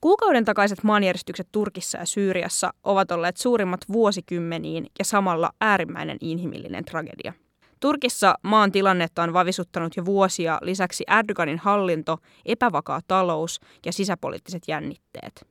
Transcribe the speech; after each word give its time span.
Kuukauden 0.00 0.44
takaiset 0.44 0.84
maanjäristykset 0.84 1.48
Turkissa 1.52 1.98
ja 1.98 2.06
Syyriassa 2.06 2.70
ovat 2.84 3.10
olleet 3.10 3.36
suurimmat 3.36 3.80
vuosikymmeniin 3.92 4.86
ja 4.98 5.04
samalla 5.04 5.50
äärimmäinen 5.60 6.16
inhimillinen 6.20 6.84
tragedia. 6.84 7.32
Turkissa 7.80 8.34
maan 8.42 8.72
tilannetta 8.72 9.22
on 9.22 9.32
vavisuttanut 9.32 9.96
jo 9.96 10.04
vuosia 10.04 10.58
lisäksi 10.62 11.04
Erdoganin 11.18 11.58
hallinto, 11.58 12.18
epävakaa 12.46 13.00
talous 13.08 13.60
ja 13.86 13.92
sisäpoliittiset 13.92 14.62
jännitteet. 14.68 15.46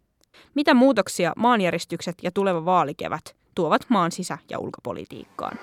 Mitä 0.56 0.74
muutoksia 0.74 1.34
maanjäristykset 1.38 2.16
ja 2.24 2.32
tuleva 2.32 2.66
vaalikevät 2.66 3.36
tuovat 3.56 3.82
maan 3.90 4.12
sisä- 4.12 4.38
ja 4.50 4.60
ulkopolitiikkaan? 4.60 5.60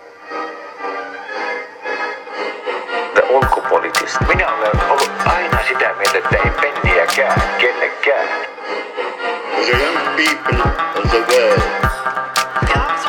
Minä 4.28 4.54
olen 4.54 4.90
ollut 4.90 5.10
aina 5.26 5.58
sitä 5.68 5.94
mieltä, 5.94 6.18
että 6.18 6.36
ei 6.36 6.50
penniäkään 6.60 7.40
kellekään. 7.58 8.53
the 9.54 9.70
young 9.70 9.94
people 10.18 10.58
of 10.98 11.04
the 11.14 11.22
world. 11.30 11.62
So 13.02 13.08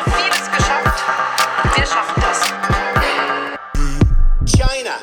China. 4.46 4.94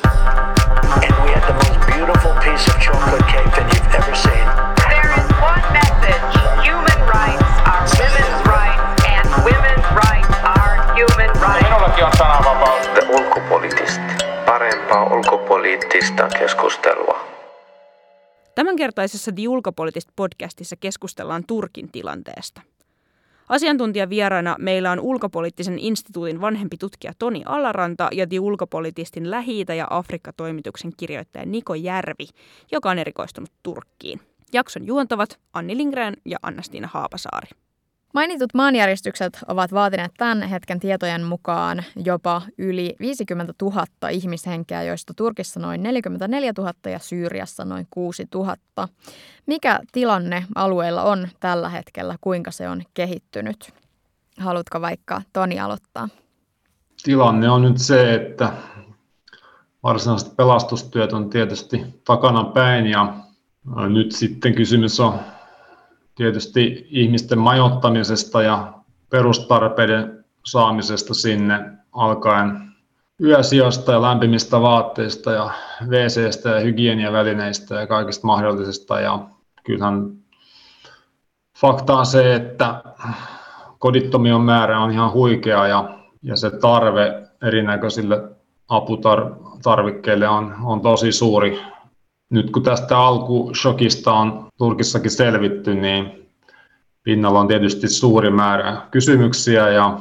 And 1.04 1.12
we 1.20 1.28
had 1.36 1.44
the 1.44 1.56
most 1.60 1.78
beautiful 1.84 2.32
piece 2.40 2.64
of 2.64 2.80
chocolate 2.80 3.26
cake 3.28 3.52
that 3.60 3.66
you've 3.68 3.92
ever 3.92 4.14
seen. 4.16 4.46
There 4.88 5.12
is 5.20 5.28
one 5.44 5.64
message. 5.76 6.32
Human 6.64 7.00
rights 7.12 7.50
are 7.68 7.84
women's 7.92 8.40
rights 8.48 9.04
and 9.04 9.28
women's 9.44 9.88
rights 9.92 10.32
are 10.48 10.96
human 10.96 11.28
rights. 11.36 11.68
The 16.16 16.28
keskustelua. 16.38 17.33
Tämänkertaisessa 18.54 19.32
The 19.32 19.48
Ulkopoliittist 19.48 20.08
podcastissa 20.16 20.76
keskustellaan 20.76 21.44
Turkin 21.46 21.88
tilanteesta. 21.92 22.60
Asiantuntijavieraana 23.48 24.56
meillä 24.58 24.92
on 24.92 25.00
ulkopoliittisen 25.00 25.78
instituutin 25.78 26.40
vanhempi 26.40 26.76
tutkija 26.76 27.12
Toni 27.18 27.42
Alaranta 27.44 28.08
ja 28.12 28.26
The 28.26 28.40
Ulkopolitistin 28.40 29.30
lähi 29.30 29.64
ja 29.76 29.86
Afrikka-toimituksen 29.90 30.92
kirjoittaja 30.96 31.46
Niko 31.46 31.74
Järvi, 31.74 32.26
joka 32.72 32.90
on 32.90 32.98
erikoistunut 32.98 33.50
Turkkiin. 33.62 34.20
Jakson 34.52 34.86
juontavat 34.86 35.40
Anni 35.52 35.76
Lindgren 35.76 36.16
ja 36.24 36.38
Annastiina 36.42 36.88
Haapasaari. 36.92 37.48
Mainitut 38.14 38.54
maanjäristykset 38.54 39.38
ovat 39.48 39.72
vaatineet 39.72 40.12
tämän 40.18 40.42
hetken 40.42 40.80
tietojen 40.80 41.22
mukaan 41.22 41.84
jopa 42.04 42.42
yli 42.58 42.96
50 43.00 43.54
000 43.62 44.08
ihmishenkeä, 44.10 44.82
joista 44.82 45.14
Turkissa 45.14 45.60
noin 45.60 45.82
44 45.82 46.52
000 46.58 46.72
ja 46.86 46.98
Syyriassa 46.98 47.64
noin 47.64 47.86
6 47.90 48.28
000. 48.34 48.56
Mikä 49.46 49.80
tilanne 49.92 50.44
alueella 50.54 51.02
on 51.02 51.28
tällä 51.40 51.68
hetkellä, 51.68 52.16
kuinka 52.20 52.50
se 52.50 52.68
on 52.68 52.82
kehittynyt? 52.94 53.74
Haluatko 54.38 54.80
vaikka 54.80 55.22
Toni 55.32 55.60
aloittaa? 55.60 56.08
Tilanne 57.02 57.50
on 57.50 57.62
nyt 57.62 57.78
se, 57.78 58.14
että 58.14 58.52
varsinaiset 59.82 60.36
pelastustyöt 60.36 61.12
on 61.12 61.30
tietysti 61.30 61.84
takana 62.04 62.44
päin 62.44 62.86
ja 62.86 63.14
nyt 63.88 64.12
sitten 64.12 64.54
kysymys 64.54 65.00
on 65.00 65.33
tietysti 66.14 66.86
ihmisten 66.90 67.38
majoittamisesta 67.38 68.42
ja 68.42 68.72
perustarpeiden 69.10 70.24
saamisesta 70.44 71.14
sinne 71.14 71.70
alkaen 71.92 72.74
yösijasta 73.22 73.92
ja 73.92 74.02
lämpimistä 74.02 74.60
vaatteista 74.60 75.32
ja 75.32 75.50
WCstä 75.88 76.48
ja 76.48 76.60
hygieniavälineistä 76.60 77.74
ja 77.74 77.86
kaikista 77.86 78.26
mahdollisesta. 78.26 79.00
Ja 79.00 79.18
kyllähän 79.64 80.12
fakta 81.60 81.98
on 81.98 82.06
se, 82.06 82.34
että 82.34 82.82
kodittomien 83.78 84.40
määrä 84.40 84.80
on 84.80 84.90
ihan 84.90 85.12
huikea 85.12 85.66
ja, 85.66 85.98
ja 86.22 86.36
se 86.36 86.50
tarve 86.50 87.28
erinäköisille 87.42 88.22
aputarvikkeille 88.68 90.28
on, 90.28 90.54
on 90.64 90.80
tosi 90.80 91.12
suuri 91.12 91.73
nyt 92.30 92.50
kun 92.50 92.62
tästä 92.62 92.98
alkushokista 92.98 94.12
on 94.12 94.48
Turkissakin 94.58 95.10
selvitty, 95.10 95.74
niin 95.74 96.28
pinnalla 97.02 97.40
on 97.40 97.48
tietysti 97.48 97.88
suuri 97.88 98.30
määrä 98.30 98.82
kysymyksiä 98.90 99.68
ja 99.68 99.98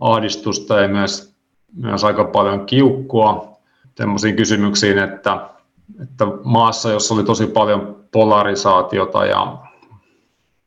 ahdistusta 0.00 0.80
ja 0.80 0.88
myös, 0.88 1.34
myös 1.76 2.04
aika 2.04 2.24
paljon 2.24 2.66
kiukkua 2.66 3.54
sellaisiin 3.96 4.36
kysymyksiin, 4.36 4.98
että, 4.98 5.48
että 6.02 6.26
maassa, 6.44 6.90
jossa 6.90 7.14
oli 7.14 7.24
tosi 7.24 7.46
paljon 7.46 8.04
polarisaatiota 8.12 9.26
ja 9.26 9.58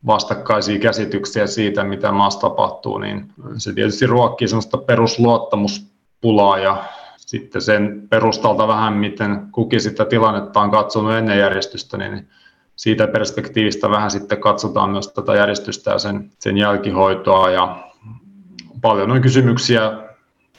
vastakkaisia 0.05 0.79
käsityksiä 0.79 1.47
siitä, 1.47 1.83
mitä 1.83 2.11
maassa 2.11 2.39
tapahtuu, 2.39 2.97
niin 2.97 3.33
se 3.57 3.73
tietysti 3.73 4.07
ruokkii 4.07 4.47
sellaista 4.47 4.77
perusluottamuspulaa 4.77 6.57
ja 6.57 6.83
sitten 7.27 7.61
sen 7.61 8.07
perustalta 8.09 8.67
vähän, 8.67 8.93
miten 8.93 9.47
kukin 9.51 9.81
sitä 9.81 10.05
tilannetta 10.05 10.59
on 10.59 10.71
katsonut 10.71 11.13
ennen 11.13 11.39
järjestystä, 11.39 11.97
niin 11.97 12.29
siitä 12.75 13.07
perspektiivistä 13.07 13.89
vähän 13.89 14.11
sitten 14.11 14.41
katsotaan 14.41 14.89
myös 14.89 15.07
tätä 15.07 15.35
järjestystä 15.35 15.91
ja 15.91 15.99
sen, 15.99 16.31
sen 16.39 16.57
jälkihoitoa 16.57 17.49
ja 17.49 17.91
paljon 18.81 19.11
on 19.11 19.21
kysymyksiä, 19.21 19.91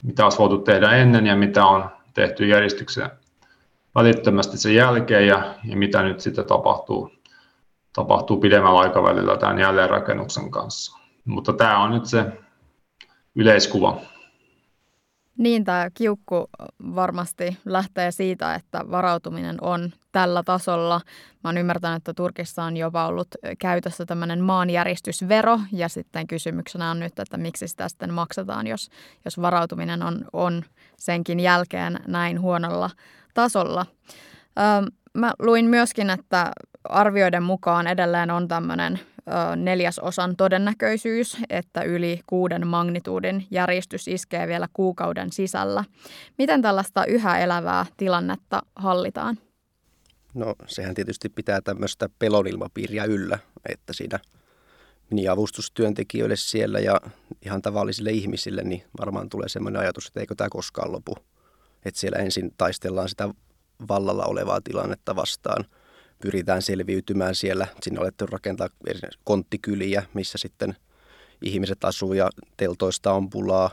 mitä 0.03 0.23
olisi 0.23 0.37
voitu 0.37 0.57
tehdä 0.57 0.91
ennen 0.91 1.27
ja 1.27 1.35
mitä 1.35 1.65
on 1.65 1.89
tehty 2.13 2.47
järjestyksen 2.47 3.09
välittömästi 3.95 4.57
sen 4.57 4.75
jälkeen 4.75 5.27
ja, 5.27 5.55
ja 5.63 5.77
mitä 5.77 6.03
nyt 6.03 6.19
sitten 6.19 6.45
tapahtuu, 6.45 7.11
tapahtuu 7.95 8.37
pidemmällä 8.37 8.79
aikavälillä 8.79 9.37
tämän 9.37 9.59
jälleenrakennuksen 9.59 10.51
kanssa. 10.51 10.99
Mutta 11.25 11.53
tämä 11.53 11.83
on 11.83 11.91
nyt 11.91 12.05
se 12.05 12.25
yleiskuva. 13.35 14.01
Niin, 15.39 15.63
tämä 15.63 15.89
kiukku 15.93 16.49
varmasti 16.95 17.57
lähtee 17.65 18.11
siitä, 18.11 18.55
että 18.55 18.85
varautuminen 18.91 19.57
on 19.61 19.91
tällä 20.11 20.43
tasolla. 20.43 21.01
Mä 21.43 21.47
oon 21.47 21.57
ymmärtänyt, 21.57 21.97
että 21.97 22.13
Turkissa 22.13 22.63
on 22.63 22.77
jopa 22.77 23.05
ollut 23.05 23.27
käytössä 23.59 24.05
tämmöinen 24.05 24.43
maanjäristysvero, 24.43 25.59
ja 25.71 25.89
sitten 25.89 26.27
kysymyksenä 26.27 26.91
on 26.91 26.99
nyt, 26.99 27.19
että 27.19 27.37
miksi 27.37 27.67
sitä 27.67 27.89
sitten 27.89 28.13
maksetaan, 28.13 28.67
jos, 28.67 28.89
jos 29.25 29.41
varautuminen 29.41 30.03
on, 30.03 30.25
on 30.33 30.63
senkin 30.97 31.39
jälkeen 31.39 31.99
näin 32.07 32.41
huonolla 32.41 32.89
tasolla. 33.33 33.85
Öö, 34.59 34.89
mä 35.13 35.33
luin 35.39 35.65
myöskin, 35.65 36.09
että 36.09 36.51
arvioiden 36.83 37.43
mukaan 37.43 37.87
edelleen 37.87 38.31
on 38.31 38.47
tämmöinen 38.47 38.99
neljäsosan 39.55 40.35
todennäköisyys, 40.35 41.37
että 41.49 41.81
yli 41.81 42.19
kuuden 42.27 42.67
magnituudin 42.67 43.47
järjestys 43.51 44.07
iskee 44.07 44.47
vielä 44.47 44.67
kuukauden 44.73 45.31
sisällä. 45.31 45.83
Miten 46.37 46.61
tällaista 46.61 47.05
yhä 47.05 47.39
elävää 47.39 47.85
tilannetta 47.97 48.61
hallitaan? 48.75 49.37
No 50.33 50.55
sehän 50.67 50.95
tietysti 50.95 51.29
pitää 51.29 51.61
tämmöistä 51.61 52.09
pelonilmapiiriä 52.19 53.05
yllä, 53.05 53.39
että 53.69 53.93
siinä 53.93 54.19
niin 55.11 55.31
avustustyöntekijöille 55.31 56.35
siellä 56.35 56.79
ja 56.79 57.01
ihan 57.45 57.61
tavallisille 57.61 58.11
ihmisille, 58.11 58.63
niin 58.63 58.83
varmaan 58.99 59.29
tulee 59.29 59.49
semmoinen 59.49 59.81
ajatus, 59.81 60.07
että 60.07 60.19
eikö 60.19 60.35
tämä 60.35 60.49
koskaan 60.49 60.91
lopu. 60.91 61.15
Että 61.85 61.99
siellä 61.99 62.17
ensin 62.17 62.51
taistellaan 62.57 63.09
sitä 63.09 63.29
vallalla 63.87 64.25
olevaa 64.25 64.61
tilannetta 64.61 65.15
vastaan– 65.15 65.65
pyritään 66.21 66.61
selviytymään 66.61 67.35
siellä. 67.35 67.67
Sinne 67.81 67.99
on 67.99 68.03
alettu 68.03 68.25
rakentaa 68.25 68.69
konttikyliä, 69.23 70.03
missä 70.13 70.37
sitten 70.37 70.75
ihmiset 71.41 71.83
asuu 71.83 72.13
ja 72.13 72.29
teltoista 72.57 73.13
on 73.13 73.29
pulaa. 73.29 73.69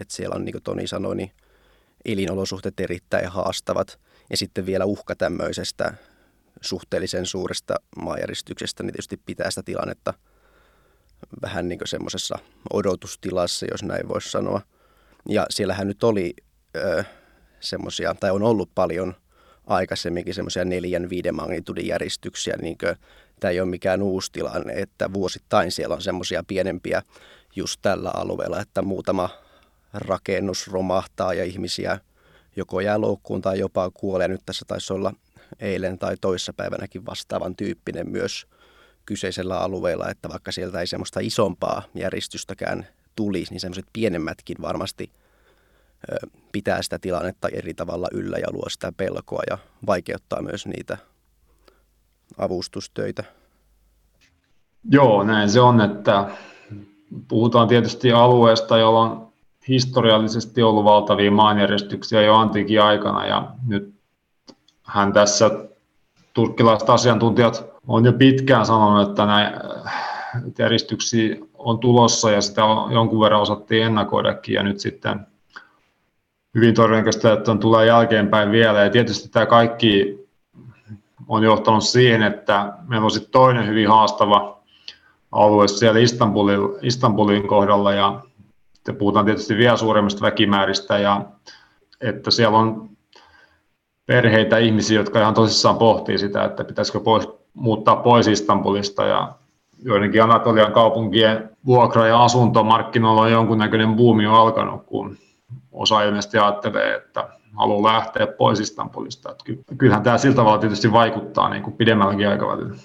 Että 0.00 0.14
siellä 0.14 0.34
on, 0.34 0.44
niin 0.44 0.52
kuin 0.52 0.62
Toni 0.62 0.86
sanoi, 0.86 1.16
niin 1.16 1.32
elinolosuhteet 2.04 2.80
erittäin 2.80 3.28
haastavat. 3.28 3.98
Ja 4.30 4.36
sitten 4.36 4.66
vielä 4.66 4.84
uhka 4.84 5.16
tämmöisestä 5.16 5.94
suhteellisen 6.60 7.26
suuresta 7.26 7.74
maajäristyksestä, 7.96 8.82
niin 8.82 8.92
tietysti 8.92 9.20
pitää 9.26 9.50
sitä 9.50 9.62
tilannetta 9.62 10.14
vähän 11.42 11.68
niin 11.68 11.78
kuin 11.78 11.88
semmoisessa 11.88 12.38
odotustilassa, 12.72 13.66
jos 13.70 13.82
näin 13.82 14.08
voisi 14.08 14.30
sanoa. 14.30 14.60
Ja 15.28 15.46
siellähän 15.50 15.86
nyt 15.86 16.04
oli 16.04 16.34
ö, 16.76 17.04
semmoisia, 17.60 18.14
tai 18.14 18.30
on 18.30 18.42
ollut 18.42 18.70
paljon– 18.74 19.14
aikaisemminkin 19.68 20.34
semmoisia 20.34 20.64
neljän, 20.64 21.10
viiden 21.10 21.34
magnitudin 21.34 21.86
järjestyksiä, 21.86 22.56
niin 22.62 22.78
kuin, 22.78 22.96
tämä 23.40 23.50
ei 23.50 23.60
ole 23.60 23.70
mikään 23.70 24.02
uusi 24.02 24.32
tilanne, 24.32 24.72
että 24.72 25.12
vuosittain 25.12 25.72
siellä 25.72 25.94
on 25.94 26.02
semmoisia 26.02 26.44
pienempiä 26.46 27.02
just 27.56 27.78
tällä 27.82 28.10
alueella, 28.14 28.60
että 28.60 28.82
muutama 28.82 29.30
rakennus 29.94 30.68
romahtaa 30.68 31.34
ja 31.34 31.44
ihmisiä 31.44 31.98
joko 32.56 32.80
jää 32.80 33.00
loukkuun 33.00 33.42
tai 33.42 33.58
jopa 33.58 33.90
kuolee. 33.90 34.28
Nyt 34.28 34.40
tässä 34.46 34.64
taisi 34.68 34.92
olla 34.92 35.12
eilen 35.60 35.98
tai 35.98 36.16
toissapäivänäkin 36.20 37.06
vastaavan 37.06 37.56
tyyppinen 37.56 38.08
myös 38.10 38.46
kyseisellä 39.06 39.58
alueella, 39.58 40.10
että 40.10 40.28
vaikka 40.28 40.52
sieltä 40.52 40.80
ei 40.80 40.86
semmoista 40.86 41.20
isompaa 41.20 41.82
järjestystäkään 41.94 42.86
tulisi, 43.16 43.52
niin 43.52 43.60
semmoiset 43.60 43.86
pienemmätkin 43.92 44.56
varmasti– 44.60 45.10
pitää 46.52 46.82
sitä 46.82 46.98
tilannetta 46.98 47.48
eri 47.48 47.74
tavalla 47.74 48.08
yllä 48.12 48.36
ja 48.38 48.46
luo 48.52 48.68
sitä 48.68 48.92
pelkoa 48.96 49.42
ja 49.50 49.58
vaikeuttaa 49.86 50.42
myös 50.42 50.66
niitä 50.66 50.98
avustustöitä. 52.38 53.24
Joo, 54.90 55.24
näin 55.24 55.50
se 55.50 55.60
on, 55.60 55.80
että 55.80 56.30
puhutaan 57.28 57.68
tietysti 57.68 58.12
alueesta, 58.12 58.78
jolla 58.78 59.00
on 59.00 59.28
historiallisesti 59.68 60.62
ollut 60.62 60.84
valtavia 60.84 61.30
maanjärjestyksiä 61.30 62.22
jo 62.22 62.34
antiikin 62.34 62.82
aikana 62.82 63.26
ja 63.26 63.50
nyt 63.66 63.94
hän 64.82 65.12
tässä 65.12 65.50
turkkilaiset 66.34 66.90
asiantuntijat 66.90 67.64
on 67.88 68.04
jo 68.04 68.12
pitkään 68.12 68.66
sanonut, 68.66 69.08
että 69.08 69.26
näitä 69.26 70.62
järjestyksiä 70.62 71.36
on 71.54 71.78
tulossa 71.78 72.30
ja 72.30 72.40
sitä 72.40 72.64
on 72.64 72.92
jonkun 72.92 73.20
verran 73.20 73.40
osattiin 73.40 73.86
ennakoidakin 73.86 74.54
ja 74.54 74.62
nyt 74.62 74.80
sitten 74.80 75.26
hyvin 76.54 76.74
todennäköistä, 76.74 77.32
että 77.32 77.50
on 77.50 77.58
tulee 77.58 77.86
jälkeenpäin 77.86 78.50
vielä. 78.50 78.84
Ja 78.84 78.90
tietysti 78.90 79.28
tämä 79.28 79.46
kaikki 79.46 80.18
on 81.28 81.42
johtanut 81.42 81.84
siihen, 81.84 82.22
että 82.22 82.72
meillä 82.88 83.04
on 83.04 83.10
sitten 83.10 83.32
toinen 83.32 83.66
hyvin 83.66 83.88
haastava 83.88 84.58
alue 85.32 85.68
siellä 85.68 86.00
Istanbulin, 86.00 86.60
Istanbulin 86.82 87.48
kohdalla 87.48 87.92
ja 87.92 88.20
sitten 88.74 88.96
puhutaan 88.96 89.24
tietysti 89.24 89.56
vielä 89.56 89.76
suuremmista 89.76 90.22
väkimääristä 90.22 90.98
ja 90.98 91.24
että 92.00 92.30
siellä 92.30 92.58
on 92.58 92.90
perheitä, 94.06 94.58
ihmisiä, 94.58 95.00
jotka 95.00 95.20
ihan 95.20 95.34
tosissaan 95.34 95.78
pohtii 95.78 96.18
sitä, 96.18 96.44
että 96.44 96.64
pitäisikö 96.64 97.00
pois, 97.00 97.28
muuttaa 97.54 97.96
pois 97.96 98.28
Istanbulista 98.28 99.04
ja 99.04 99.32
joidenkin 99.82 100.22
Anatolian 100.22 100.72
kaupunkien 100.72 101.50
vuokra- 101.66 102.06
ja 102.06 102.24
asuntomarkkinoilla 102.24 103.22
on 103.22 103.32
jonkunnäköinen 103.32 103.94
buumi 103.94 104.24
jo 104.24 104.34
alkanut, 104.34 104.82
kun 104.86 105.16
osa 105.78 106.02
ilmeisesti 106.02 106.38
ajattelee, 106.38 106.94
että 106.94 107.28
haluaa 107.56 107.94
lähteä 107.94 108.26
pois 108.26 108.60
Istanbulista. 108.60 109.30
Että 109.30 109.44
kyllähän 109.78 110.02
tämä 110.02 110.18
sillä 110.18 110.36
tavalla 110.36 110.58
tietysti 110.58 110.92
vaikuttaa 110.92 111.48
niin 111.48 111.62
kuin 111.62 111.76
pidemmälläkin 111.76 112.28
aikavälillä. 112.28 112.76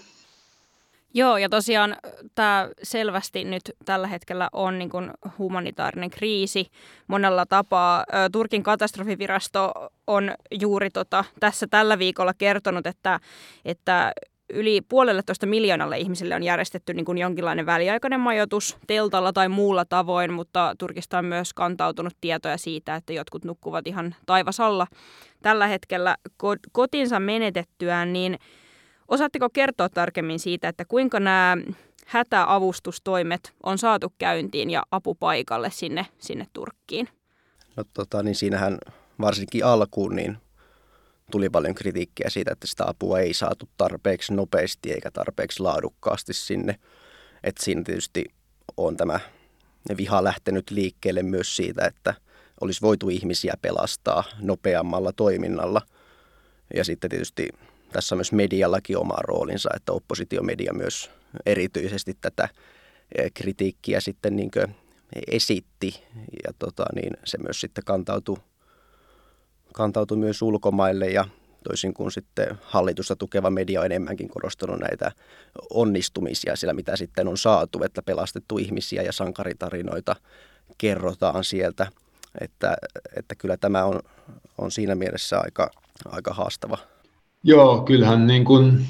Joo, 1.16 1.38
ja 1.38 1.50
tosiaan 1.50 1.96
tämä 2.36 2.70
selvästi 2.84 3.44
nyt 3.44 3.62
tällä 3.86 4.08
hetkellä 4.08 4.50
on 4.54 4.80
niin 4.80 4.90
kuin 4.90 5.12
humanitaarinen 5.38 6.10
kriisi 6.10 6.68
monella 7.08 7.46
tapaa. 7.46 8.04
Turkin 8.32 8.64
katastrofivirasto 8.64 9.72
on 10.08 10.32
juuri 10.52 10.90
tota, 10.90 11.24
tässä 11.40 11.68
tällä 11.68 12.00
viikolla 12.00 12.34
kertonut, 12.38 12.88
että, 12.88 13.20
että 13.66 14.14
yli 14.54 14.82
puolelle 14.82 15.22
toista 15.26 15.46
miljoonalle 15.46 15.98
ihmisille 15.98 16.36
on 16.36 16.44
järjestetty 16.44 16.94
niin 16.94 17.06
kuin 17.06 17.18
jonkinlainen 17.18 17.66
väliaikainen 17.66 18.20
majoitus 18.20 18.78
teltalla 18.88 19.34
tai 19.34 19.50
muulla 19.50 19.86
tavoin, 19.86 20.34
mutta 20.34 20.76
Turkista 20.80 21.18
on 21.18 21.26
myös 21.26 21.54
kantautunut 21.54 22.14
tietoja 22.22 22.58
siitä, 22.58 22.96
että 22.96 23.14
jotkut 23.14 23.46
nukkuvat 23.46 23.88
ihan 23.88 24.16
taivasalla 24.26 24.88
tällä 25.42 25.68
hetkellä 25.68 26.16
kotinsa 26.72 27.20
menetettyään, 27.20 28.14
niin 28.14 28.40
Osaatteko 29.08 29.50
kertoa 29.50 29.90
tarkemmin 29.90 30.40
siitä, 30.40 30.68
että 30.68 30.86
kuinka 30.86 31.20
nämä 31.20 31.58
hätäavustustoimet 32.06 33.54
on 33.64 33.78
saatu 33.78 34.14
käyntiin 34.18 34.70
ja 34.70 34.84
apupaikalle 34.92 35.70
sinne, 35.72 36.06
sinne 36.18 36.48
Turkkiin? 36.54 37.10
No 37.76 37.84
tota, 37.94 38.24
niin 38.24 38.36
siinähän 38.36 38.78
varsinkin 39.22 39.66
alkuun 39.66 40.16
niin 40.16 40.38
tuli 41.32 41.50
paljon 41.50 41.76
kritiikkiä 41.76 42.30
siitä, 42.30 42.52
että 42.52 42.68
sitä 42.68 42.84
apua 42.88 43.20
ei 43.20 43.34
saatu 43.34 43.70
tarpeeksi 43.78 44.34
nopeasti 44.34 44.92
eikä 44.92 45.12
tarpeeksi 45.12 45.60
laadukkaasti 45.60 46.34
sinne. 46.34 46.80
Et 47.44 47.58
siinä 47.60 47.82
tietysti 47.84 48.26
on 48.78 48.98
tämä 48.98 49.20
viha 49.98 50.24
lähtenyt 50.24 50.72
liikkeelle 50.72 51.24
myös 51.24 51.56
siitä, 51.56 51.86
että 51.86 52.14
olisi 52.62 52.82
voitu 52.82 53.10
ihmisiä 53.10 53.54
pelastaa 53.62 54.24
nopeammalla 54.40 55.14
toiminnalla. 55.14 55.82
Ja 56.74 56.84
sitten 56.84 57.10
tietysti 57.10 57.50
tässä 57.92 58.16
on 58.16 58.18
myös 58.18 58.32
mediallakin 58.32 58.98
oma 58.98 59.16
roolinsa, 59.22 59.70
että 59.76 59.92
oppositiomedia 59.92 60.74
myös 60.74 61.12
erityisesti 61.46 62.18
tätä 62.22 62.50
e, 63.16 63.30
kritiikkiä 63.30 64.00
sitten 64.00 64.36
niin 64.36 64.52
esitti 65.28 66.04
ja 66.48 66.54
tota, 66.60 66.86
niin 66.96 67.18
se 67.24 67.38
myös 67.38 67.62
sitten 67.62 67.84
kantautui, 67.84 68.38
kantautui 69.74 70.18
myös 70.18 70.42
ulkomaille 70.42 71.08
ja 71.08 71.26
toisin 71.64 71.94
kuin 71.94 72.12
sitten 72.12 72.48
hallitusta 72.62 73.16
tukeva 73.16 73.50
media 73.50 73.80
on 73.80 73.86
enemmänkin 73.86 74.30
korostanut 74.30 74.80
näitä 74.80 75.12
onnistumisia 75.70 76.56
siellä, 76.56 76.74
mitä 76.74 76.96
sitten 76.96 77.28
on 77.28 77.38
saatu, 77.38 77.84
että 77.84 78.02
pelastettu 78.02 78.58
ihmisiä 78.58 79.02
ja 79.02 79.12
sankaritarinoita 79.12 80.16
kerrotaan 80.78 81.44
sieltä, 81.44 81.88
että, 82.42 82.76
että 83.16 83.36
kyllä 83.36 83.58
tämä 83.58 83.86
on, 83.86 84.00
on 84.58 84.72
siinä 84.72 84.96
mielessä 84.96 85.40
aika, 85.40 85.72
aika 86.12 86.34
haastava 86.34 86.78
Joo, 87.44 87.82
kyllähän 87.82 88.28
niin 88.28 88.46
kuin 88.46 88.86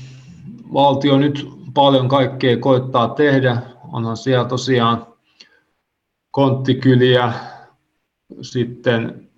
valtio 0.74 1.18
nyt 1.18 1.48
paljon 1.74 2.10
kaikkea 2.10 2.58
koittaa 2.58 3.10
tehdä. 3.10 3.62
Onhan 3.94 4.18
siellä 4.18 4.46
tosiaan 4.46 5.08
konttikyliä, 6.32 7.34
sitten 8.42 9.30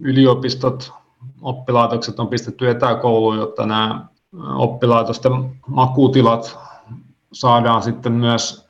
yliopistot, 0.00 0.92
oppilaitokset 1.42 2.20
on 2.20 2.28
pistetty 2.28 2.70
etäkouluun, 2.70 3.36
jotta 3.36 3.66
nämä 3.66 4.06
oppilaitosten 4.54 5.32
makutilat 5.66 6.58
saadaan 7.32 7.82
sitten 7.82 8.12
myös 8.12 8.68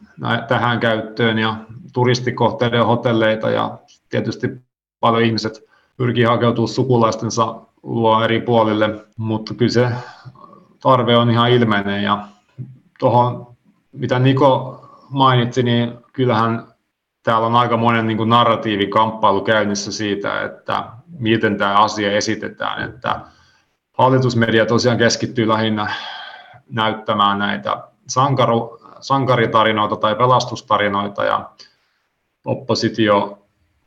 tähän 0.49 0.81
käyttöön 0.81 1.39
ja 1.39 1.57
turistikohteiden 1.93 2.87
hotelleita 2.87 3.51
ja 3.51 3.79
tietysti 4.09 4.49
paljon 5.01 5.23
ihmiset 5.23 5.65
pyrkii 5.97 6.25
hakeutumaan 6.25 6.69
sukulaistensa 6.69 7.55
luo 7.83 8.25
eri 8.25 8.41
puolille, 8.41 9.05
mutta 9.17 9.55
kyllä 9.55 9.73
se 9.73 9.89
tarve 10.83 11.17
on 11.17 11.31
ihan 11.31 11.51
ilmeinen 11.51 12.03
ja 12.03 12.29
tuohon, 12.99 13.47
mitä 13.93 14.19
Niko 14.19 14.79
mainitsi, 15.11 15.63
niin 15.63 15.99
kyllähän 16.13 16.67
täällä 17.23 17.47
on 17.47 17.57
aika 17.57 17.77
monen 17.77 18.07
niin 18.07 18.29
narratiivikamppailu 18.29 19.41
käynnissä 19.41 19.93
siitä, 19.93 20.43
että 20.43 20.85
miten 21.19 21.59
tämä 21.59 21.75
asia 21.75 22.12
esitetään, 22.12 22.88
että 22.88 23.20
hallitusmedia 23.93 24.67
tosiaan 24.67 24.99
keskittyy 24.99 25.49
lähinnä 25.49 25.94
näyttämään 26.70 27.38
näitä 27.38 27.88
sankaru, 28.09 28.81
sankaritarinoita 29.00 29.97
tai 29.97 30.14
pelastustarinoita 30.14 31.25
ja 31.25 31.50
oppositio 32.44 33.38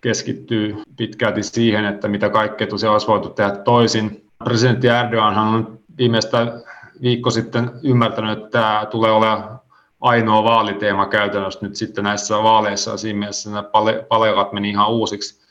keskittyy 0.02 0.84
pitkälti 0.98 1.44
siihen, 1.44 1.86
että 1.86 2.08
mitä 2.08 2.30
kaikkea 2.30 2.68
tosiaan 2.68 2.94
olisi 2.94 3.08
voitu 3.08 3.30
tehdä 3.30 3.52
toisin. 3.52 4.30
Presidentti 4.44 4.88
Erdogan 4.88 5.38
on 5.38 5.80
viimeistä 5.98 6.62
viikko 7.02 7.30
sitten 7.30 7.72
ymmärtänyt, 7.84 8.38
että 8.38 8.50
tämä 8.50 8.88
tulee 8.92 9.12
olemaan 9.12 9.60
ainoa 10.02 10.44
vaaliteema 10.44 11.06
käytännössä 11.06 11.60
nyt 11.62 11.76
sitten 11.76 12.04
näissä 12.04 12.44
vaaleissa 12.44 12.92
ja 12.92 12.98
siinä 12.98 13.20
mielessä 13.20 13.50
nämä 13.50 13.64
palekat 14.10 14.54
meni 14.54 14.70
ihan 14.70 14.90
uusiksi. 14.90 15.45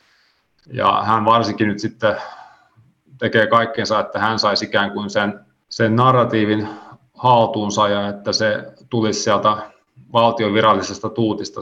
Ja 0.73 1.03
hän 1.05 1.25
varsinkin 1.25 1.67
nyt 1.67 1.79
sitten 1.79 2.15
tekee 3.17 3.47
kaikkensa, 3.47 3.99
että 3.99 4.19
hän 4.19 4.39
saisi 4.39 4.65
ikään 4.65 4.91
kuin 4.91 5.09
sen, 5.09 5.39
sen 5.69 5.95
narratiivin 5.95 6.67
haltuunsa 7.13 7.87
ja 7.87 8.07
että 8.07 8.33
se 8.33 8.73
tulisi 8.89 9.21
sieltä 9.21 9.57
valtion 10.13 10.53
virallisesta 10.53 11.09
tuutista 11.09 11.61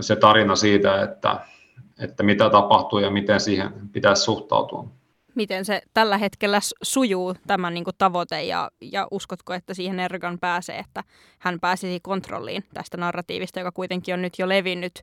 se 0.00 0.16
tarina 0.16 0.56
siitä, 0.56 1.02
että 1.02 1.40
että 1.98 2.22
mitä 2.22 2.50
tapahtuu 2.50 2.98
ja 2.98 3.10
miten 3.10 3.40
siihen 3.40 3.72
pitäisi 3.92 4.22
suhtautua. 4.22 4.88
Miten 5.34 5.64
se 5.64 5.82
tällä 5.94 6.18
hetkellä 6.18 6.58
sujuu 6.82 7.34
tämän 7.46 7.74
niin 7.74 7.84
kuin 7.84 7.94
tavoite 7.98 8.42
ja, 8.42 8.70
ja 8.80 9.08
uskotko, 9.10 9.54
että 9.54 9.74
siihen 9.74 10.00
Erdogan 10.00 10.38
pääsee, 10.38 10.78
että 10.78 11.04
hän 11.38 11.60
pääsisi 11.60 12.00
kontrolliin 12.00 12.64
tästä 12.74 12.96
narratiivista, 12.96 13.60
joka 13.60 13.72
kuitenkin 13.72 14.14
on 14.14 14.22
nyt 14.22 14.38
jo 14.38 14.48
levinnyt 14.48 15.02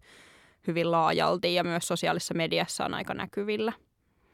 hyvin 0.67 0.91
laajalti 0.91 1.55
ja 1.55 1.63
myös 1.63 1.87
sosiaalisessa 1.87 2.33
mediassa 2.33 2.85
on 2.85 2.93
aika 2.93 3.13
näkyvillä? 3.13 3.73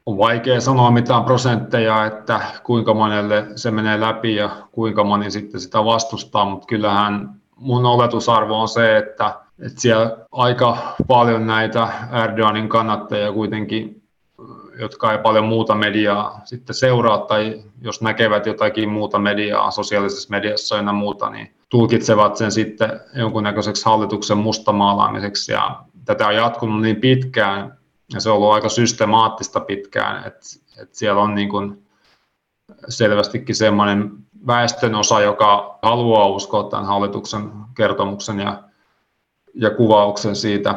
On 0.06 0.18
vaikea 0.18 0.62
sanoa 0.62 0.92
mitään 0.92 1.24
prosentteja, 1.24 2.06
että 2.06 2.42
kuinka 2.64 2.94
monelle 2.94 3.46
se 3.56 3.72
menee 3.72 4.00
läpi 4.00 4.36
ja 4.36 4.50
kuinka 4.72 5.04
moni 5.04 5.32
sitten 5.32 5.62
sitä 5.62 5.86
vastustaa, 5.86 6.46
mutta 6.46 6.68
kyllähän 6.68 7.30
mun 7.56 7.86
oletusarvo 7.86 8.62
on 8.62 8.68
se, 8.68 8.98
että 8.98 9.48
että 9.66 9.82
siellä 9.82 10.18
aika 10.32 10.78
paljon 11.08 11.48
näitä 11.48 11.88
Erdoganin 12.24 12.70
kannattajia 12.70 13.32
kuitenkin, 13.32 14.04
jotka 14.80 15.12
ei 15.12 15.18
paljon 15.18 15.46
muuta 15.46 15.76
mediaa 15.76 16.42
sitten 16.44 16.76
seuraa 16.76 17.18
tai 17.18 17.64
jos 17.82 18.02
näkevät 18.02 18.46
jotakin 18.46 18.90
muuta 18.90 19.20
mediaa 19.20 19.72
sosiaalisessa 19.72 20.30
mediassa 20.32 20.76
ja 20.76 20.94
muuta, 20.94 21.30
niin 21.30 21.54
tulkitsevat 21.70 22.38
sen 22.38 22.52
sitten 22.52 23.00
jonkunnäköiseksi 23.16 23.86
hallituksen 23.86 24.38
mustamaalaamiseksi 24.38 25.52
ja 25.52 25.84
tätä 26.08 26.28
on 26.28 26.36
jatkunut 26.36 26.82
niin 26.82 26.96
pitkään 26.96 27.78
ja 28.14 28.22
se 28.22 28.30
on 28.30 28.36
ollut 28.36 28.52
aika 28.52 28.70
systemaattista 28.70 29.60
pitkään, 29.60 30.28
että, 30.28 30.40
että 30.82 30.98
siellä 30.98 31.22
on 31.22 31.36
niin 31.36 31.50
kuin 31.50 31.88
selvästikin 32.90 33.56
semmoinen 33.56 34.12
väestönosa, 34.48 35.22
joka 35.22 35.80
haluaa 35.82 36.28
uskoa 36.28 36.64
tämän 36.64 36.86
hallituksen 36.86 37.52
kertomuksen 37.76 38.40
ja 38.40 38.64
ja 39.54 39.70
kuvauksen 39.70 40.36
siitä. 40.36 40.76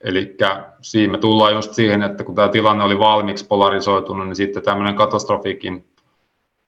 Eli 0.00 0.36
siinä 0.80 1.12
me 1.12 1.18
tullaan 1.18 1.54
just 1.54 1.74
siihen, 1.74 2.02
että 2.02 2.24
kun 2.24 2.34
tämä 2.34 2.48
tilanne 2.48 2.84
oli 2.84 2.98
valmiiksi 2.98 3.46
polarisoitunut, 3.46 4.26
niin 4.26 4.36
sitten 4.36 4.62
tämmöinen 4.62 4.94
katastrofikin 4.94 5.88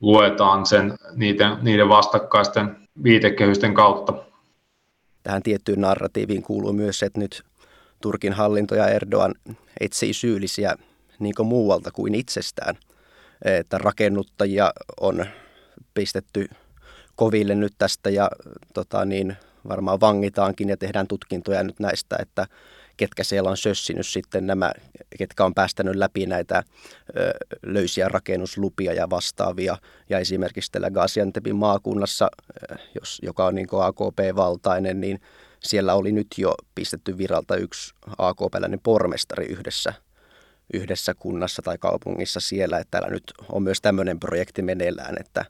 luetaan 0.00 0.66
sen, 0.66 0.98
niiden, 1.14 1.58
niiden 1.62 1.88
vastakkaisten 1.88 2.76
viitekehysten 3.02 3.74
kautta. 3.74 4.14
Tähän 5.26 5.42
tiettyyn 5.42 5.80
narratiiviin 5.80 6.42
kuuluu 6.42 6.72
myös 6.72 6.98
se, 6.98 7.06
että 7.06 7.20
nyt 7.20 7.42
Turkin 8.00 8.32
hallinto 8.32 8.74
ja 8.74 8.88
Erdogan 8.88 9.34
etsii 9.80 10.12
syyllisiä 10.12 10.76
niin 11.18 11.34
kuin 11.34 11.46
muualta 11.46 11.90
kuin 11.90 12.14
itsestään. 12.14 12.78
Että 13.44 13.78
rakennuttajia 13.78 14.72
on 15.00 15.26
pistetty 15.94 16.48
koville 17.16 17.54
nyt 17.54 17.72
tästä 17.78 18.10
ja 18.10 18.30
tota 18.74 19.04
niin, 19.04 19.36
varmaan 19.68 20.00
vangitaankin 20.00 20.68
ja 20.68 20.76
tehdään 20.76 21.06
tutkintoja 21.06 21.62
nyt 21.62 21.80
näistä, 21.80 22.16
että 22.20 22.46
ketkä 22.96 23.24
siellä 23.24 23.50
on 23.50 23.56
sössinyt 23.56 24.06
sitten 24.06 24.46
nämä, 24.46 24.72
ketkä 25.18 25.44
on 25.44 25.54
päästänyt 25.54 25.96
läpi 25.96 26.26
näitä 26.26 26.62
löysiä 27.62 28.08
rakennuslupia 28.08 28.92
ja 28.92 29.10
vastaavia. 29.10 29.76
Ja 30.10 30.18
esimerkiksi 30.18 30.72
tällä 30.72 30.90
Gaziantepin 30.90 31.56
maakunnassa, 31.56 32.30
jos, 33.00 33.18
joka 33.22 33.46
on 33.46 33.54
niin 33.54 33.68
AKP-valtainen, 33.72 35.00
niin 35.00 35.20
siellä 35.60 35.94
oli 35.94 36.12
nyt 36.12 36.26
jo 36.38 36.54
pistetty 36.74 37.18
viralta 37.18 37.56
yksi 37.56 37.94
AKP-läinen 38.18 38.80
pormestari 38.80 39.46
yhdessä 39.46 39.92
yhdessä 40.74 41.14
kunnassa 41.14 41.62
tai 41.62 41.78
kaupungissa 41.78 42.40
siellä, 42.40 42.78
että 42.78 42.90
täällä 42.90 43.08
nyt 43.08 43.32
on 43.48 43.62
myös 43.62 43.80
tämmöinen 43.80 44.20
projekti 44.20 44.62
meneillään, 44.62 45.16
että 45.20 45.44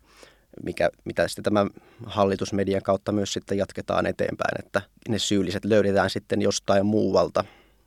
mikä, 0.62 0.90
mitä 1.04 1.28
sitten 1.28 1.44
tämän 1.44 1.70
hallitusmedian 2.06 2.82
kautta 2.82 3.12
myös 3.12 3.32
sitten 3.32 3.58
jatketaan 3.58 4.06
eteenpäin, 4.06 4.64
että 4.66 4.82
ne 5.08 5.18
syylliset 5.18 5.64
löydetään 5.64 6.10
sitten 6.10 6.42
jostain 6.42 6.86
muualta. 6.86 7.44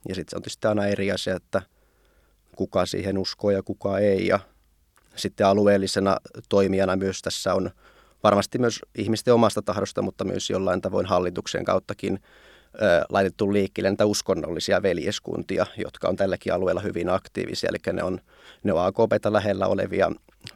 Ja 0.10 0.16
sitten 0.16 0.30
se 0.32 0.36
on 0.36 0.42
tietysti 0.42 0.68
aina 0.68 0.86
eri 0.86 1.12
asia, 1.12 1.36
että 1.36 1.62
kuka 2.56 2.86
siihen 2.86 3.18
uskoo 3.18 3.52
ja 3.52 3.64
kuka 3.64 4.00
ei. 4.00 4.28
Ja 4.28 4.40
sitten 5.16 5.48
alueellisena 5.48 6.18
toimijana 6.50 6.96
myös 6.96 7.22
tässä 7.22 7.54
on 7.54 7.72
varmasti 8.24 8.58
myös 8.58 8.80
ihmisten 8.96 9.34
omasta 9.34 9.62
tahdosta, 9.62 10.02
mutta 10.02 10.24
myös 10.24 10.50
jollain 10.50 10.82
tavoin 10.82 11.06
hallituksen 11.06 11.66
kauttakin 11.66 12.20
laitettu 13.10 13.54
liikkeelle 13.54 13.90
näitä 13.90 14.06
uskonnollisia 14.06 14.82
veljeskuntia, 14.82 15.66
jotka 15.78 16.08
on 16.08 16.16
tälläkin 16.16 16.54
alueella 16.54 16.82
hyvin 16.82 17.10
aktiivisia. 17.10 17.70
Eli 17.70 17.94
ne 17.94 18.04
on, 18.04 18.22
ne 18.64 18.74
on 18.74 18.86
AKPta 18.86 19.34
lähellä 19.34 19.68
olevia 19.68 20.12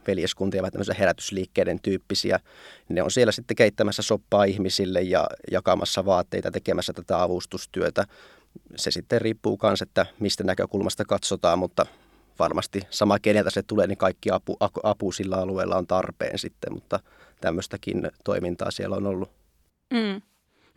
veljeskuntia, 0.06 0.62
vai 0.62 0.70
tämmöisiä 0.70 0.94
herätysliikkeiden 0.98 1.80
tyyppisiä. 1.82 2.40
Ne 2.88 3.02
on 3.02 3.10
siellä 3.10 3.32
sitten 3.32 3.56
keittämässä 3.56 4.02
soppaa 4.02 4.44
ihmisille 4.44 5.02
ja 5.02 5.26
jakamassa 5.50 6.04
vaatteita, 6.04 6.50
tekemässä 6.50 6.92
tätä 6.92 7.22
avustustyötä. 7.22 8.04
Se 8.76 8.90
sitten 8.90 9.20
riippuu 9.20 9.58
myös, 9.62 9.82
että 9.82 10.06
mistä 10.20 10.44
näkökulmasta 10.44 11.04
katsotaan, 11.04 11.58
mutta 11.58 11.86
varmasti 12.38 12.80
sama 12.90 13.18
keneltä 13.18 13.50
se 13.50 13.62
tulee, 13.62 13.86
niin 13.86 13.98
kaikki 13.98 14.30
apu, 14.30 14.56
apu 14.82 15.12
sillä 15.12 15.36
alueella 15.36 15.76
on 15.76 15.86
tarpeen 15.86 16.38
sitten, 16.38 16.72
mutta 16.72 17.00
tämmöistäkin 17.40 18.10
toimintaa 18.24 18.70
siellä 18.70 18.96
on 18.96 19.06
ollut. 19.06 19.30
Mm. 19.92 20.22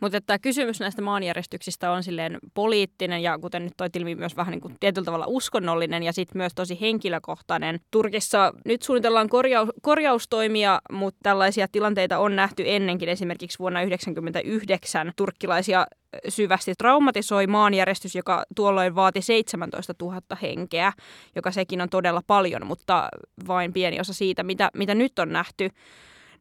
Mutta 0.00 0.20
tämä 0.20 0.38
kysymys 0.38 0.80
näistä 0.80 1.02
maanjärjestyksistä 1.02 1.90
on 1.90 2.02
silleen 2.02 2.38
poliittinen 2.54 3.22
ja 3.22 3.38
kuten 3.38 3.64
nyt 3.64 3.72
toi 3.76 3.88
ilmi 3.96 4.14
myös 4.14 4.36
vähän 4.36 4.52
niin 4.52 4.60
kuin 4.60 4.76
tietyllä 4.80 5.04
tavalla 5.04 5.26
uskonnollinen 5.28 6.02
ja 6.02 6.12
sitten 6.12 6.38
myös 6.38 6.52
tosi 6.54 6.80
henkilökohtainen. 6.80 7.80
Turkissa 7.90 8.52
nyt 8.64 8.82
suunnitellaan 8.82 9.28
korjaus, 9.28 9.68
korjaustoimia, 9.82 10.80
mutta 10.92 11.18
tällaisia 11.22 11.68
tilanteita 11.72 12.18
on 12.18 12.36
nähty 12.36 12.62
ennenkin. 12.66 13.08
Esimerkiksi 13.08 13.58
vuonna 13.58 13.80
1999 13.80 15.12
turkkilaisia 15.16 15.86
syvästi 16.28 16.74
traumatisoi 16.78 17.46
maanjärjestys, 17.46 18.14
joka 18.14 18.44
tuolloin 18.56 18.94
vaati 18.94 19.22
17 19.22 19.94
000 20.02 20.20
henkeä, 20.42 20.92
joka 21.36 21.50
sekin 21.50 21.80
on 21.80 21.88
todella 21.88 22.22
paljon, 22.26 22.66
mutta 22.66 23.08
vain 23.46 23.72
pieni 23.72 24.00
osa 24.00 24.12
siitä, 24.12 24.42
mitä, 24.42 24.70
mitä 24.74 24.94
nyt 24.94 25.18
on 25.18 25.32
nähty. 25.32 25.70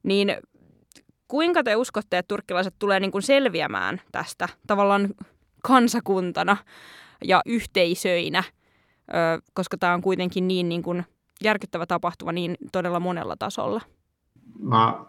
Niin 0.04 0.38
Kuinka 1.28 1.64
te 1.64 1.76
uskotte, 1.76 2.18
että 2.18 2.28
turkkilaiset 2.28 2.76
tulee 2.80 3.00
niin 3.00 3.12
kuin 3.12 3.22
selviämään 3.22 4.02
tästä 4.12 4.50
tavallaan 4.68 5.10
kansakuntana 5.64 6.58
ja 7.24 7.42
yhteisöinä, 7.46 8.44
koska 9.54 9.78
tämä 9.78 9.94
on 9.94 10.02
kuitenkin 10.02 10.48
niin, 10.48 10.70
niin 10.70 10.84
kuin 10.84 11.06
järkyttävä 11.44 11.86
tapahtuma 11.86 12.32
niin 12.32 12.58
todella 12.72 13.00
monella 13.00 13.36
tasolla? 13.40 13.82
Mä 14.60 15.06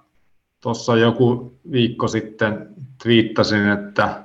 tuossa 0.60 0.96
joku 0.96 1.58
viikko 1.72 2.08
sitten 2.08 2.74
twiittasin, 3.02 3.68
että, 3.68 4.24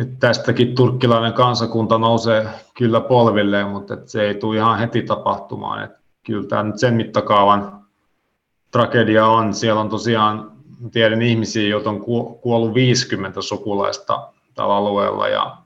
että 0.00 0.16
tästäkin 0.20 0.74
turkkilainen 0.74 1.32
kansakunta 1.32 1.98
nousee 1.98 2.48
kyllä 2.78 3.00
polvilleen, 3.00 3.68
mutta 3.68 3.94
että 3.94 4.10
se 4.10 4.22
ei 4.22 4.34
tule 4.34 4.56
ihan 4.56 4.78
heti 4.78 5.02
tapahtumaan. 5.02 5.84
Että 5.84 5.98
kyllä 6.26 6.48
tämä 6.48 6.62
nyt 6.62 6.78
sen 6.78 6.94
mittakaavan 6.94 7.85
tragedia 8.76 9.26
on. 9.26 9.54
Siellä 9.54 9.80
on 9.80 9.88
tosiaan, 9.88 10.52
tiedän 10.92 11.22
ihmisiä, 11.22 11.68
joita 11.68 11.90
on 11.90 12.00
kuollut 12.40 12.74
50 12.74 13.42
sukulaista 13.42 14.32
tällä 14.54 14.76
alueella 14.76 15.28
ja, 15.28 15.56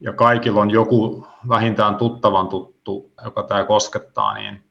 ja 0.00 0.12
kaikilla 0.12 0.60
on 0.60 0.70
joku 0.70 1.26
vähintään 1.48 1.96
tuttavan 1.96 2.48
tuttu, 2.48 3.12
joka 3.24 3.42
tämä 3.42 3.64
koskettaa, 3.64 4.34
niin 4.34 4.64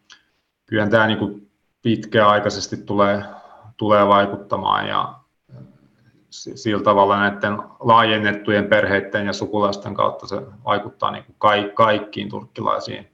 kyllä 0.65 0.87
tämä 0.87 1.07
niin 1.07 1.19
kuin 1.19 1.51
pitkäaikaisesti 1.81 2.77
tulee, 2.77 3.23
tulee 3.77 4.07
vaikuttamaan 4.07 4.87
ja 4.87 5.13
sillä 6.29 6.83
tavalla 6.83 7.19
näiden 7.19 7.57
laajennettujen 7.79 8.67
perheiden 8.67 9.25
ja 9.25 9.33
sukulaisten 9.33 9.93
kautta 9.93 10.27
se 10.27 10.41
vaikuttaa 10.65 11.11
niin 11.11 11.23
kuin 11.23 11.35
kaikkiin 11.73 12.29
turkkilaisiin. 12.29 13.11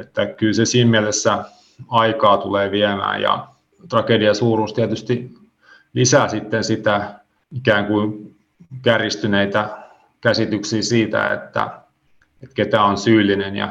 Että 0.00 0.26
kyllä 0.26 0.52
se 0.52 0.64
siinä 0.64 0.90
mielessä 0.90 1.44
aikaa 1.88 2.38
tulee 2.38 2.70
viemään 2.70 3.22
ja 3.22 3.48
tragedia 3.88 4.34
suuruus 4.34 4.72
tietysti 4.72 5.34
lisää 5.94 6.28
sitten 6.28 6.64
sitä 6.64 7.20
ikään 7.52 7.86
kuin 7.86 8.36
kärjistyneitä 8.82 9.68
käsityksiä 10.20 10.82
siitä, 10.82 11.34
että, 11.34 11.70
että 12.42 12.54
ketä 12.54 12.82
on 12.82 12.98
syyllinen 12.98 13.56
ja, 13.56 13.68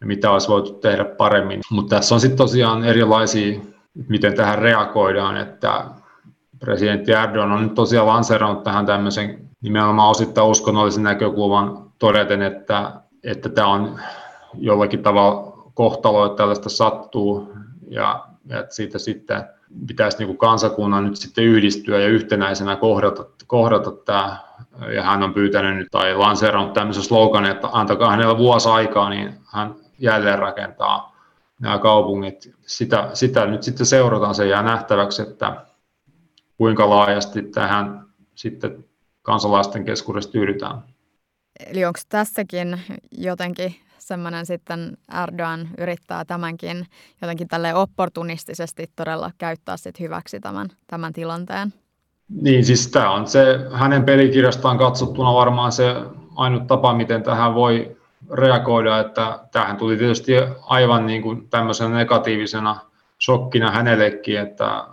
ja 0.00 0.06
mitä 0.06 0.30
olisi 0.30 0.48
voitu 0.48 0.72
tehdä 0.72 1.04
paremmin. 1.04 1.60
Mutta 1.70 1.96
tässä 1.96 2.14
on 2.14 2.20
sitten 2.20 2.38
tosiaan 2.38 2.84
erilaisia, 2.84 3.60
miten 4.08 4.34
tähän 4.34 4.58
reagoidaan, 4.58 5.36
että 5.36 5.84
presidentti 6.60 7.12
Erdogan 7.12 7.52
on 7.52 7.62
nyt 7.62 7.74
tosiaan 7.74 8.06
lanseerannut 8.06 8.62
tähän 8.62 8.86
tämmöisen 8.86 9.48
nimenomaan 9.60 10.10
osittain 10.10 10.48
uskonnollisen 10.48 11.02
näkökulman 11.02 11.90
todeten, 11.98 12.42
että, 12.42 12.92
että 13.24 13.48
tämä 13.48 13.68
on 13.68 14.00
jollakin 14.54 15.02
tavalla 15.02 15.53
kohtalo, 15.74 16.26
että 16.26 16.36
tällaista 16.36 16.68
sattuu 16.68 17.52
ja, 17.88 18.24
ja 18.46 18.66
siitä 18.68 18.98
sitten 18.98 19.44
pitäisi 19.86 20.18
niin 20.18 20.26
kuin 20.26 20.38
kansakunnan 20.38 21.04
nyt 21.04 21.16
sitten 21.16 21.44
yhdistyä 21.44 22.00
ja 22.00 22.08
yhtenäisenä 22.08 22.76
kohdata, 22.76 23.24
kohdata 23.46 23.90
tämä. 23.90 24.38
Ja 24.94 25.02
hän 25.02 25.22
on 25.22 25.34
pyytänyt 25.34 25.76
nyt 25.76 25.88
tai 25.90 26.14
lanseerannut 26.14 26.72
tämmöisen 26.72 27.02
sloganin, 27.02 27.50
että 27.50 27.68
antakaa 27.72 28.10
hänellä 28.10 28.38
vuosi 28.38 28.68
aikaa, 28.68 29.10
niin 29.10 29.34
hän 29.52 29.74
jälleen 29.98 30.38
rakentaa 30.38 31.16
nämä 31.60 31.78
kaupungit. 31.78 32.54
Sitä, 32.66 33.10
sitä 33.14 33.46
nyt 33.46 33.62
sitten 33.62 33.86
seurataan, 33.86 34.34
se 34.34 34.46
jää 34.46 34.62
nähtäväksi, 34.62 35.22
että 35.22 35.66
kuinka 36.56 36.90
laajasti 36.90 37.42
tähän 37.42 38.04
sitten 38.34 38.84
kansalaisten 39.22 39.84
keskuudessa 39.84 40.32
tyydytään. 40.32 40.82
Eli 41.66 41.84
onko 41.84 42.00
tässäkin 42.08 42.80
jotenkin 43.10 43.74
semmoinen 44.06 44.46
sitten 44.46 44.96
Erdogan 45.22 45.68
yrittää 45.78 46.24
tämänkin 46.24 46.86
jotenkin 47.22 47.48
tälle 47.48 47.74
opportunistisesti 47.74 48.90
todella 48.96 49.30
käyttää 49.38 49.76
sit 49.76 50.00
hyväksi 50.00 50.40
tämän, 50.40 50.68
tämän 50.86 51.12
tilanteen. 51.12 51.72
Niin, 52.28 52.64
siis 52.64 52.88
tämä 52.88 53.10
on 53.10 53.26
se 53.26 53.44
hänen 53.72 54.04
pelikirjastaan 54.04 54.78
katsottuna 54.78 55.34
varmaan 55.34 55.72
se 55.72 55.94
ainut 56.36 56.66
tapa, 56.66 56.94
miten 56.94 57.22
tähän 57.22 57.54
voi 57.54 57.96
reagoida, 58.32 59.00
että 59.00 59.38
tähän 59.52 59.76
tuli 59.76 59.96
tietysti 59.96 60.32
aivan 60.62 61.06
niin 61.06 61.22
kuin 61.22 61.48
tämmöisenä 61.48 61.96
negatiivisena 61.96 62.76
shokkina 63.24 63.70
hänellekin, 63.70 64.40
että 64.40 64.84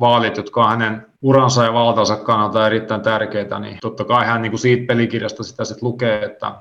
vaalit, 0.00 0.36
jotka 0.36 0.64
on 0.64 0.70
hänen 0.70 1.06
uransa 1.22 1.64
ja 1.64 1.72
valtansa 1.72 2.16
kannalta 2.16 2.66
erittäin 2.66 3.00
tärkeitä, 3.00 3.58
niin 3.58 3.78
totta 3.80 4.04
kai 4.04 4.26
hän 4.26 4.42
niin 4.42 4.52
kuin 4.52 4.60
siitä 4.60 4.86
pelikirjasta 4.86 5.42
sitä 5.42 5.64
sitten 5.64 5.88
lukee, 5.88 6.24
että, 6.24 6.54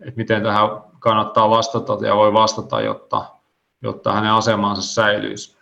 että 0.00 0.16
miten 0.16 0.42
tähän 0.42 0.68
kannattaa 0.98 1.50
vastata 1.50 2.06
ja 2.06 2.16
voi 2.16 2.32
vastata, 2.32 2.80
jotta, 2.80 3.24
jotta 3.82 4.12
hänen 4.12 4.32
asemansa 4.32 4.82
säilyisi. 4.82 5.56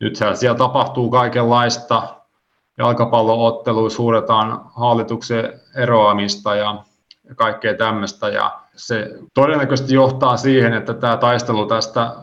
Nythän 0.00 0.36
siellä 0.36 0.58
tapahtuu 0.58 1.10
kaikenlaista. 1.10 2.02
Jalkapallootteluissa 2.78 3.96
suuretaan 3.96 4.60
hallituksen 4.76 5.60
eroamista 5.76 6.54
ja, 6.54 6.84
ja 7.28 7.34
kaikkea 7.34 7.74
tämmöistä. 7.74 8.28
Ja 8.28 8.60
se 8.76 9.10
todennäköisesti 9.34 9.94
johtaa 9.94 10.36
siihen, 10.36 10.74
että 10.74 10.94
tämä 10.94 11.16
taistelu 11.16 11.66
tästä 11.66 12.16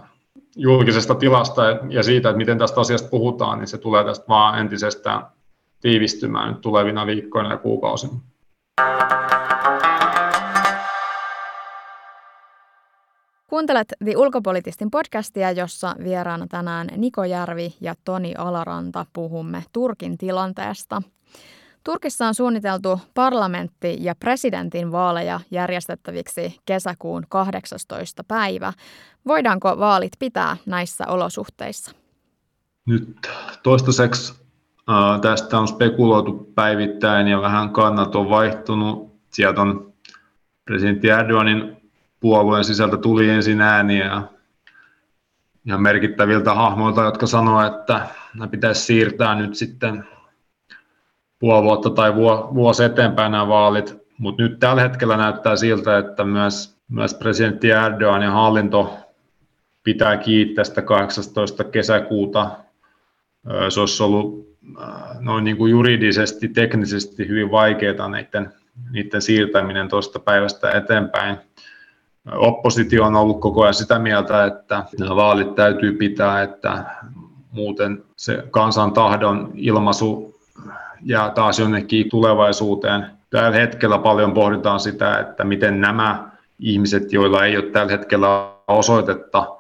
julkisesta 0.55 1.15
tilasta 1.15 1.61
ja 1.89 2.03
siitä, 2.03 2.29
että 2.29 2.37
miten 2.37 2.57
tästä 2.57 2.81
asiasta 2.81 3.09
puhutaan, 3.09 3.59
niin 3.59 3.67
se 3.67 3.77
tulee 3.77 4.03
tästä 4.03 4.25
vaan 4.29 4.59
entisestään 4.59 5.27
tiivistymään 5.81 6.49
nyt 6.49 6.61
tulevina 6.61 7.05
viikkoina 7.05 7.51
ja 7.51 7.57
kuukausina. 7.57 8.19
Kuuntelet 13.49 13.93
The 14.03 14.17
Ulkopolitistin 14.17 14.91
podcastia, 14.91 15.51
jossa 15.51 15.95
vieraana 16.03 16.47
tänään 16.47 16.87
Niko 16.97 17.23
Järvi 17.23 17.75
ja 17.81 17.95
Toni 18.05 18.33
Alaranta 18.37 19.05
puhumme 19.13 19.63
Turkin 19.73 20.17
tilanteesta. 20.17 21.01
Turkissa 21.83 22.27
on 22.27 22.35
suunniteltu 22.35 22.99
parlamentti- 23.13 23.97
ja 23.99 24.15
presidentin 24.15 24.91
vaaleja 24.91 25.39
järjestettäviksi 25.51 26.57
kesäkuun 26.65 27.23
18. 27.29 28.23
päivä. 28.23 28.73
Voidaanko 29.27 29.79
vaalit 29.79 30.13
pitää 30.19 30.57
näissä 30.65 31.07
olosuhteissa? 31.07 31.91
Nyt 32.85 33.17
toistaiseksi 33.63 34.33
äh, 34.89 35.21
tästä 35.21 35.59
on 35.59 35.67
spekuloitu 35.67 36.51
päivittäin 36.55 37.27
ja 37.27 37.41
vähän 37.41 37.69
kannat 37.69 38.15
on 38.15 38.29
vaihtunut. 38.29 39.15
Sieltä 39.31 39.61
on 39.61 39.93
presidentti 40.65 41.09
Erdoganin 41.09 41.76
puolueen 42.19 42.63
sisältä 42.63 42.97
tuli 42.97 43.29
ensin 43.29 43.61
ääniä 43.61 44.21
ihan 45.65 45.81
merkittäviltä 45.81 46.53
hahmoilta, 46.53 47.03
jotka 47.03 47.27
sanoivat, 47.27 47.79
että 47.79 48.07
nämä 48.33 48.47
pitäisi 48.47 48.81
siirtää 48.81 49.35
nyt 49.35 49.55
sitten 49.55 50.03
puoli 51.39 51.63
vuotta 51.63 51.89
tai 51.89 52.15
vuosi 52.53 52.83
eteenpäin 52.83 53.31
nämä 53.31 53.47
vaalit. 53.47 53.97
Mutta 54.17 54.43
nyt 54.43 54.59
tällä 54.59 54.81
hetkellä 54.81 55.17
näyttää 55.17 55.55
siltä, 55.55 55.97
että 55.97 56.23
myös, 56.23 56.77
myös 56.89 57.13
presidentti 57.13 57.71
Erdogan 57.71 58.21
ja 58.21 58.31
hallinto 58.31 58.97
pitää 59.83 60.17
kiinni 60.17 60.53
tästä 60.53 60.81
18. 60.81 61.63
kesäkuuta. 61.63 62.51
Se 63.69 63.79
olisi 63.79 64.03
ollut 64.03 64.57
noin 65.19 65.43
niin 65.43 65.57
kuin 65.57 65.71
juridisesti, 65.71 66.47
teknisesti 66.47 67.27
hyvin 67.27 67.51
vaikeaa 67.51 68.09
niiden, 68.09 68.53
niiden 68.91 69.21
siirtäminen 69.21 69.89
tuosta 69.89 70.19
päivästä 70.19 70.71
eteenpäin. 70.71 71.37
Oppositio 72.35 73.03
on 73.03 73.15
ollut 73.15 73.41
koko 73.41 73.61
ajan 73.61 73.73
sitä 73.73 73.99
mieltä, 73.99 74.45
että 74.45 74.85
nämä 74.99 75.15
vaalit 75.15 75.55
täytyy 75.55 75.91
pitää, 75.91 76.41
että 76.41 76.85
muuten 77.51 78.03
se 78.15 78.43
kansan 78.51 78.93
tahdon 78.93 79.51
ilmaisu 79.55 80.39
jää 81.01 81.29
taas 81.29 81.59
jonnekin 81.59 82.09
tulevaisuuteen. 82.09 83.05
Tällä 83.29 83.57
hetkellä 83.57 83.97
paljon 83.97 84.33
pohditaan 84.33 84.79
sitä, 84.79 85.19
että 85.19 85.43
miten 85.43 85.81
nämä 85.81 86.31
ihmiset, 86.59 87.13
joilla 87.13 87.45
ei 87.45 87.57
ole 87.57 87.65
tällä 87.65 87.91
hetkellä 87.91 88.49
osoitetta, 88.67 89.57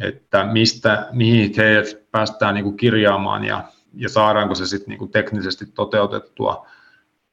että 0.00 0.44
mistä, 0.44 1.06
mihin 1.12 1.52
heidät 1.56 1.86
päästään 2.10 2.54
niin 2.54 2.64
kuin 2.64 2.76
kirjaamaan 2.76 3.44
ja, 3.44 3.64
ja 3.94 4.08
saadaanko 4.08 4.54
se 4.54 4.66
sitten 4.66 4.98
niin 4.98 5.10
teknisesti 5.10 5.66
toteutettua. 5.66 6.66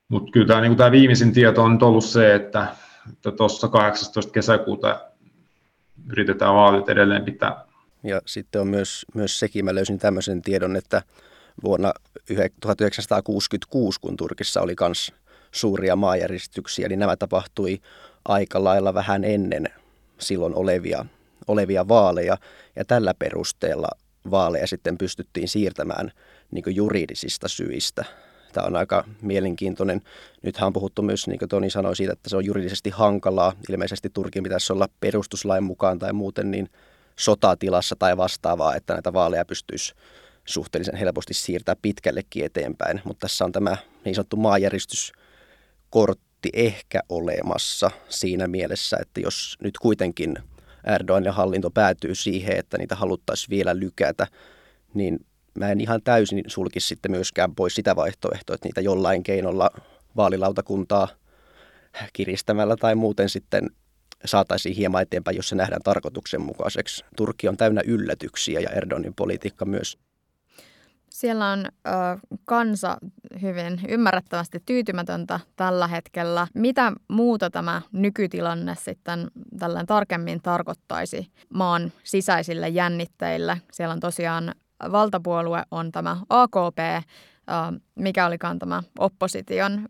Mutta 0.08 0.32
kyllä 0.32 0.48
tämä, 0.48 0.62
niin 0.62 0.76
tämä 0.76 0.92
viimeisin 0.92 1.34
tieto 1.34 1.64
on 1.64 1.78
ollut 1.82 2.04
se, 2.04 2.36
että 2.36 2.68
tuossa 3.38 3.68
18. 3.68 4.32
kesäkuuta 4.32 5.02
yritetään 6.12 6.56
vaalit 6.56 6.90
edelleen 6.90 7.26
pitää. 7.26 7.66
Ja 8.04 8.22
sitten 8.26 8.62
on 8.62 8.68
myös, 8.68 9.06
myös 9.14 9.40
sekin, 9.40 9.66
mä 9.66 9.76
löysin 9.76 10.00
tämmöisen 10.00 10.42
tiedon, 10.42 10.76
että 10.76 11.02
vuonna 11.64 11.94
1966, 12.60 14.00
kun 14.00 14.18
Turkissa 14.18 14.62
oli 14.62 14.76
myös 14.82 15.14
suuria 15.52 15.96
maajäristyksiä, 15.96 16.88
niin 16.88 17.00
nämä 17.00 17.16
tapahtui 17.16 17.80
aika 18.26 18.64
lailla 18.64 18.94
vähän 18.94 19.24
ennen 19.24 19.70
silloin 20.18 20.56
olevia, 20.56 21.06
olevia 21.48 21.88
vaaleja. 21.88 22.38
Ja 22.76 22.86
tällä 22.86 23.14
perusteella 23.14 23.88
vaaleja 24.32 24.68
sitten 24.68 24.98
pystyttiin 24.98 25.48
siirtämään 25.48 26.12
niin 26.52 26.76
juridisista 26.76 27.48
syistä. 27.48 28.06
Tämä 28.56 28.68
on 28.68 28.76
aika 28.76 29.04
mielenkiintoinen. 29.22 30.02
Nythän 30.42 30.68
on 30.68 30.74
puhuttu 30.74 31.02
myös, 31.02 31.28
niin 31.28 31.40
kuin 31.40 31.50
Toni 31.50 31.70
sanoi, 31.70 31.96
siitä, 31.96 32.14
että 32.14 32.30
se 32.30 32.38
on 32.38 32.46
juridisesti 32.46 32.90
hankalaa. 32.90 33.54
Ilmeisesti 33.70 34.10
Turkin 34.10 34.44
pitäisi 34.44 34.74
olla 34.74 34.90
perustuslain 35.00 35.64
mukaan 35.64 36.00
tai 36.00 36.14
muuten 36.14 36.52
niin 36.52 36.70
sotatilassa 37.16 37.96
tai 38.00 38.18
vastaavaa, 38.18 38.76
että 38.76 38.94
näitä 38.94 39.14
vaaleja 39.14 39.46
pystyisi 39.46 39.94
suhteellisen 40.46 40.96
helposti 40.96 41.34
siirtää 41.34 41.76
pitkällekin 41.82 42.46
eteenpäin. 42.46 43.02
Mutta 43.04 43.28
tässä 43.28 43.46
on 43.46 43.52
tämä 43.52 43.78
niin 44.06 44.16
sanottu 44.16 44.38
maajäristyskortti 44.38 46.50
ehkä 46.54 47.00
olemassa 47.10 47.92
siinä 48.10 48.48
mielessä, 48.48 48.98
että 49.02 49.20
jos 49.20 49.58
nyt 49.64 49.78
kuitenkin 49.78 50.36
Erdogan 50.84 51.26
ja 51.26 51.32
hallinto 51.32 51.72
päätyy 51.72 52.16
siihen, 52.16 52.58
että 52.58 52.78
niitä 52.78 52.96
haluttaisiin 52.96 53.50
vielä 53.50 53.80
lykätä, 53.80 54.28
niin 54.94 55.20
mä 55.56 55.72
en 55.72 55.82
ihan 55.82 56.02
täysin 56.04 56.44
sulkisi 56.48 56.88
sitten 56.88 57.12
myöskään 57.12 57.56
pois 57.56 57.76
sitä 57.76 57.96
vaihtoehtoa, 57.96 58.56
että 58.56 58.68
niitä 58.68 58.82
jollain 58.82 59.24
keinolla 59.24 59.70
vaalilautakuntaa 60.16 61.08
kiristämällä 62.14 62.76
tai 62.76 62.96
muuten 62.96 63.30
sitten 63.30 63.70
saataisiin 64.26 64.76
hieman 64.76 65.02
eteenpäin, 65.02 65.38
jos 65.38 65.50
se 65.50 65.56
nähdään 65.56 65.82
tarkoituksenmukaiseksi. 65.84 67.06
Turkki 67.16 67.48
on 67.48 67.58
täynnä 67.58 67.82
yllätyksiä 67.86 68.60
ja 68.60 68.70
Erdoganin 68.70 69.14
politiikka 69.14 69.66
myös. 69.66 69.98
Siellä 71.10 71.52
on 71.52 71.66
ö, 71.66 71.92
kansa 72.46 72.98
hyvin 73.42 73.82
ymmärrettävästi 73.88 74.64
tyytymätöntä 74.66 75.40
tällä 75.56 75.88
hetkellä. 75.88 76.48
Mitä 76.54 76.92
muuta 77.08 77.50
tämä 77.50 77.82
nykytilanne 77.92 78.76
sitten 78.80 79.28
tällään 79.60 79.86
tarkemmin 79.86 80.42
tarkoittaisi 80.42 81.32
maan 81.50 81.92
sisäisille 82.04 82.70
jännitteille? 82.70 83.62
Siellä 83.72 83.94
on 83.94 84.00
tosiaan 84.00 84.56
valtapuolue 84.92 85.64
on 85.72 85.92
tämä 85.92 86.18
AKP, 86.30 86.78
mikä 87.96 88.26
olikaan 88.26 88.60
tämä 88.60 88.84
opposition 89.00 89.82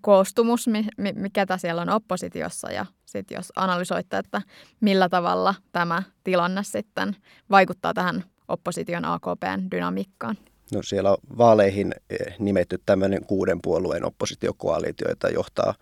koostumus, 0.00 0.66
mikä 1.14 1.46
siellä 1.56 1.82
on 1.82 1.90
oppositiossa 1.90 2.72
ja 2.72 2.86
sitten 3.04 3.36
jos 3.36 3.52
analysoitte, 3.56 4.18
että 4.18 4.42
millä 4.80 5.08
tavalla 5.08 5.54
tämä 5.72 6.02
tilanne 6.24 6.62
sitten 6.64 7.16
vaikuttaa 7.50 7.94
tähän 7.94 8.24
opposition 8.48 9.04
AKPn 9.04 9.70
dynamiikkaan. 9.70 10.36
No 10.74 10.82
siellä 10.82 11.10
on 11.10 11.16
vaaleihin 11.38 11.94
eh, 12.10 12.34
nimetty 12.38 12.78
tämmöinen 12.86 13.26
kuuden 13.26 13.58
puolueen 13.62 14.04
oppositiokoalitio, 14.04 15.08
jota 15.08 15.28
johtaa 15.28 15.74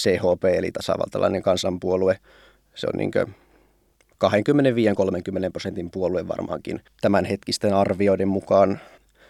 CHP 0.00 0.44
eli 0.44 0.72
tasavaltalainen 0.72 1.42
kansanpuolue. 1.42 2.18
Se 2.74 2.86
on 2.86 2.98
niin 2.98 3.10
25-30 4.28 5.50
prosentin 5.52 5.90
puolue 5.90 6.28
varmaankin 6.28 6.80
tämänhetkisten 7.00 7.74
arvioiden 7.74 8.28
mukaan. 8.28 8.80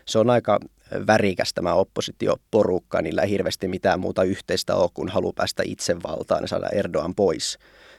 Se 0.07 0.19
on 0.19 0.31
aika 0.31 0.59
värikäs 1.07 1.55
tämä 1.55 1.75
oppositioporukka, 1.75 3.03
niillä 3.03 3.23
ei 3.23 3.31
hirveästi 3.31 3.69
mitään 3.69 4.01
muuta 4.01 4.23
yhteistä 4.23 4.75
ole, 4.75 4.91
kun 4.95 5.09
halu 5.09 5.33
päästä 5.33 5.63
itsevaltaan 5.67 6.43
ja 6.43 6.49
saada 6.49 6.69
Erdogan 6.69 7.15
pois 7.15 7.59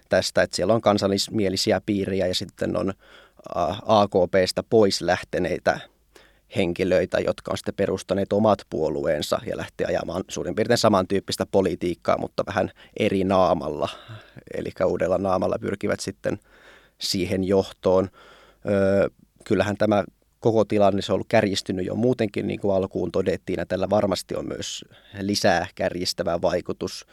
tästä. 0.09 0.41
Että 0.41 0.55
siellä 0.55 0.73
on 0.73 0.81
kansallismielisiä 0.81 1.81
piiriä 1.85 2.27
ja 2.27 2.35
sitten 2.35 2.77
on 2.77 2.93
AKPstä 3.85 4.63
pois 4.69 5.01
lähteneitä 5.01 5.79
henkilöitä, 6.55 7.19
jotka 7.19 7.51
on 7.51 7.57
sitten 7.57 7.73
perustaneet 7.75 8.33
omat 8.33 8.59
puolueensa 8.69 9.39
ja 9.45 9.57
lähti 9.57 9.85
ajamaan 9.85 10.23
suurin 10.27 10.55
piirtein 10.55 10.77
samantyyppistä 10.77 11.45
politiikkaa, 11.45 12.17
mutta 12.17 12.43
vähän 12.47 12.71
eri 12.99 13.23
naamalla. 13.23 13.89
Eli 14.53 14.69
uudella 14.85 15.17
naamalla 15.17 15.57
pyrkivät 15.61 15.99
sitten 15.99 16.39
siihen 16.97 17.43
johtoon. 17.43 18.09
Kyllähän 19.43 19.77
tämä 19.77 20.03
koko 20.39 20.65
tilanne 20.65 21.01
se 21.01 21.11
on 21.11 21.13
ollut 21.13 21.27
kärjistynyt 21.29 21.85
jo 21.85 21.95
muutenkin, 21.95 22.47
niin 22.47 22.59
kuin 22.59 22.75
alkuun 22.75 23.11
todettiin, 23.11 23.59
että 23.59 23.73
tällä 23.73 23.89
varmasti 23.89 24.35
on 24.35 24.47
myös 24.47 24.85
lisää 25.21 25.67
kärjistävä 25.75 26.41
vaikutus. 26.41 27.05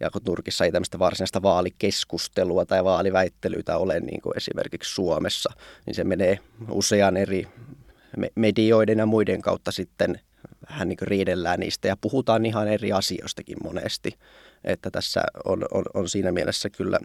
Ja 0.00 0.10
kun 0.10 0.22
Turkissa 0.22 0.64
ei 0.64 0.72
tämmöistä 0.72 0.98
varsinaista 0.98 1.42
vaalikeskustelua 1.42 2.66
tai 2.66 2.84
vaaliväittelyitä 2.84 3.76
ole 3.76 4.00
niin 4.00 4.20
kuin 4.20 4.36
esimerkiksi 4.36 4.94
Suomessa, 4.94 5.52
niin 5.86 5.94
se 5.94 6.04
menee 6.04 6.38
usean 6.70 7.16
eri 7.16 7.48
medioiden 8.34 8.98
ja 8.98 9.06
muiden 9.06 9.42
kautta 9.42 9.72
sitten 9.72 10.20
vähän 10.70 10.88
niin 10.88 10.96
kuin 10.96 11.08
riidellään 11.08 11.60
niistä 11.60 11.88
ja 11.88 11.96
puhutaan 12.00 12.46
ihan 12.46 12.68
eri 12.68 12.92
asioistakin 12.92 13.56
monesti. 13.62 14.18
Että 14.64 14.90
tässä 14.90 15.22
on, 15.44 15.64
on, 15.74 15.84
on 15.94 16.08
siinä 16.08 16.32
mielessä 16.32 16.70
kyllä 16.70 16.98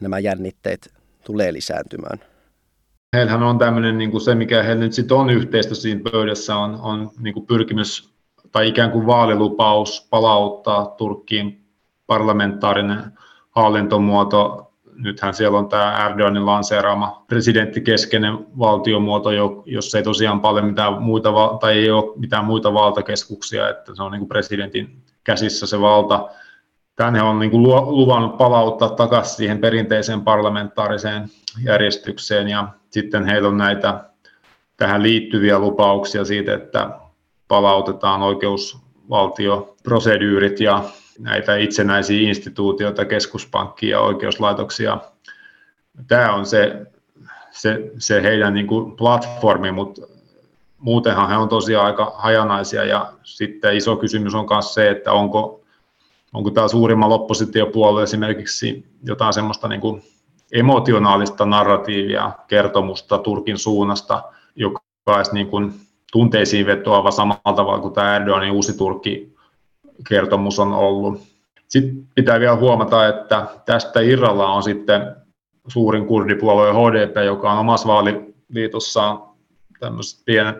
nämä 0.00 0.18
jännitteet 0.18 1.01
tulee 1.24 1.52
lisääntymään. 1.52 2.18
Heillähän 3.16 3.42
on 3.42 3.58
tämmöinen, 3.58 3.98
niin 3.98 4.10
kuin 4.10 4.20
se 4.20 4.34
mikä 4.34 4.62
heillä 4.62 4.84
nyt 4.84 4.92
sitten 4.92 5.16
on 5.16 5.30
yhteistä 5.30 5.74
siinä 5.74 6.00
pöydässä, 6.12 6.56
on, 6.56 6.78
on 6.80 7.10
niin 7.18 7.34
kuin 7.34 7.46
pyrkimys 7.46 8.12
tai 8.52 8.68
ikään 8.68 8.90
kuin 8.90 9.06
vaalilupaus 9.06 10.06
palauttaa 10.10 10.86
Turkkiin 10.86 11.64
parlamentaarinen 12.06 13.02
hallintomuoto 13.50 14.72
nythän 15.02 15.34
siellä 15.34 15.58
on 15.58 15.68
tämä 15.68 16.06
Erdoganin 16.06 16.46
lanseeraama 16.46 17.24
presidenttikeskeinen 17.28 18.38
valtiomuoto, 18.58 19.30
jossa 19.66 19.98
ei 19.98 20.04
tosiaan 20.04 20.40
paljon 20.40 20.66
mitään 20.66 21.02
muita, 21.02 21.32
tai 21.60 21.78
ei 21.78 21.90
ole 21.90 22.18
mitään 22.18 22.44
muita 22.44 22.74
valtakeskuksia, 22.74 23.68
että 23.68 23.94
se 23.94 24.02
on 24.02 24.12
niin 24.12 24.20
kuin 24.20 24.28
presidentin 24.28 25.02
käsissä 25.24 25.66
se 25.66 25.80
valta. 25.80 26.28
Tänne 26.96 27.22
on 27.22 27.38
niin 27.38 27.50
kuin 27.50 27.62
luvannut 27.62 28.38
palauttaa 28.38 28.90
takaisin 28.90 29.36
siihen 29.36 29.58
perinteiseen 29.58 30.22
parlamentaariseen 30.22 31.28
järjestykseen, 31.64 32.48
ja 32.48 32.68
sitten 32.90 33.26
heillä 33.26 33.48
on 33.48 33.58
näitä 33.58 34.04
tähän 34.76 35.02
liittyviä 35.02 35.58
lupauksia 35.58 36.24
siitä, 36.24 36.54
että 36.54 36.90
palautetaan 37.48 38.22
oikeusvaltioprosedyyrit 38.22 40.60
ja 40.60 40.84
näitä 41.18 41.56
itsenäisiä 41.56 42.28
instituutioita, 42.28 43.04
keskuspankkia 43.04 43.96
ja 43.96 44.00
oikeuslaitoksia. 44.00 44.98
Tämä 46.08 46.34
on 46.34 46.46
se, 46.46 46.86
se, 47.50 47.90
se 47.98 48.22
heidän 48.22 48.54
niin 48.54 48.66
kuin 48.66 48.96
platformi, 48.96 49.72
mutta 49.72 50.02
muutenhan 50.78 51.28
he 51.28 51.36
on 51.36 51.48
tosiaan 51.48 51.86
aika 51.86 52.12
hajanaisia 52.16 52.84
ja 52.84 53.12
sitten 53.22 53.76
iso 53.76 53.96
kysymys 53.96 54.34
on 54.34 54.46
myös 54.50 54.74
se, 54.74 54.90
että 54.90 55.12
onko, 55.12 55.61
onko 56.32 56.50
tämä 56.50 56.68
suurimmalla 56.68 57.14
oppositiopuolue 57.14 58.02
esimerkiksi 58.02 58.86
jotain 59.04 59.32
semmoista 59.32 59.68
niin 59.68 59.80
kuin 59.80 60.02
emotionaalista 60.52 61.46
narratiivia, 61.46 62.32
kertomusta 62.48 63.18
Turkin 63.18 63.58
suunnasta, 63.58 64.22
joka 64.56 64.80
olisi 65.06 65.34
niin 65.34 65.46
kuin 65.46 65.72
tunteisiin 66.12 66.66
vetoava 66.66 67.10
samalla 67.10 67.52
tavalla 67.56 67.80
kuin 67.80 67.94
tämä 67.94 68.16
Erdoganin 68.16 68.52
uusi 68.52 68.76
Turkki-kertomus 68.76 70.58
on 70.58 70.72
ollut. 70.72 71.20
Sitten 71.68 72.08
pitää 72.14 72.40
vielä 72.40 72.56
huomata, 72.56 73.08
että 73.08 73.46
tästä 73.66 74.00
irralla 74.00 74.52
on 74.52 74.62
sitten 74.62 75.16
suurin 75.68 76.06
kurdipuolue 76.06 76.72
HDP, 76.72 77.16
joka 77.24 77.52
on 77.52 77.58
omassa 77.58 77.88
vaaliliitossaan 77.88 79.22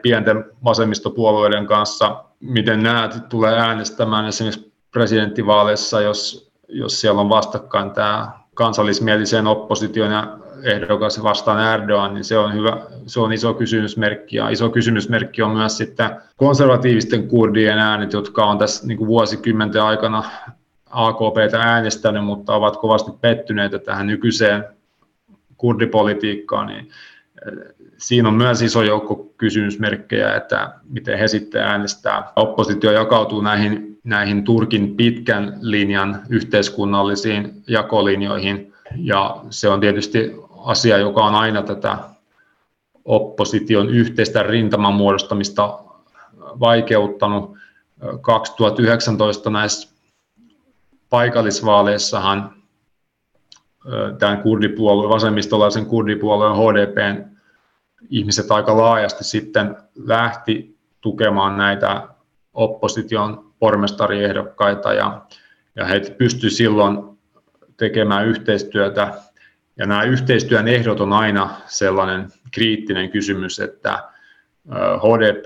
pienten 0.03 0.45
vasemmistopuolueiden 0.65 1.67
kanssa. 1.67 2.25
Miten 2.41 2.83
näet, 2.83 3.29
tulee 3.29 3.59
äänestämään 3.59 4.27
esimerkiksi 4.27 4.72
presidenttivaaleissa, 4.93 6.01
jos, 6.01 6.53
jos 6.69 7.01
siellä 7.01 7.21
on 7.21 7.29
vastakkain 7.29 7.91
tämä 7.91 8.31
kansallismielisen 8.55 9.47
opposition 9.47 10.11
ja 10.11 10.39
ehdokas 10.63 11.23
vastaan 11.23 11.75
Erdogan, 11.75 12.15
niin 12.15 12.25
se 12.25 12.39
on, 12.39 12.55
hyvä, 12.55 12.77
se 13.07 13.21
on 13.21 13.33
iso 13.33 13.55
kysymysmerkki. 13.55 14.37
Ja 14.37 14.49
iso 14.49 14.71
kysymysmerkki 14.71 15.43
on 15.43 15.51
myös 15.51 15.77
sitten 15.77 16.11
konservatiivisten 16.37 17.29
kurdien 17.29 17.79
äänet, 17.79 18.13
jotka 18.13 18.45
on 18.45 18.59
tässä 18.59 18.87
niin 18.87 18.99
kuin 18.99 19.09
vuosikymmenten 19.09 19.83
aikana 19.83 20.25
AKPtä 20.91 21.61
äänestänyt, 21.61 22.25
mutta 22.25 22.55
ovat 22.55 22.77
kovasti 22.77 23.11
pettyneitä 23.21 23.79
tähän 23.79 24.07
nykyiseen 24.07 24.65
kurdipolitiikkaan, 25.57 26.67
niin 26.67 26.89
eh, 27.47 27.75
siinä 27.97 28.29
on 28.29 28.35
myös 28.35 28.63
iso 28.63 28.83
joukko 28.83 29.33
kysymysmerkkejä, 29.37 30.35
että 30.35 30.73
miten 30.89 31.19
he 31.19 31.29
sitten 31.29 31.63
äänestää. 31.63 32.33
Oppositio 32.37 32.93
jakautuu 32.93 33.41
näihin, 33.41 33.92
näihin 34.05 34.45
Turkin 34.45 34.97
pitkän 34.97 35.59
linjan 35.61 36.23
yhteiskunnallisiin 36.29 37.63
jakolinjoihin, 37.69 38.73
ja 38.97 39.37
se 39.51 39.69
on 39.69 39.81
tietysti 39.81 40.33
asia, 40.59 40.99
joka 40.99 41.25
on 41.25 41.35
aina 41.35 41.63
tätä 41.63 41.99
opposition 43.05 43.91
yhteistä 43.91 44.43
rintaman 44.43 44.95
muodostamista 44.95 45.79
vaikeuttanut. 46.61 47.57
2019 48.21 49.51
näissä 49.51 49.95
paikallisvaaleissahan 51.11 52.55
tämän 54.19 54.43
kurdipuolueen, 54.43 55.11
vasemmistolaisen 55.11 55.87
kurdipuolueen 55.87 56.57
HDPn 56.57 57.37
ihmiset 58.11 58.51
aika 58.51 58.77
laajasti 58.77 59.25
sitten 59.25 59.77
lähti 59.95 60.77
tukemaan 61.01 61.57
näitä 61.57 62.09
opposition 62.55 63.52
pormestariehdokkaita 63.63 64.93
ja, 64.93 65.23
ja 65.77 65.85
he 65.85 66.01
pystyivät 66.19 66.55
silloin 66.55 66.99
tekemään 67.77 68.27
yhteistyötä. 68.27 69.15
Ja 69.77 69.87
nämä 69.87 70.03
yhteistyön 70.03 70.69
ehdot 70.69 71.01
on 71.01 71.13
aina 71.13 71.51
sellainen 71.67 72.29
kriittinen 72.51 73.11
kysymys, 73.11 73.61
että 73.61 73.99
HDP, 74.99 75.45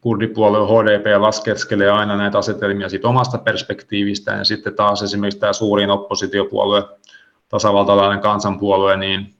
kurdipuolue 0.00 0.66
HDP 0.66 1.20
laskeskelee 1.20 1.90
aina 1.90 2.16
näitä 2.16 2.38
asetelmia 2.38 2.88
siitä 2.88 3.08
omasta 3.08 3.38
perspektiivistä 3.38 4.32
ja 4.32 4.44
sitten 4.44 4.74
taas 4.74 5.02
esimerkiksi 5.02 5.40
tämä 5.40 5.52
suurin 5.52 5.90
oppositiopuolue, 5.90 6.82
tasavaltalainen 7.48 8.20
kansanpuolue, 8.20 8.96
niin 8.96 9.34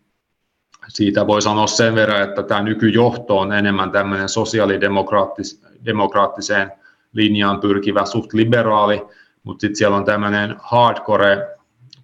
siitä 0.88 1.26
voi 1.26 1.42
sanoa 1.42 1.66
sen 1.66 1.94
verran, 1.94 2.22
että 2.22 2.42
tämä 2.42 2.62
nykyjohto 2.62 3.38
on 3.38 3.52
enemmän 3.52 3.90
tämmöinen 3.90 4.28
sosiaalidemokraattiseen 4.28 6.79
linjaan 7.12 7.60
pyrkivä, 7.60 8.04
suht 8.04 8.32
liberaali, 8.32 9.02
mutta 9.42 9.60
sitten 9.60 9.76
siellä 9.76 9.96
on 9.96 10.04
tämmöinen 10.04 10.56
hardcore 10.62 11.56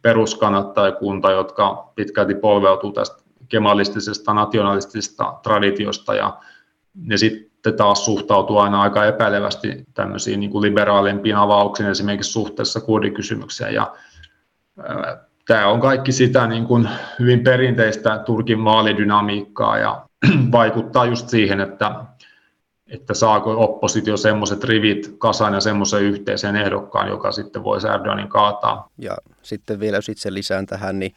peruskannattajakunta, 0.02 1.30
jotka 1.30 1.92
pitkälti 1.94 2.34
polveutuu 2.34 2.92
tästä 2.92 3.22
kemalistisesta, 3.48 4.34
nationalistisesta 4.34 5.38
traditiosta, 5.42 6.14
ja 6.14 6.38
ne 6.94 7.16
sitten 7.16 7.76
taas 7.76 8.04
suhtautuu 8.04 8.58
aina 8.58 8.82
aika 8.82 9.04
epäilevästi 9.04 9.84
tämmöisiin 9.94 10.40
niin 10.40 10.62
liberaalimpiin 10.62 11.36
avauksiin 11.36 11.88
esimerkiksi 11.88 12.32
suhteessa 12.32 12.80
kurdikysymykseen, 12.80 13.74
ja 13.74 13.92
tämä 15.46 15.68
on 15.68 15.80
kaikki 15.80 16.12
sitä 16.12 16.46
niin 16.46 16.64
kuin 16.64 16.88
hyvin 17.18 17.40
perinteistä 17.44 18.18
Turkin 18.18 18.64
vaalidynamiikkaa 18.64 19.78
ja 19.78 20.06
vaikuttaa 20.52 21.04
just 21.04 21.28
siihen, 21.28 21.60
että, 21.60 22.04
että 22.90 23.14
saako 23.14 23.64
oppositio 23.64 24.16
semmoiset 24.16 24.64
rivit 24.64 25.14
kasaan 25.18 25.54
ja 25.54 25.60
semmoisen 25.60 26.02
yhteiseen 26.02 26.56
ehdokkaan, 26.56 27.08
joka 27.08 27.32
sitten 27.32 27.64
voi 27.64 27.78
Erdoganin 27.94 28.28
kaataa. 28.28 28.88
Ja 28.98 29.16
sitten 29.42 29.80
vielä 29.80 29.96
jos 29.96 30.08
itse 30.08 30.34
lisään 30.34 30.66
tähän, 30.66 30.98
niin 30.98 31.14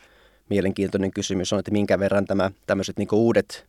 mielenkiintoinen 0.49 1.11
kysymys 1.11 1.53
on, 1.53 1.59
että 1.59 1.71
minkä 1.71 1.99
verran 1.99 2.25
tämä, 2.25 2.51
tämmöiset 2.67 2.97
niin 2.97 3.07
uudet 3.11 3.65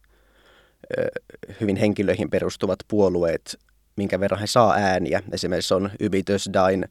hyvin 1.61 1.77
henkilöihin 1.77 2.31
perustuvat 2.31 2.79
puolueet, 2.89 3.59
minkä 3.97 4.21
verran 4.21 4.41
he 4.41 4.47
saa 4.47 4.75
ääniä. 4.75 5.23
Esimerkiksi 5.33 5.75
on 5.75 5.91
Ybitösdain 6.01 6.89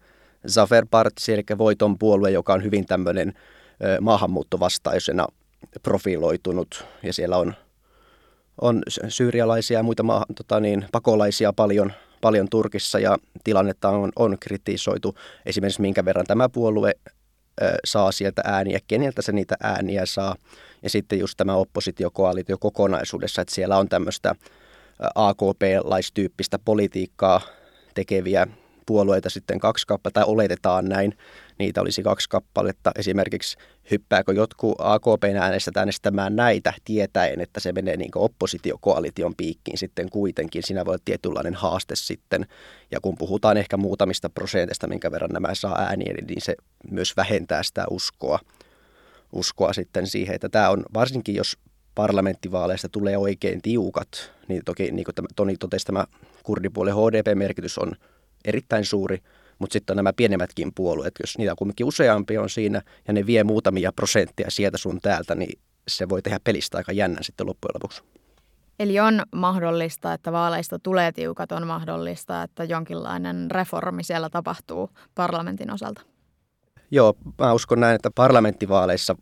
Zafer 0.47 0.85
Party, 0.91 1.33
eli 1.33 1.43
voiton 1.57 1.97
puolue, 1.97 2.31
joka 2.31 2.53
on 2.53 2.63
hyvin 2.63 2.85
tämmöinen 2.85 3.33
maahanmuuttovastaisena 4.01 5.27
profiloitunut 5.83 6.85
ja 7.03 7.13
siellä 7.13 7.37
on, 7.37 7.53
on 8.61 8.81
syyrialaisia 9.07 9.79
ja 9.79 9.83
muita 9.83 10.03
maa, 10.03 10.25
tota 10.35 10.59
niin, 10.59 10.85
pakolaisia 10.91 11.53
paljon, 11.53 11.93
paljon 12.21 12.47
Turkissa 12.49 12.99
ja 12.99 13.17
tilannetta 13.43 13.89
on, 13.89 14.11
on 14.15 14.37
kritisoitu. 14.39 15.15
Esimerkiksi 15.45 15.81
minkä 15.81 16.05
verran 16.05 16.25
tämä 16.25 16.49
puolue 16.49 16.91
ö, 17.61 17.71
saa 17.85 18.11
sieltä 18.11 18.41
ääniä, 18.45 18.79
keneltä 18.87 19.21
se 19.21 19.31
niitä 19.31 19.55
ääniä 19.63 20.05
saa. 20.05 20.35
Ja 20.83 20.89
sitten 20.89 21.19
just 21.19 21.37
tämä 21.37 21.55
oppositiokoalitio 21.55 22.57
kokonaisuudessa, 22.57 23.41
että 23.41 23.55
siellä 23.55 23.77
on 23.77 23.89
tämmöistä 23.89 24.35
AKP-laistyyppistä 25.15 26.59
politiikkaa 26.65 27.41
tekeviä 27.93 28.47
puolueita 28.89 29.29
sitten 29.29 29.59
kaksi 29.59 29.87
kappaletta, 29.87 30.19
tai 30.19 30.23
oletetaan 30.27 30.85
näin, 30.85 31.13
niitä 31.59 31.81
olisi 31.81 32.03
kaksi 32.03 32.29
kappaletta. 32.29 32.91
Esimerkiksi 32.95 33.57
hyppääkö 33.91 34.33
jotkut 34.33 34.75
AKPn 34.79 35.37
äänestä 35.39 35.71
äänestämään 35.75 36.35
näitä 36.35 36.73
tietäen, 36.85 37.41
että 37.41 37.59
se 37.59 37.71
menee 37.71 37.97
niin 37.97 38.11
oppositiokoalition 38.15 39.35
piikkiin 39.35 39.77
sitten 39.77 40.09
kuitenkin. 40.09 40.63
Siinä 40.63 40.85
voi 40.85 40.91
olla 40.91 41.01
tietynlainen 41.05 41.55
haaste 41.55 41.95
sitten. 41.95 42.45
Ja 42.91 42.99
kun 43.01 43.15
puhutaan 43.17 43.57
ehkä 43.57 43.77
muutamista 43.77 44.29
prosentista, 44.29 44.87
minkä 44.87 45.11
verran 45.11 45.31
nämä 45.33 45.55
saa 45.55 45.81
ääniä, 45.81 46.13
niin 46.27 46.41
se 46.41 46.55
myös 46.91 47.17
vähentää 47.17 47.63
sitä 47.63 47.85
uskoa, 47.89 48.39
uskoa 49.31 49.73
sitten 49.73 50.07
siihen, 50.07 50.35
että 50.35 50.49
tämä 50.49 50.69
on 50.69 50.83
varsinkin, 50.93 51.35
jos 51.35 51.57
parlamenttivaaleista 51.95 52.89
tulee 52.89 53.17
oikein 53.17 53.61
tiukat, 53.61 54.31
niin 54.47 54.61
toki 54.65 54.91
niin 54.91 55.05
kuin 55.05 55.27
Toni 55.35 55.57
totesi, 55.57 55.85
tämä 55.85 56.05
kurdipuolen 56.43 56.95
HDP-merkitys 56.95 57.77
on 57.77 57.91
erittäin 58.45 58.85
suuri, 58.85 59.23
mutta 59.59 59.73
sitten 59.73 59.93
on 59.93 59.97
nämä 59.97 60.13
pienemmätkin 60.13 60.71
puolueet, 60.75 61.13
jos 61.19 61.37
niitä 61.37 61.53
kuitenkin 61.57 61.85
useampi 61.85 62.37
on 62.37 62.49
siinä 62.49 62.81
ja 63.07 63.13
ne 63.13 63.25
vie 63.25 63.43
muutamia 63.43 63.91
prosenttia 63.91 64.49
sieltä 64.49 64.77
sun 64.77 64.99
täältä, 65.01 65.35
niin 65.35 65.59
se 65.87 66.09
voi 66.09 66.21
tehdä 66.21 66.39
pelistä 66.43 66.77
aika 66.77 66.91
jännän 66.91 67.23
sitten 67.23 67.47
loppujen 67.47 67.73
lopuksi. 67.73 68.03
Eli 68.79 68.99
on 68.99 69.21
mahdollista, 69.35 70.13
että 70.13 70.31
vaaleista 70.31 70.79
tulee 70.79 71.11
tiukat, 71.11 71.51
on 71.51 71.67
mahdollista, 71.67 72.43
että 72.43 72.63
jonkinlainen 72.63 73.51
reformi 73.51 74.03
siellä 74.03 74.29
tapahtuu 74.29 74.89
parlamentin 75.15 75.73
osalta? 75.73 76.01
Joo, 76.91 77.13
mä 77.41 77.53
uskon 77.53 77.79
näin, 77.79 77.95
että 77.95 78.11
parlamenttivaaleissa 78.15 79.15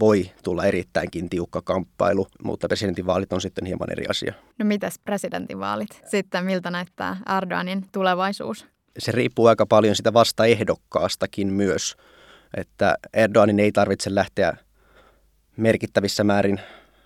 voi 0.00 0.30
tulla 0.44 0.64
erittäinkin 0.64 1.30
tiukka 1.30 1.62
kamppailu, 1.62 2.26
mutta 2.44 2.68
presidentinvaalit 2.68 3.32
on 3.32 3.40
sitten 3.40 3.66
hieman 3.66 3.92
eri 3.92 4.04
asia. 4.10 4.34
No 4.58 4.64
mitäs 4.64 4.98
presidentinvaalit? 4.98 6.02
Sitten 6.06 6.44
miltä 6.44 6.70
näyttää 6.70 7.16
Erdoganin 7.36 7.84
tulevaisuus? 7.92 8.66
Se 8.98 9.12
riippuu 9.12 9.46
aika 9.46 9.66
paljon 9.66 9.96
sitä 9.96 10.12
vastaehdokkaastakin 10.12 11.52
myös, 11.52 11.96
että 12.56 12.96
Erdoganin 13.14 13.60
ei 13.60 13.72
tarvitse 13.72 14.14
lähteä 14.14 14.56
merkittävissä 15.56 16.24
määrin 16.24 16.60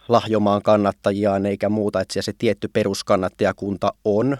lahjomaan 0.09 0.62
kannattajiaan 0.62 1.46
eikä 1.46 1.68
muuta, 1.68 2.01
että 2.01 2.22
se 2.22 2.33
tietty 2.38 2.68
peruskannattajakunta 2.68 3.92
on. 4.05 4.38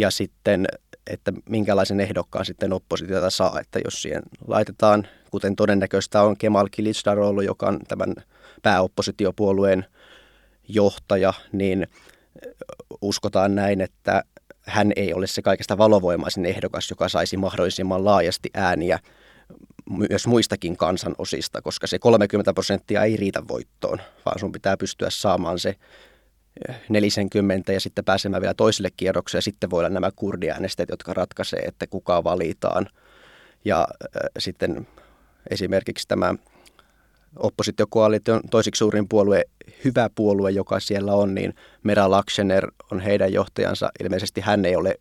Ja 0.00 0.10
sitten 0.10 0.66
että 1.06 1.32
minkälaisen 1.48 2.00
ehdokkaan 2.00 2.44
sitten 2.44 2.72
oppositiota 2.72 3.30
saa, 3.30 3.60
että 3.60 3.80
jos 3.84 4.02
siihen 4.02 4.22
laitetaan, 4.46 5.06
kuten 5.30 5.56
todennäköistä 5.56 6.22
on 6.22 6.36
Kemal 6.36 6.68
Kılıçdaroğlu, 6.76 7.40
joka 7.44 7.66
on 7.66 7.80
tämän 7.88 8.14
pääoppositiopuolueen 8.62 9.86
johtaja, 10.68 11.32
niin 11.52 11.86
uskotaan 13.02 13.54
näin, 13.54 13.80
että 13.80 14.24
hän 14.62 14.92
ei 14.96 15.14
ole 15.14 15.26
se 15.26 15.42
kaikista 15.42 15.78
valovoimaisin 15.78 16.46
ehdokas, 16.46 16.90
joka 16.90 17.08
saisi 17.08 17.36
mahdollisimman 17.36 18.04
laajasti 18.04 18.50
ääniä 18.54 18.98
myös 20.08 20.26
muistakin 20.26 20.76
kansanosista, 20.76 21.62
koska 21.62 21.86
se 21.86 21.98
30 21.98 22.52
prosenttia 22.54 23.04
ei 23.04 23.16
riitä 23.16 23.48
voittoon, 23.48 23.98
vaan 24.26 24.38
sun 24.38 24.52
pitää 24.52 24.76
pystyä 24.76 25.10
saamaan 25.10 25.58
se 25.58 25.74
nelisenkymmentä 26.88 27.72
ja 27.72 27.80
sitten 27.80 28.04
pääsemään 28.04 28.40
vielä 28.40 28.54
toiselle 28.54 28.88
kierrokselle 28.96 29.42
sitten 29.42 29.70
voi 29.70 29.78
olla 29.78 29.88
nämä 29.88 30.10
kurdiäänestäjät, 30.16 30.88
jotka 30.88 31.14
ratkaisee, 31.14 31.60
että 31.60 31.86
kuka 31.86 32.24
valitaan. 32.24 32.86
Ja 33.64 33.80
äh, 33.80 34.30
sitten 34.38 34.86
esimerkiksi 35.50 36.08
tämä 36.08 36.34
oppositiokoalition 37.36 38.40
toisiksi 38.50 38.78
suurin 38.78 39.08
puolue, 39.08 39.44
hyvä 39.84 40.10
puolue, 40.14 40.50
joka 40.50 40.80
siellä 40.80 41.14
on, 41.14 41.34
niin 41.34 41.54
Mera 41.82 42.10
Laksener 42.10 42.66
on 42.92 43.00
heidän 43.00 43.32
johtajansa. 43.32 43.90
Ilmeisesti 44.02 44.40
hän 44.40 44.64
ei 44.64 44.76
ole 44.76 44.94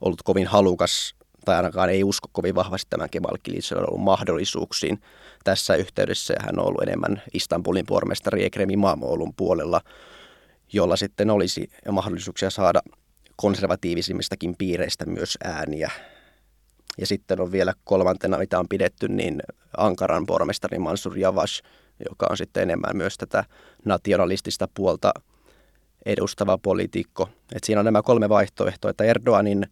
ollut 0.00 0.22
kovin 0.22 0.46
halukas 0.46 1.14
tai 1.44 1.56
ainakaan 1.56 1.90
ei 1.90 2.04
usko 2.04 2.28
kovin 2.32 2.54
vahvasti 2.54 2.86
tämän 2.90 3.10
Kemal 3.10 3.38
ollut 3.86 4.04
mahdollisuuksiin 4.04 5.00
tässä 5.44 5.74
yhteydessä. 5.74 6.34
Hän 6.40 6.58
on 6.58 6.66
ollut 6.66 6.82
enemmän 6.82 7.22
Istanbulin 7.32 7.86
pormestari 7.86 8.44
Ekrem 8.44 8.70
Imamoulun 8.70 9.34
puolella, 9.36 9.80
jolla 10.72 10.96
sitten 10.96 11.30
olisi 11.30 11.70
mahdollisuuksia 11.90 12.50
saada 12.50 12.80
konservatiivisimmistakin 13.36 14.54
piireistä 14.58 15.06
myös 15.06 15.38
ääniä. 15.44 15.90
Ja 16.98 17.06
sitten 17.06 17.40
on 17.40 17.52
vielä 17.52 17.74
kolmantena, 17.84 18.38
mitä 18.38 18.58
on 18.58 18.68
pidetty, 18.68 19.08
niin 19.08 19.42
Ankaran 19.76 20.26
pormestari 20.26 20.78
Mansur 20.78 21.18
Javash, 21.18 21.62
joka 22.08 22.26
on 22.30 22.36
sitten 22.36 22.62
enemmän 22.62 22.96
myös 22.96 23.18
tätä 23.18 23.44
nationalistista 23.84 24.68
puolta 24.74 25.12
edustava 26.06 26.58
poliitikko. 26.58 27.28
Et 27.54 27.64
siinä 27.64 27.80
on 27.80 27.84
nämä 27.84 28.02
kolme 28.02 28.28
vaihtoehtoa, 28.28 28.90
että 28.90 29.04
Erdoganin 29.04 29.66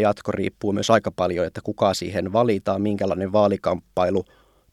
jatko 0.00 0.32
riippuu 0.32 0.72
myös 0.72 0.90
aika 0.90 1.10
paljon, 1.10 1.46
että 1.46 1.60
kuka 1.64 1.94
siihen 1.94 2.32
valitaan, 2.32 2.82
minkälainen 2.82 3.32
vaalikamppailu 3.32 4.24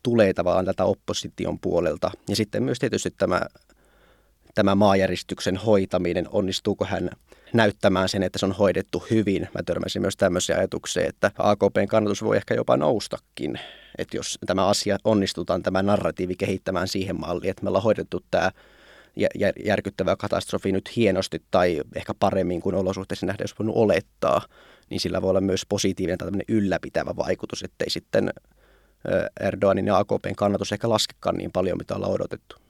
tulee 0.04 0.34
tavallaan 0.34 0.66
tätä 0.66 0.86
opposition 0.86 1.60
puolelta. 1.60 2.12
Ja 2.30 2.36
sitten 2.36 2.64
myös 2.64 2.80
tietysti 2.80 3.12
tämä, 3.12 3.42
tämä 4.58 4.76
maajäristyksen 4.76 5.58
hoitaminen, 5.58 6.26
onnistuuko 6.32 6.86
hän 6.86 7.10
näyttämään 7.54 8.10
sen, 8.10 8.24
että 8.24 8.40
se 8.40 8.46
on 8.46 8.52
hoidettu 8.52 9.04
hyvin. 9.12 9.48
Mä 9.54 9.64
törmäsin 9.64 10.02
myös 10.02 10.18
tämmöiseen 10.18 10.60
ajatukseen, 10.60 11.10
että 11.10 11.32
AKPn 11.38 11.88
kannatus 11.88 12.24
voi 12.24 12.38
ehkä 12.38 12.54
jopa 12.54 12.78
noustakin. 12.78 13.60
Että 13.98 14.18
jos 14.18 14.40
tämä 14.46 14.68
asia 14.68 14.98
onnistutaan, 15.04 15.64
tämä 15.64 15.84
narratiivi 15.84 16.36
kehittämään 16.36 16.88
siihen 16.88 17.20
malliin, 17.20 17.50
että 17.50 17.64
me 17.64 17.70
ollaan 17.70 17.84
hoidettu 17.84 18.24
tämä 18.32 18.52
järkyttävä 19.66 20.16
katastrofi 20.16 20.72
nyt 20.72 20.96
hienosti 20.96 21.42
tai 21.52 21.82
ehkä 21.96 22.14
paremmin 22.20 22.62
kuin 22.62 22.76
olosuhteissa 22.76 23.26
nähdään, 23.26 23.44
jos 23.44 23.60
voinut 23.60 23.76
olettaa, 23.76 24.42
niin 24.90 25.00
sillä 25.00 25.22
voi 25.22 25.30
olla 25.30 25.42
myös 25.42 25.66
positiivinen 25.70 26.18
tai 26.18 26.30
ylläpitävä 26.48 27.16
vaikutus, 27.16 27.64
ettei 27.64 27.90
sitten 27.90 28.34
Erdoganin 29.40 29.88
ja 29.88 29.98
AKPn 29.98 30.36
kannatus 30.36 30.72
ehkä 30.72 30.90
laskekaan 30.90 31.38
niin 31.38 31.52
paljon, 31.52 31.78
mitä 31.78 31.96
ollaan 31.96 32.14
odotettu. 32.14 32.67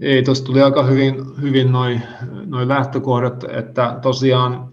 Ei, 0.00 0.22
tuossa 0.22 0.44
tuli 0.44 0.62
aika 0.62 0.82
hyvin, 0.82 1.40
hyvin 1.40 1.72
noin 1.72 2.02
noi 2.46 2.68
lähtökohdat, 2.68 3.44
että 3.44 3.98
tosiaan 4.02 4.72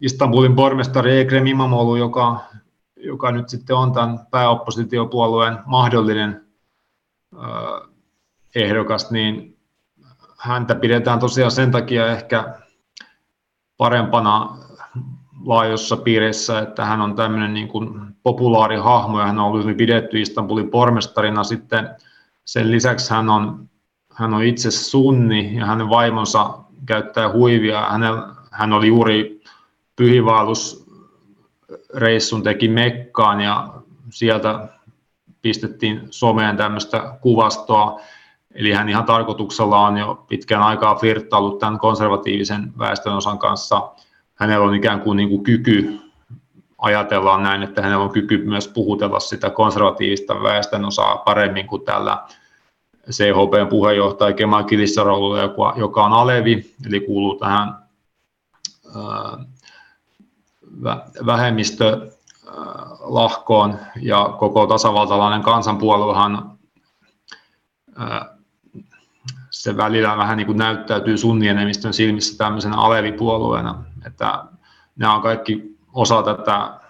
Istanbulin 0.00 0.56
pormestari 0.56 1.20
Ekrem 1.20 1.46
Imamoglu, 1.46 1.96
joka, 1.96 2.40
joka 2.96 3.32
nyt 3.32 3.48
sitten 3.48 3.76
on 3.76 3.92
tämän 3.92 4.18
pääoppositiopuolueen 4.30 5.58
mahdollinen 5.66 6.46
äh, 7.34 7.88
ehdokas, 8.54 9.10
niin 9.10 9.58
häntä 10.38 10.74
pidetään 10.74 11.18
tosiaan 11.18 11.50
sen 11.50 11.70
takia 11.70 12.06
ehkä 12.06 12.54
parempana 13.76 14.58
laajossa 15.44 15.96
piirissä, 15.96 16.58
että 16.58 16.84
hän 16.84 17.00
on 17.00 17.14
tämmöinen 17.14 17.54
niin 17.54 17.68
kuin 17.68 18.16
populaari 18.22 18.76
hahmo 18.76 19.20
ja 19.20 19.26
hän 19.26 19.38
on 19.38 19.44
ollut 19.44 19.62
hyvin 19.62 19.76
pidetty 19.76 20.20
Istanbulin 20.20 20.70
pormestarina. 20.70 21.44
Sitten 21.44 21.90
sen 22.44 22.70
lisäksi 22.70 23.10
hän 23.10 23.28
on, 23.28 23.67
hän 24.18 24.34
on 24.34 24.42
itse 24.42 24.70
sunni 24.70 25.56
ja 25.56 25.66
hänen 25.66 25.88
vaimonsa 25.88 26.58
käyttää 26.86 27.32
huivia. 27.32 27.90
Hänel, 27.90 28.22
hän 28.50 28.72
oli 28.72 28.86
juuri 28.86 29.42
pyhivaellusreissun 29.96 32.42
teki 32.42 32.68
Mekkaan 32.68 33.40
ja 33.40 33.74
sieltä 34.10 34.68
pistettiin 35.42 36.00
someen 36.10 36.56
tämmöistä 36.56 37.18
kuvastoa. 37.20 38.00
Eli 38.54 38.72
hän 38.72 38.88
ihan 38.88 39.04
tarkoituksella 39.04 39.86
on 39.86 39.98
jo 39.98 40.24
pitkän 40.28 40.62
aikaa 40.62 40.94
flirttaillut 40.94 41.58
tämän 41.58 41.78
konservatiivisen 41.78 42.72
väestönosan 42.78 43.38
kanssa– 43.38 43.82
hänellä 44.38 44.66
on 44.66 44.74
ikään 44.74 45.00
kuin, 45.00 45.16
niin 45.16 45.28
kuin 45.28 45.42
kyky, 45.42 46.00
ajatellaan 46.78 47.42
näin, 47.42 47.62
että 47.62 47.82
hänellä 47.82 48.04
on 48.04 48.12
kyky 48.12 48.44
myös 48.44 48.68
puhutella 48.68 49.20
sitä 49.20 49.50
konservatiivista 49.50 50.42
väestön 50.42 50.84
osaa 50.84 51.16
paremmin 51.16 51.66
kuin 51.66 51.84
tällä 51.84 52.26
CHPn 53.10 53.66
puheenjohtaja 53.70 54.32
Kemal 54.32 54.64
Kilissarolla, 54.64 55.40
joka, 55.40 55.74
joka 55.76 56.04
on 56.04 56.12
Alevi, 56.12 56.74
eli 56.86 57.00
kuuluu 57.00 57.38
tähän 57.38 57.74
vähemmistölahkoon, 61.26 63.78
ja 64.02 64.34
koko 64.38 64.66
tasavaltalainen 64.66 65.42
kansanpuoluehan 65.42 66.58
se 69.50 69.76
välillä 69.76 70.16
vähän 70.16 70.36
niin 70.36 70.46
kuin 70.46 70.58
näyttäytyy 70.58 71.18
sunnienemmistön 71.18 71.94
silmissä 71.94 72.38
tämmöisenä 72.38 72.76
alevipuolueena, 72.76 73.84
että 74.06 74.44
nämä 74.96 75.14
on 75.14 75.22
kaikki 75.22 75.76
osa 75.92 76.22
tätä, 76.22 76.80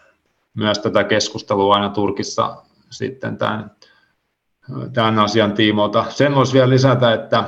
myös 0.54 0.78
tätä 0.78 1.04
keskustelua 1.04 1.74
aina 1.74 1.88
Turkissa 1.88 2.62
sitten 2.90 3.38
tämän, 3.38 3.70
tämän 4.92 5.18
asian 5.18 5.52
tiimoilta. 5.52 6.04
Sen 6.08 6.34
voisi 6.34 6.52
vielä 6.52 6.68
lisätä, 6.68 7.12
että 7.12 7.44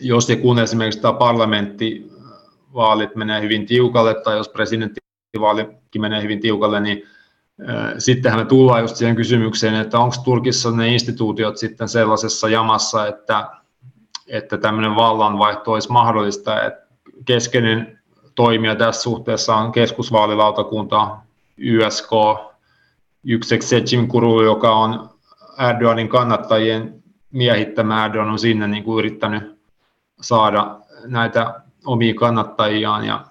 jos 0.00 0.28
ja 0.28 0.36
kun 0.36 0.58
esimerkiksi 0.58 1.00
tämä 1.00 1.12
parlamenttivaalit 1.12 3.16
menee 3.16 3.40
hyvin 3.40 3.66
tiukalle 3.66 4.14
tai 4.14 4.36
jos 4.36 4.48
presidenttivaalikin 4.48 6.00
menee 6.00 6.22
hyvin 6.22 6.40
tiukalle, 6.40 6.80
niin 6.80 7.02
sittenhän 7.98 8.40
me 8.40 8.46
tullaan 8.46 8.80
just 8.80 8.96
siihen 8.96 9.16
kysymykseen, 9.16 9.74
että 9.74 9.98
onko 9.98 10.16
Turkissa 10.24 10.70
ne 10.70 10.88
instituutiot 10.88 11.56
sitten 11.56 11.88
sellaisessa 11.88 12.48
jamassa, 12.48 13.06
että 13.06 13.50
että 14.28 14.58
tämmöinen 14.58 14.96
vallanvaihto 14.96 15.72
olisi 15.72 15.92
mahdollista. 15.92 16.62
Että 16.62 16.86
keskeinen 17.24 17.98
toimija 18.34 18.76
tässä 18.76 19.02
suhteessa 19.02 19.56
on 19.56 19.72
keskusvaalilautakunta 19.72 21.16
YSK, 21.56 22.10
Yüksek 23.24 23.62
Seçim 23.62 24.06
Kurulu, 24.08 24.42
joka 24.42 24.74
on 24.74 25.10
Erdoganin 25.68 26.08
kannattajien 26.08 27.02
miehittämä. 27.30 28.04
Erdogan 28.04 28.30
on 28.30 28.38
sinne 28.38 28.68
niin 28.68 28.84
kuin 28.84 28.98
yrittänyt 28.98 29.60
saada 30.20 30.80
näitä 31.06 31.60
omia 31.86 32.14
kannattajiaan 32.14 33.04
ja 33.04 33.24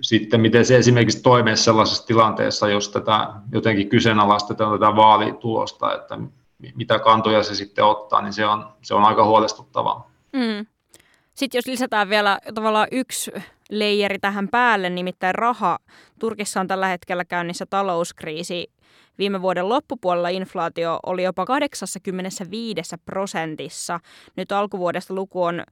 sitten 0.00 0.40
miten 0.40 0.64
se 0.64 0.76
esimerkiksi 0.76 1.22
toimii 1.22 1.56
sellaisessa 1.56 2.06
tilanteessa, 2.06 2.68
jos 2.68 2.88
tätä 2.88 3.28
jotenkin 3.52 3.88
kyseenalaistetaan 3.88 4.80
tätä 4.80 4.96
vaalitulosta, 4.96 5.94
että 5.94 6.18
mitä 6.74 6.98
kantoja 6.98 7.42
se 7.42 7.54
sitten 7.54 7.84
ottaa, 7.84 8.22
niin 8.22 8.32
se 8.32 8.46
on, 8.46 8.68
se 8.82 8.94
on 8.94 9.04
aika 9.04 9.24
huolestuttavaa. 9.24 10.10
Mm. 10.32 10.66
Sitten 11.34 11.58
jos 11.58 11.66
lisätään 11.66 12.08
vielä 12.08 12.38
tavallaan 12.54 12.88
yksi 12.92 13.32
leijeri 13.70 14.18
tähän 14.18 14.48
päälle, 14.48 14.90
nimittäin 14.90 15.34
raha. 15.34 15.78
Turkissa 16.18 16.60
on 16.60 16.68
tällä 16.68 16.86
hetkellä 16.86 17.24
käynnissä 17.24 17.66
talouskriisi. 17.66 18.70
Viime 19.18 19.42
vuoden 19.42 19.68
loppupuolella 19.68 20.28
inflaatio 20.28 21.00
oli 21.06 21.22
jopa 21.22 21.46
85 21.46 22.96
prosentissa. 23.04 24.00
Nyt 24.36 24.52
alkuvuodesta 24.52 25.14
luku 25.14 25.42
on 25.42 25.62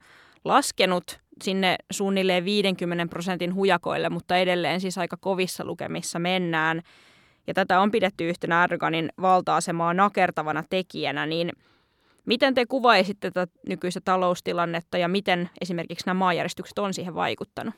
laskenut 0.45 1.19
sinne 1.43 1.75
suunnilleen 1.91 2.45
50 2.45 3.07
prosentin 3.09 3.55
hujakoille, 3.55 4.09
mutta 4.09 4.37
edelleen 4.37 4.81
siis 4.81 4.97
aika 4.97 5.17
kovissa 5.17 5.65
lukemissa 5.65 6.19
mennään. 6.19 6.81
Ja 7.47 7.53
tätä 7.53 7.79
on 7.79 7.91
pidetty 7.91 8.29
yhtenä 8.29 8.63
Erdoganin 8.63 9.09
valta-asemaa 9.21 9.93
nakertavana 9.93 10.63
tekijänä, 10.69 11.25
niin– 11.25 11.51
Miten 12.25 12.53
te 12.53 12.65
kuvaisitte 12.65 13.31
tätä 13.31 13.53
nykyistä 13.67 14.01
taloustilannetta 14.05 14.97
ja 14.97 15.07
miten 15.07 15.49
esimerkiksi 15.61 16.05
nämä 16.05 16.19
maanjäristykset 16.19 16.79
on 16.79 16.93
siihen 16.93 17.15
vaikuttanut? 17.15 17.73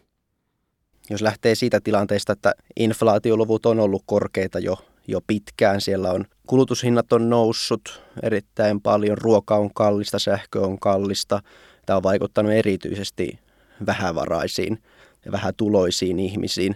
Jos 1.10 1.21
lähtee 1.21 1.56
siitä 1.56 1.80
tilanteesta, 1.84 2.34
että 2.34 2.54
inflaatioluvut 2.76 3.65
on 3.65 3.80
ollut 3.80 4.04
korkeita 4.06 4.60
jo, 4.60 4.78
jo 5.08 5.22
pitkään, 5.28 5.82
siellä 5.82 6.12
on 6.12 6.26
kulutushinnat 6.48 7.13
on 7.13 7.30
noussut 7.30 8.02
erittäin 8.24 8.82
paljon, 8.82 9.18
ruoka 9.18 9.56
on 9.56 9.74
kallista, 9.74 10.20
sähkö 10.20 10.62
on 10.62 10.80
kallista. 10.80 11.42
Tämä 11.86 11.98
on 11.98 12.04
vaikuttanut 12.04 12.52
erityisesti 12.52 13.39
vähävaraisiin 13.86 14.84
ja 15.26 15.32
vähätuloisiin 15.32 16.20
ihmisiin. 16.20 16.76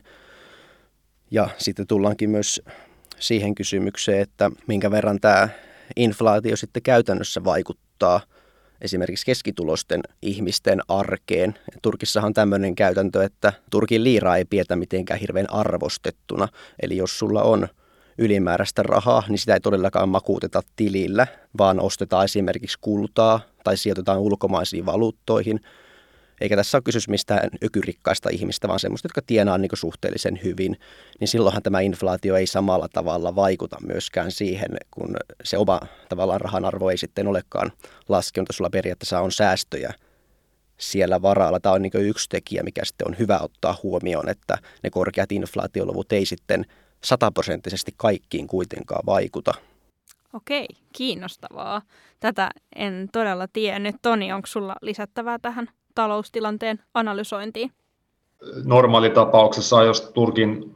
Ja 1.32 1.50
sitten 1.58 1.88
tullaankin 1.88 2.30
myös 2.30 2.62
siihen 3.20 3.56
kysymykseen, 3.56 4.22
että 4.22 4.52
minkä 4.68 4.92
verran 4.92 5.20
tämä 5.20 5.50
inflaatio 5.96 6.56
sitten 6.56 6.84
käytännössä 6.84 7.44
vaikuttaa 7.44 8.22
esimerkiksi 8.82 9.26
keskitulosten 9.26 10.02
ihmisten 10.22 10.82
arkeen. 10.88 11.56
Turkissahan 11.82 12.28
on 12.28 12.34
tämmöinen 12.34 12.76
käytäntö, 12.76 13.24
että 13.24 13.54
Turkin 13.72 14.04
liira 14.04 14.36
ei 14.36 14.46
pidetä 14.46 14.76
mitenkään 14.76 15.20
hirveän 15.20 15.54
arvostettuna. 15.54 16.48
Eli 16.82 16.98
jos 16.98 17.20
sulla 17.20 17.44
on 17.44 17.68
ylimääräistä 18.18 18.84
rahaa, 18.84 19.24
niin 19.30 19.38
sitä 19.38 19.54
ei 19.54 19.60
todellakaan 19.60 20.10
makuuteta 20.10 20.62
tilillä, 20.76 21.28
vaan 21.58 21.80
ostetaan 21.80 22.26
esimerkiksi 22.26 22.78
kultaa 22.82 23.40
tai 23.64 23.78
sijoitetaan 23.78 24.20
ulkomaisiin 24.20 24.86
valuuttoihin. 24.86 25.60
eikä 26.42 26.56
tässä 26.56 26.78
ole 26.78 26.84
kysymys 26.84 27.10
mistään 27.10 27.50
ökyrikkaista 27.64 28.30
ihmistä, 28.30 28.68
vaan 28.68 28.80
semmoista, 28.80 29.06
jotka 29.06 29.22
tienaa 29.22 29.58
niin 29.58 29.70
suhteellisen 29.74 30.40
hyvin, 30.44 30.78
niin 31.20 31.28
silloinhan 31.28 31.64
tämä 31.64 31.80
inflaatio 31.80 32.36
ei 32.36 32.48
samalla 32.48 32.88
tavalla 32.94 33.36
vaikuta 33.36 33.78
myöskään 33.88 34.32
siihen, 34.32 34.70
kun 34.92 35.18
se 35.44 35.58
oma 35.58 35.80
tavallaan 36.10 36.42
rahan 36.42 36.66
arvo 36.66 36.90
ei 36.90 36.98
sitten 36.98 37.28
olekaan 37.28 37.72
laskenut, 38.10 38.50
sulla 38.54 38.70
periaatteessa 38.70 39.22
on 39.22 39.32
säästöjä 39.32 39.94
siellä 40.78 41.22
varalla. 41.22 41.60
Tämä 41.60 41.76
on 41.76 41.82
niin 41.82 41.92
yksi 41.96 42.30
tekijä, 42.30 42.64
mikä 42.64 42.86
sitten 42.86 43.08
on 43.08 43.16
hyvä 43.20 43.40
ottaa 43.40 43.80
huomioon, 43.84 44.30
että 44.30 44.58
ne 44.84 44.90
korkeat 44.90 45.32
inflaatioluvut 45.32 46.12
ei 46.12 46.26
sitten 46.26 46.66
sataprosenttisesti 47.08 47.94
kaikkiin 47.98 48.48
kuitenkaan 48.48 49.04
vaikuta. 49.06 49.54
Okei, 50.34 50.68
kiinnostavaa. 50.94 51.82
Tätä 52.20 52.50
en 52.76 53.10
todella 53.12 53.48
tiennyt. 53.54 53.96
Toni, 54.02 54.34
onko 54.34 54.48
sulla 54.48 54.76
lisättävää 54.82 55.40
tähän 55.40 55.70
taloustilanteen 55.96 56.80
analysointiin? 56.94 57.72
Normaalitapauksessa, 58.64 59.84
jos 59.84 60.02
Turkin 60.02 60.76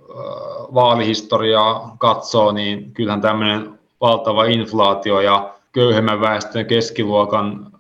vaalihistoriaa 0.74 1.96
katsoo, 2.00 2.52
niin 2.52 2.94
kyllähän 2.94 3.22
tämmöinen 3.22 3.80
valtava 4.02 4.46
inflaatio 4.46 5.20
ja 5.20 5.54
köyhemmän 5.72 6.22
väestön 6.22 6.66
keskiluokan 6.66 7.72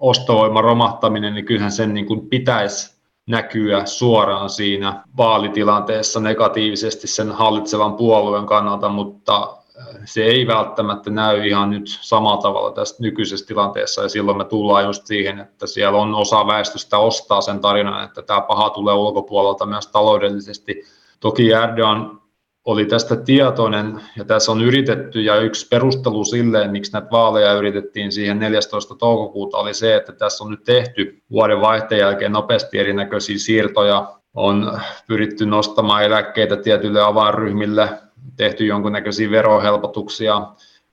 ostovoiman 0.00 0.64
romahtaminen, 0.64 1.34
niin 1.34 1.44
kyllähän 1.44 1.72
sen 1.72 1.94
niin 1.94 2.06
kuin 2.06 2.28
pitäisi 2.28 2.95
näkyä 3.26 3.86
suoraan 3.86 4.50
siinä 4.50 5.04
vaalitilanteessa 5.16 6.20
negatiivisesti 6.20 7.06
sen 7.06 7.32
hallitsevan 7.32 7.94
puolueen 7.94 8.46
kannalta, 8.46 8.88
mutta 8.88 9.56
se 10.04 10.24
ei 10.24 10.46
välttämättä 10.46 11.10
näy 11.10 11.46
ihan 11.46 11.70
nyt 11.70 11.98
samalla 12.00 12.42
tavalla 12.42 12.72
tässä 12.72 13.02
nykyisessä 13.02 13.46
tilanteessa 13.46 14.02
ja 14.02 14.08
silloin 14.08 14.38
me 14.38 14.44
tullaan 14.44 14.84
just 14.84 15.06
siihen, 15.06 15.40
että 15.40 15.66
siellä 15.66 15.98
on 15.98 16.14
osa 16.14 16.46
väestöstä 16.46 16.98
ostaa 16.98 17.40
sen 17.40 17.60
tarinan, 17.60 18.04
että 18.04 18.22
tämä 18.22 18.40
paha 18.40 18.70
tulee 18.70 18.94
ulkopuolelta 18.94 19.66
myös 19.66 19.86
taloudellisesti. 19.86 20.84
Toki 21.20 21.52
Erdogan 21.52 22.20
oli 22.66 22.84
tästä 22.84 23.16
tietoinen 23.16 24.00
ja 24.16 24.24
tässä 24.24 24.52
on 24.52 24.62
yritetty 24.62 25.20
ja 25.20 25.36
yksi 25.36 25.68
perustelu 25.68 26.24
sille, 26.24 26.68
miksi 26.68 26.92
näitä 26.92 27.08
vaaleja 27.10 27.52
yritettiin 27.52 28.12
siihen 28.12 28.38
14. 28.38 28.94
toukokuuta 28.94 29.56
oli 29.56 29.74
se, 29.74 29.96
että 29.96 30.12
tässä 30.12 30.44
on 30.44 30.50
nyt 30.50 30.64
tehty 30.64 31.22
vuoden 31.30 31.60
vaihteen 31.60 31.98
jälkeen 31.98 32.32
nopeasti 32.32 32.78
erinäköisiä 32.78 33.38
siirtoja, 33.38 34.12
on 34.34 34.80
pyritty 35.06 35.46
nostamaan 35.46 36.04
eläkkeitä 36.04 36.56
tietyille 36.56 37.02
avainryhmille, 37.02 37.88
tehty 38.36 38.66
jonkunnäköisiä 38.66 39.30
verohelpotuksia, 39.30 40.42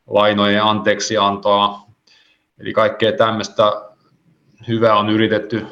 lainojen 0.08 0.64
anteeksiantoa, 0.64 1.80
eli 2.60 2.74
kaikkea 2.74 3.12
tämmöistä 3.12 3.72
hyvää 4.68 4.96
on 4.96 5.10
yritetty 5.10 5.66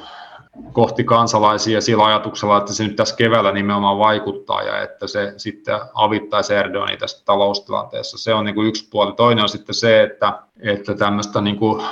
kohti 0.74 1.04
kansalaisia 1.04 1.82
sillä 1.82 2.06
ajatuksella, 2.06 2.58
että 2.58 2.74
se 2.74 2.84
nyt 2.84 2.96
tässä 2.96 3.16
keväällä 3.16 3.52
nimenomaan 3.52 4.00
vaikuttaa 4.00 4.62
ja 4.64 4.82
että 4.82 5.08
se 5.08 5.34
sitten 5.38 5.80
avittaisi 5.94 6.54
Erdoganin 6.54 7.00
tästä 7.00 7.22
taloustilanteessa. 7.26 8.18
Se 8.18 8.34
on 8.34 8.46
niin 8.46 8.56
kuin 8.56 8.68
yksi 8.68 8.88
puoli. 8.92 9.14
Toinen 9.14 9.44
on 9.44 9.50
sitten 9.50 9.76
se, 9.76 10.04
että, 10.04 10.40
että 10.60 10.94
tämmöistä 10.94 11.42
niin 11.42 11.58
kuin 11.58 11.84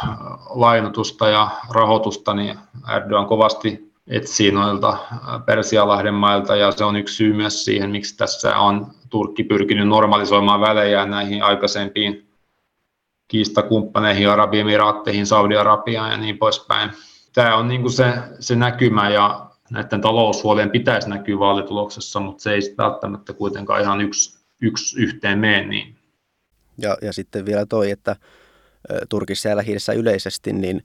lainotusta 0.50 1.30
ja 1.30 1.50
rahoitusta 1.72 2.34
niin 2.34 2.60
Erdogan 2.96 3.26
kovasti 3.26 3.90
etsii 4.08 4.52
noilta 4.52 4.98
Persialahden 5.46 6.14
mailta 6.14 6.56
ja 6.56 6.72
se 6.72 6.84
on 6.84 6.96
yksi 6.96 7.16
syy 7.16 7.34
myös 7.34 7.66
siihen, 7.66 7.90
miksi 7.90 8.18
tässä 8.18 8.58
on 8.58 8.88
Turkki 9.10 9.44
pyrkinyt 9.44 9.88
normalisoimaan 9.88 10.62
välejä 10.62 11.06
näihin 11.06 11.44
aikaisempiin 11.44 12.30
kiistakumppaneihin, 13.28 14.30
Arabiemiraatteihin, 14.30 15.26
Saudi-Arabiaan 15.26 16.12
ja 16.12 16.18
niin 16.18 16.38
poispäin. 16.38 16.92
Tämä 17.34 17.56
on 17.56 17.68
niin 17.68 17.82
kuin 17.82 17.94
se, 17.94 18.14
se 18.40 18.56
näkymä 18.56 19.10
ja 19.10 19.50
näiden 19.70 20.02
taloushuolien 20.02 20.70
pitäisi 20.70 21.10
näkyä 21.10 21.40
vaalituloksessa, 21.40 22.20
mutta 22.20 22.44
se 22.44 22.54
ei 22.54 22.76
välttämättä 22.78 23.34
kuitenkaan 23.34 23.82
ihan 23.82 24.02
yksi, 24.02 24.40
yksi 24.62 25.02
yhteen 25.02 25.40
mene 25.40 25.66
niin. 25.66 25.96
Ja, 26.78 26.98
ja 27.02 27.14
sitten 27.14 27.46
vielä 27.46 27.66
toi, 27.66 27.92
että 27.92 28.16
Turkissa 29.10 29.50
ja 29.50 29.56
lähi 29.56 29.76
yleisesti, 29.98 30.54
niin 30.54 30.84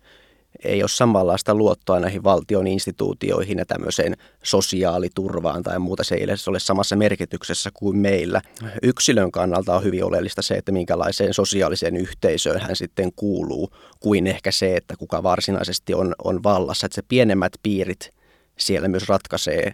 ei 0.65 0.83
ole 0.83 0.89
samanlaista 0.89 1.55
luottoa 1.55 2.01
näihin 2.01 2.25
valtion 2.25 2.67
instituutioihin 2.67 3.59
ja 3.59 3.67
tämmöiseen 3.67 4.17
sosiaaliturvaan 4.43 5.63
tai 5.63 5.79
muuta. 5.79 6.05
Se 6.05 6.15
ei 6.15 6.27
ole 6.49 6.61
samassa 6.61 6.97
merkityksessä 6.97 7.71
kuin 7.75 7.97
meillä. 7.97 8.43
Yksilön 8.83 9.31
kannalta 9.33 9.77
on 9.77 9.85
hyvin 9.85 10.05
oleellista 10.05 10.43
se, 10.43 10.55
että 10.55 10.73
minkälaiseen 10.73 11.35
sosiaaliseen 11.35 11.97
yhteisöön 11.97 12.61
hän 12.61 12.77
sitten 12.77 13.13
kuuluu, 13.17 13.71
kuin 14.01 14.27
ehkä 14.27 14.51
se, 14.51 14.77
että 14.77 14.97
kuka 14.97 15.23
varsinaisesti 15.23 15.95
on, 15.95 16.15
on 16.25 16.43
vallassa. 16.43 16.87
Että 16.87 16.95
se 16.95 17.03
pienemmät 17.09 17.53
piirit 17.63 18.11
siellä 18.59 18.89
myös 18.89 19.09
ratkaisee, 19.09 19.73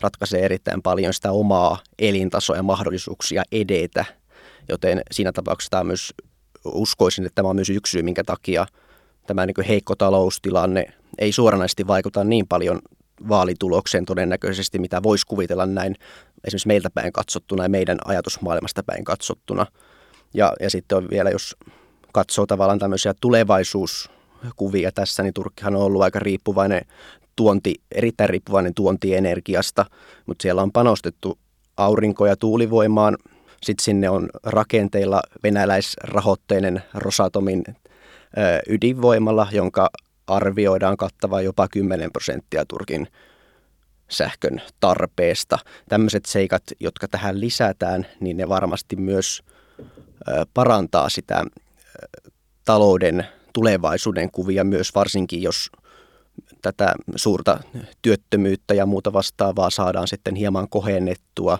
ratkaisee 0.00 0.44
erittäin 0.44 0.82
paljon 0.82 1.14
sitä 1.14 1.32
omaa 1.32 1.78
elintasoa 1.98 2.56
ja 2.56 2.62
mahdollisuuksia 2.62 3.42
edetä. 3.52 4.04
Joten 4.68 5.02
siinä 5.10 5.32
tapauksessa 5.32 5.70
tämä 5.70 5.84
myös 5.84 6.14
uskoisin, 6.64 7.26
että 7.26 7.34
tämä 7.34 7.48
on 7.48 7.56
myös 7.56 7.70
yksi 7.70 7.90
syy, 7.90 8.02
minkä 8.02 8.24
takia– 8.24 8.66
tämä 9.26 9.46
niin 9.46 9.66
heikko 9.68 9.96
taloustilanne 9.96 10.86
ei 11.18 11.32
suoranaisesti 11.32 11.86
vaikuta 11.86 12.24
niin 12.24 12.46
paljon 12.48 12.80
vaalitulokseen 13.28 14.04
todennäköisesti, 14.04 14.78
mitä 14.78 15.02
voisi 15.02 15.26
kuvitella 15.26 15.66
näin 15.66 15.96
esimerkiksi 16.44 16.68
meiltä 16.68 16.90
päin 16.90 17.12
katsottuna 17.12 17.62
ja 17.62 17.68
meidän 17.68 17.98
ajatusmaailmasta 18.04 18.82
päin 18.82 19.04
katsottuna. 19.04 19.66
Ja, 20.34 20.52
ja 20.60 20.70
sitten 20.70 20.98
on 20.98 21.10
vielä, 21.10 21.30
jos 21.30 21.56
katsoo 22.12 22.46
tavallaan 22.46 22.78
tämmöisiä 22.78 23.14
tulevaisuuskuvia 23.20 24.92
tässä, 24.92 25.22
niin 25.22 25.34
Turkkihan 25.34 25.76
on 25.76 25.82
ollut 25.82 26.02
aika 26.02 26.18
riippuvainen 26.18 26.82
tuonti, 27.36 27.74
erittäin 27.92 28.30
riippuvainen 28.30 28.74
tuontienergiasta, 28.74 29.86
mutta 30.26 30.42
siellä 30.42 30.62
on 30.62 30.72
panostettu 30.72 31.38
aurinko- 31.76 32.26
ja 32.26 32.36
tuulivoimaan. 32.36 33.16
Sitten 33.62 33.84
sinne 33.84 34.10
on 34.10 34.28
rakenteilla 34.42 35.22
venäläisrahoitteinen 35.42 36.82
Rosatomin 36.94 37.64
ydinvoimalla, 38.68 39.48
jonka 39.52 39.90
arvioidaan 40.26 40.96
kattava 40.96 41.40
jopa 41.40 41.68
10 41.68 42.12
prosenttia 42.12 42.64
Turkin 42.66 43.08
sähkön 44.08 44.62
tarpeesta. 44.80 45.58
Tämmöiset 45.88 46.24
seikat, 46.24 46.62
jotka 46.80 47.08
tähän 47.08 47.40
lisätään, 47.40 48.06
niin 48.20 48.36
ne 48.36 48.48
varmasti 48.48 48.96
myös 48.96 49.42
parantaa 50.54 51.08
sitä 51.08 51.44
talouden 52.64 53.26
tulevaisuuden 53.52 54.30
kuvia 54.30 54.64
myös 54.64 54.94
varsinkin, 54.94 55.42
jos 55.42 55.70
tätä 56.62 56.94
suurta 57.16 57.60
työttömyyttä 58.02 58.74
ja 58.74 58.86
muuta 58.86 59.12
vastaavaa 59.12 59.70
saadaan 59.70 60.08
sitten 60.08 60.34
hieman 60.34 60.68
kohennettua, 60.68 61.58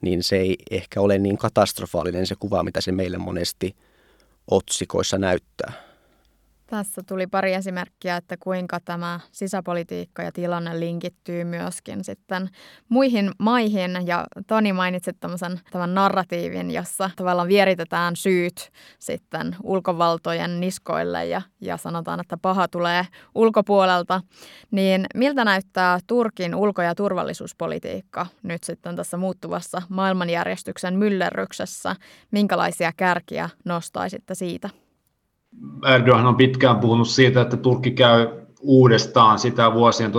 niin 0.00 0.22
se 0.22 0.36
ei 0.36 0.56
ehkä 0.70 1.00
ole 1.00 1.18
niin 1.18 1.38
katastrofaalinen 1.38 2.26
se 2.26 2.34
kuva, 2.38 2.62
mitä 2.62 2.80
se 2.80 2.92
meille 2.92 3.18
monesti 3.18 3.76
otsikoissa 4.50 5.18
näyttää. 5.18 5.89
Tässä 6.70 7.02
tuli 7.06 7.26
pari 7.26 7.54
esimerkkiä, 7.54 8.16
että 8.16 8.36
kuinka 8.40 8.80
tämä 8.84 9.20
sisäpolitiikka 9.32 10.22
ja 10.22 10.32
tilanne 10.32 10.80
linkittyy 10.80 11.44
myöskin 11.44 12.04
sitten 12.04 12.50
muihin 12.88 13.30
maihin. 13.38 14.06
Ja 14.06 14.26
Toni 14.46 14.72
mainitsi 14.72 15.12
tämmöisen 15.12 15.60
tämän 15.70 15.94
narratiivin, 15.94 16.70
jossa 16.70 17.10
tavallaan 17.16 17.48
vieritetään 17.48 18.16
syyt 18.16 18.70
sitten 18.98 19.56
ulkovaltojen 19.62 20.60
niskoille 20.60 21.26
ja, 21.26 21.42
ja 21.60 21.76
sanotaan, 21.76 22.20
että 22.20 22.36
paha 22.42 22.68
tulee 22.68 23.06
ulkopuolelta. 23.34 24.20
Niin 24.70 25.06
miltä 25.14 25.44
näyttää 25.44 25.98
Turkin 26.06 26.54
ulko- 26.54 26.82
ja 26.82 26.94
turvallisuuspolitiikka 26.94 28.26
nyt 28.42 28.64
sitten 28.64 28.96
tässä 28.96 29.16
muuttuvassa 29.16 29.82
maailmanjärjestyksen 29.88 30.98
myllerryksessä? 30.98 31.96
Minkälaisia 32.30 32.92
kärkiä 32.96 33.50
nostaisitte 33.64 34.34
siitä? 34.34 34.70
Erdogan 35.94 36.26
on 36.26 36.36
pitkään 36.36 36.80
puhunut 36.80 37.08
siitä, 37.08 37.40
että 37.40 37.56
Turkki 37.56 37.90
käy 37.90 38.28
uudestaan 38.60 39.38
sitä 39.38 39.74
vuosien 39.74 40.10
1919-22 40.10 40.14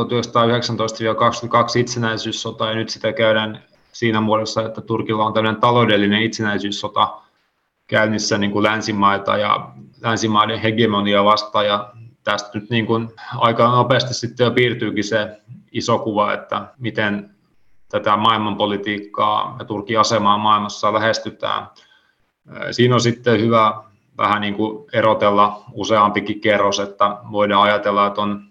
itsenäisyyssota, 1.79 2.69
ja 2.69 2.75
nyt 2.75 2.89
sitä 2.89 3.13
käydään 3.13 3.63
siinä 3.91 4.21
muodossa, 4.21 4.65
että 4.65 4.81
Turkilla 4.81 5.25
on 5.25 5.33
tämmöinen 5.33 5.61
taloudellinen 5.61 6.21
itsenäisyyssota 6.21 7.17
käynnissä 7.87 8.37
niin 8.37 8.51
kuin 8.51 8.63
länsimaita 8.63 9.37
ja 9.37 9.69
länsimaiden 10.01 10.59
hegemonia 10.59 11.23
vastaan, 11.23 11.65
ja 11.65 11.93
tästä 12.23 12.49
nyt 12.53 12.69
niin 12.69 12.85
kuin 12.85 13.09
aika 13.37 13.71
nopeasti 13.71 14.13
sitten 14.13 14.45
jo 14.45 14.51
piirtyykin 14.51 15.03
se 15.03 15.41
iso 15.71 15.99
kuva, 15.99 16.33
että 16.33 16.65
miten 16.77 17.29
tätä 17.89 18.17
maailmanpolitiikkaa 18.17 19.55
ja 19.59 19.65
Turkin 19.65 19.99
asemaa 19.99 20.37
maailmassa 20.37 20.93
lähestytään. 20.93 21.67
Siinä 22.71 22.95
on 22.95 23.01
sitten 23.01 23.41
hyvä 23.41 23.83
vähän 24.21 24.41
niin 24.41 24.53
kuin 24.53 24.85
erotella 24.93 25.63
useampikin 25.73 26.41
kerros, 26.41 26.79
että 26.79 27.17
voidaan 27.31 27.63
ajatella, 27.63 28.07
että 28.07 28.21
on 28.21 28.43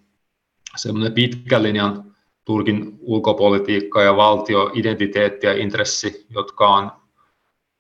semmoinen 0.77 1.13
pitkän 1.13 1.63
linjan 1.63 2.05
Turkin 2.45 2.99
ulkopolitiikka 3.01 4.03
ja 4.03 4.17
valtioidentiteetti 4.17 5.47
ja 5.47 5.53
intressi, 5.53 6.27
jotka 6.31 6.69
on 6.69 6.93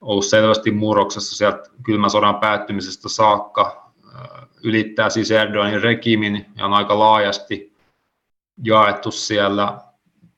ollut 0.00 0.24
selvästi 0.24 0.70
murroksessa 0.70 1.36
sieltä 1.36 1.70
kylmän 1.82 2.10
sodan 2.10 2.34
päättymisestä 2.34 3.08
saakka, 3.08 3.92
ylittää 4.64 5.10
siis 5.10 5.30
Erdoganin 5.30 5.82
regimin 5.82 6.46
ja 6.56 6.66
on 6.66 6.72
aika 6.72 6.98
laajasti 6.98 7.72
jaettu 8.64 9.10
siellä 9.10 9.78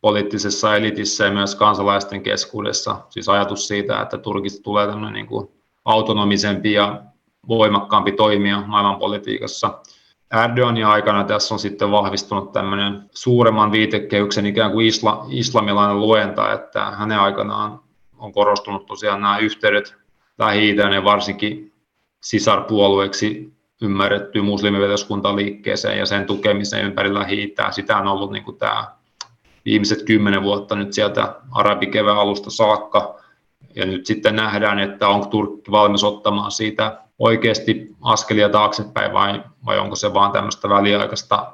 poliittisessa 0.01 0.77
elitissä 0.77 1.25
ja 1.25 1.31
myös 1.31 1.55
kansalaisten 1.55 2.23
keskuudessa. 2.23 2.97
Siis 3.11 3.29
ajatus 3.29 3.69
siitä, 3.69 4.01
että 4.01 4.19
Turkista 4.19 4.63
tulee 4.63 4.87
tämmöinen 4.87 5.13
niin 5.13 5.27
kuin 5.27 5.49
autonomisempi 5.85 6.73
ja 6.73 7.03
voimakkaampi 7.49 8.13
toimija 8.13 8.63
maailmanpolitiikassa. 8.67 9.79
Erdoganin 10.45 10.87
aikana 10.87 11.25
tässä 11.25 11.55
on 11.55 11.59
sitten 11.59 11.91
vahvistunut 11.91 12.53
tämmöinen 12.53 13.03
suuremman 13.11 13.73
viitekehyksen 13.73 14.47
ikään 14.47 14.73
kuin 14.73 14.87
isla, 14.87 15.27
islamilainen 15.29 16.01
luenta, 16.01 16.53
että 16.53 16.91
hänen 16.91 17.19
aikanaan 17.19 17.81
on 18.19 18.33
korostunut 18.33 18.87
tosiaan 18.87 19.21
nämä 19.21 19.39
yhteydet 19.39 19.95
lähi 20.39 20.77
ja 20.77 21.05
varsinkin 21.05 21.73
sisarpuolueeksi 22.21 23.53
ymmärretty 23.83 24.43
muslimiveljeskuntaliikkeeseen 24.43 25.99
ja 25.99 26.07
sen 26.07 26.27
tukemiseen 26.27 26.87
ympäri 26.87 27.15
lähi 27.15 27.55
Sitä 27.71 27.99
on 27.99 28.07
ollut 28.07 28.33
niin 28.33 28.45
kuin 28.45 28.57
tämä 28.57 28.87
viimeiset 29.65 30.03
kymmenen 30.03 30.43
vuotta 30.43 30.77
nyt 30.77 30.93
sieltä 30.93 31.37
arabikevään 31.53 32.19
alusta 32.19 32.51
saakka. 32.51 33.15
Ja 33.75 33.87
nyt 33.87 34.07
sitten 34.07 34.37
nähdään, 34.37 34.79
että 34.79 35.09
onko 35.09 35.27
Turkki 35.27 35.71
valmis 35.71 36.05
ottamaan 36.05 36.51
siitä 36.51 36.99
oikeasti 37.23 37.97
askelia 38.01 38.49
taaksepäin 38.49 39.13
vai, 39.13 39.45
vai 39.67 39.79
onko 39.79 39.97
se 39.97 40.15
vaan 40.15 40.33
tämmöistä 40.33 40.69
väliaikaista, 40.69 41.53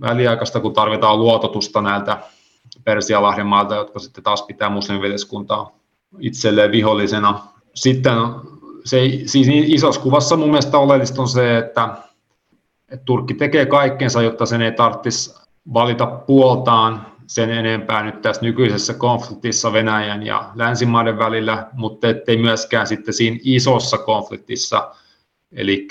väliaikaista, 0.00 0.60
kun 0.60 0.72
tarvitaan 0.72 1.18
luototusta 1.18 1.82
näiltä 1.82 2.18
Persialahden 2.84 3.46
mailta, 3.46 3.74
jotka 3.74 3.98
sitten 3.98 4.24
taas 4.24 4.42
pitää 4.42 4.70
muslimiveljeskuntaa 4.70 5.70
itselleen 6.18 6.72
vihollisena. 6.72 7.40
Sitten 7.74 8.14
se, 8.84 8.98
siis 9.26 9.48
isossa 9.50 10.00
kuvassa 10.00 10.36
mun 10.36 10.48
mielestä 10.48 10.78
oleellista 10.78 11.22
on 11.22 11.28
se, 11.28 11.58
että, 11.58 11.88
että 12.88 13.04
Turkki 13.04 13.34
tekee 13.34 13.66
kaikkensa, 13.66 14.22
jotta 14.22 14.46
sen 14.46 14.62
ei 14.62 14.72
tarvitsisi 14.72 15.34
valita 15.74 16.06
puoltaan 16.06 17.06
sen 17.30 17.50
enempää 17.50 18.02
nyt 18.02 18.22
tässä 18.22 18.42
nykyisessä 18.42 18.94
konfliktissa 18.94 19.72
Venäjän 19.72 20.26
ja 20.26 20.50
länsimaiden 20.54 21.18
välillä, 21.18 21.66
mutta 21.72 22.08
ettei 22.08 22.36
myöskään 22.36 22.86
sitten 22.86 23.14
siinä 23.14 23.38
isossa 23.42 23.98
konfliktissa, 23.98 24.94
eli 25.52 25.88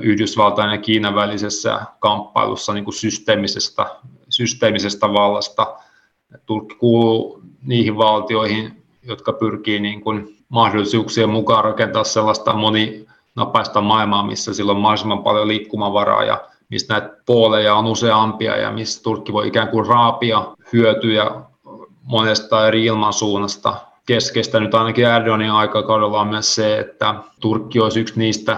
Yhdysvaltain 0.00 0.70
ja 0.70 0.78
Kiinan 0.78 1.14
välisessä 1.14 1.80
kamppailussa 1.98 2.72
niin 2.72 2.84
kuin 2.84 2.94
systeemisestä, 2.94 3.86
systeemisestä 4.28 5.12
vallasta. 5.12 5.76
Turkki 6.46 6.74
kuuluu 6.74 7.42
niihin 7.62 7.96
valtioihin, 7.96 8.82
jotka 9.02 9.32
pyrkii 9.32 9.80
niin 9.80 10.00
kuin 10.00 10.36
mahdollisuuksien 10.48 11.30
mukaan 11.30 11.64
rakentaa 11.64 12.04
sellaista 12.04 12.52
moninapaista 12.52 13.80
maailmaa, 13.80 14.26
missä 14.26 14.54
sillä 14.54 14.72
on 14.72 14.80
mahdollisimman 14.80 15.22
paljon 15.22 15.48
liikkumavaraa 15.48 16.24
ja 16.24 16.51
mistä 16.72 16.94
näitä 16.94 17.16
pooleja 17.26 17.74
on 17.74 17.86
useampia 17.86 18.56
ja 18.56 18.70
missä 18.70 19.02
Turkki 19.02 19.32
voi 19.32 19.48
ikään 19.48 19.68
kuin 19.68 19.86
raapia 19.86 20.44
hyötyjä 20.72 21.30
monesta 22.02 22.68
eri 22.68 22.84
ilmansuunnasta. 22.84 23.74
Keskeistä 24.06 24.60
nyt 24.60 24.74
ainakin 24.74 25.06
Erdoganin 25.06 25.50
aikakaudella 25.50 26.20
on 26.20 26.28
myös 26.28 26.54
se, 26.54 26.78
että 26.78 27.14
Turkki 27.40 27.80
olisi 27.80 28.00
yksi 28.00 28.18
niistä 28.18 28.56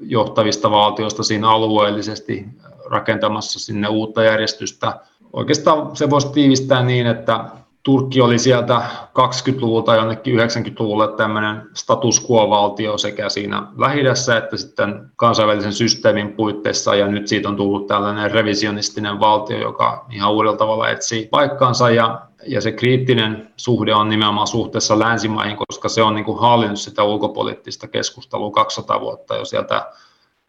johtavista 0.00 0.70
valtioista 0.70 1.22
siinä 1.22 1.50
alueellisesti 1.50 2.46
rakentamassa 2.84 3.58
sinne 3.58 3.88
uutta 3.88 4.22
järjestystä. 4.22 5.00
Oikeastaan 5.32 5.96
se 5.96 6.10
voisi 6.10 6.32
tiivistää 6.32 6.82
niin, 6.82 7.06
että 7.06 7.44
Turkki 7.84 8.20
oli 8.20 8.38
sieltä 8.38 8.82
20-luvulta 9.06 9.94
jonnekin 9.94 10.38
90-luvulle 10.38 11.16
tämmöinen 11.16 11.62
status 11.74 12.26
quo-valtio 12.30 12.98
sekä 12.98 13.28
siinä 13.28 13.62
lähi 13.76 14.00
että 14.38 14.56
sitten 14.56 15.10
kansainvälisen 15.16 15.72
systeemin 15.72 16.32
puitteissa, 16.32 16.94
ja 16.94 17.06
nyt 17.06 17.28
siitä 17.28 17.48
on 17.48 17.56
tullut 17.56 17.86
tällainen 17.86 18.30
revisionistinen 18.30 19.20
valtio, 19.20 19.58
joka 19.58 20.06
ihan 20.10 20.32
uudella 20.32 20.56
tavalla 20.56 20.88
etsii 20.88 21.28
paikkaansa, 21.30 21.90
ja, 21.90 22.20
ja 22.46 22.60
se 22.60 22.72
kriittinen 22.72 23.52
suhde 23.56 23.94
on 23.94 24.08
nimenomaan 24.08 24.46
suhteessa 24.46 24.98
länsimaihin, 24.98 25.56
koska 25.56 25.88
se 25.88 26.02
on 26.02 26.14
niin 26.14 26.24
kuin 26.24 26.40
hallinnut 26.40 26.80
sitä 26.80 27.02
ulkopoliittista 27.02 27.88
keskustelua 27.88 28.50
200 28.50 29.00
vuotta 29.00 29.36
jo 29.36 29.44
sieltä 29.44 29.92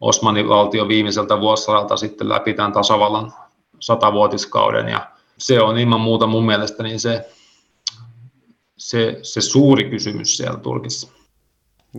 Osmanin 0.00 0.48
valtio 0.48 0.88
viimeiseltä 0.88 1.40
vuosisadalta 1.40 1.96
sitten 1.96 2.28
läpi 2.28 2.54
tämän 2.54 2.72
tasavallan 2.72 3.32
satavuotiskauden, 3.80 4.88
ja 4.88 5.15
se 5.38 5.60
on 5.60 5.78
ilman 5.78 6.00
muuta 6.00 6.26
mun 6.26 6.46
mielestä 6.46 6.82
niin 6.82 7.00
se, 7.00 7.30
se, 8.76 9.18
se 9.22 9.40
suuri 9.40 9.90
kysymys 9.90 10.36
siellä 10.36 10.58
Turkissa. 10.58 11.08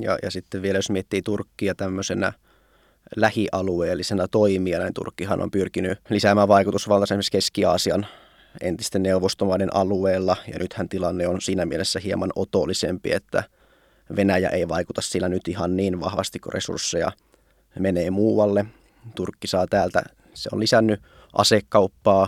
Ja, 0.01 0.17
ja 0.23 0.31
sitten 0.31 0.61
vielä 0.61 0.77
jos 0.77 0.89
miettii 0.89 1.21
Turkkia 1.21 1.75
tämmöisenä 1.75 2.33
lähialueellisena 3.15 4.27
toimijana, 4.27 4.83
niin 4.83 4.93
Turkkihan 4.93 5.41
on 5.41 5.51
pyrkinyt 5.51 5.99
lisäämään 6.09 6.47
vaikutusvaltaa 6.47 7.03
esimerkiksi 7.03 7.31
Keski-Aasian 7.31 8.05
entisten 8.61 9.03
neuvostomaiden 9.03 9.75
alueella, 9.75 10.38
ja 10.53 10.59
nythän 10.59 10.89
tilanne 10.89 11.27
on 11.27 11.41
siinä 11.41 11.65
mielessä 11.65 11.99
hieman 11.99 12.31
otollisempi, 12.35 13.11
että 13.11 13.43
Venäjä 14.15 14.49
ei 14.49 14.67
vaikuta 14.67 15.01
sillä 15.01 15.29
nyt 15.29 15.47
ihan 15.47 15.75
niin 15.75 15.99
vahvasti, 15.99 16.39
kun 16.39 16.53
resursseja 16.53 17.11
menee 17.79 18.11
muualle. 18.11 18.65
Turkki 19.15 19.47
saa 19.47 19.67
täältä, 19.67 20.03
se 20.33 20.49
on 20.53 20.59
lisännyt 20.59 21.01
asekauppaa 21.33 22.27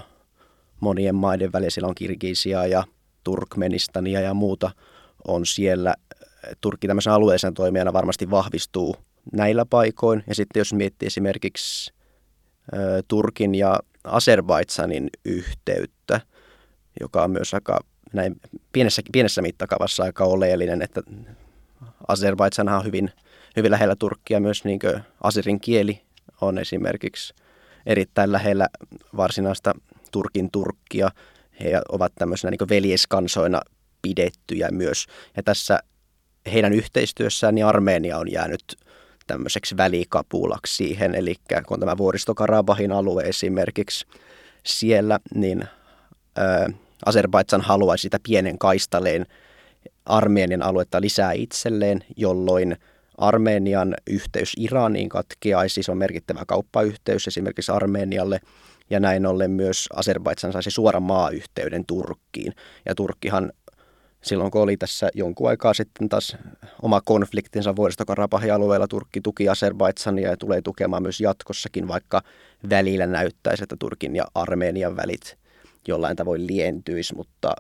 monien 0.79 1.15
maiden 1.15 1.51
välillä. 1.51 1.69
Siellä 1.69 1.87
on 1.87 1.95
Kirgisia 1.95 2.65
ja 2.65 2.83
Turkmenistania 3.23 4.21
ja 4.21 4.33
muuta 4.33 4.71
on 5.27 5.45
siellä. 5.45 5.95
Turkki 6.61 6.87
tämmöisen 6.87 7.13
alueellisen 7.13 7.53
toimijana 7.53 7.93
varmasti 7.93 8.31
vahvistuu 8.31 8.95
näillä 9.33 9.65
paikoin. 9.65 10.23
Ja 10.27 10.35
sitten 10.35 10.59
jos 10.59 10.73
miettii 10.73 11.07
esimerkiksi 11.07 11.93
Turkin 13.07 13.55
ja 13.55 13.79
Azerbaidsanin 14.03 15.09
yhteyttä, 15.25 16.21
joka 16.99 17.23
on 17.23 17.31
myös 17.31 17.53
aika 17.53 17.79
näin 18.13 18.35
pienessä, 18.71 19.01
pienessä 19.11 19.41
mittakaavassa 19.41 20.03
aika 20.03 20.23
oleellinen, 20.23 20.81
että 20.81 21.01
Azerbaidsanhan 22.07 22.77
on 22.77 22.85
hyvin, 22.85 23.11
hyvin 23.55 23.71
lähellä 23.71 23.95
Turkkia 23.95 24.39
myös 24.39 24.63
niin 24.63 24.79
Azerin 25.23 25.59
kieli 25.59 26.01
on 26.41 26.57
esimerkiksi 26.57 27.33
erittäin 27.85 28.31
lähellä 28.31 28.67
varsinaista 29.17 29.73
Turkin 30.11 30.51
Turkkia. 30.51 31.11
He 31.63 31.81
ovat 31.89 32.11
tämmöisenä 32.15 32.51
niin 32.51 32.69
veljeskansoina 32.69 33.61
pidettyjä 34.01 34.69
myös. 34.71 35.05
Ja 35.37 35.43
tässä 35.43 35.79
heidän 36.53 36.73
yhteistyössään 36.73 37.55
niin 37.55 37.65
Armeenia 37.65 38.17
on 38.17 38.31
jäänyt 38.31 38.63
tämmöiseksi 39.27 39.77
välikapulaksi 39.77 40.75
siihen, 40.75 41.15
eli 41.15 41.35
kun 41.67 41.79
tämä 41.79 41.97
vuoristokarabahin 41.97 42.91
alue 42.91 43.23
esimerkiksi 43.23 44.05
siellä, 44.65 45.19
niin 45.35 45.63
Azerbaidsan 47.05 47.61
haluaisi 47.61 48.01
sitä 48.01 48.17
pienen 48.23 48.57
kaistaleen 48.57 49.25
Armenian 50.05 50.61
aluetta 50.61 51.01
lisää 51.01 51.31
itselleen, 51.31 52.03
jolloin 52.17 52.77
Armenian 53.17 53.95
yhteys 54.09 54.53
Iraniin 54.57 55.09
katkeaisi, 55.09 55.83
se 55.83 55.91
on 55.91 55.97
merkittävä 55.97 56.43
kauppayhteys 56.47 57.27
esimerkiksi 57.27 57.71
Armenialle, 57.71 58.39
ja 58.89 58.99
näin 58.99 59.25
ollen 59.25 59.51
myös 59.51 59.89
Azerbaidsan 59.93 60.53
saisi 60.53 60.71
suoran 60.71 61.03
maayhteyden 61.03 61.85
Turkkiin. 61.85 62.53
Ja 62.85 62.95
Turkkihan 62.95 63.51
silloin 64.21 64.51
kun 64.51 64.61
oli 64.61 64.77
tässä 64.77 65.09
jonkun 65.13 65.49
aikaa 65.49 65.73
sitten 65.73 66.09
taas 66.09 66.37
oma 66.81 67.01
konfliktinsa 67.01 67.75
vuoristokarapahin 67.75 68.53
alueella, 68.53 68.87
Turkki 68.87 69.21
tuki 69.21 69.49
Azerbaidsania 69.49 70.29
ja 70.29 70.37
tulee 70.37 70.61
tukemaan 70.61 71.03
myös 71.03 71.21
jatkossakin, 71.21 71.87
vaikka 71.87 72.21
välillä 72.69 73.05
näyttäisi, 73.05 73.63
että 73.63 73.75
Turkin 73.79 74.15
ja 74.15 74.25
Armenian 74.35 74.95
välit 74.95 75.37
jollain 75.87 76.15
tavoin 76.15 76.47
lientyisi, 76.47 77.15
mutta 77.15 77.53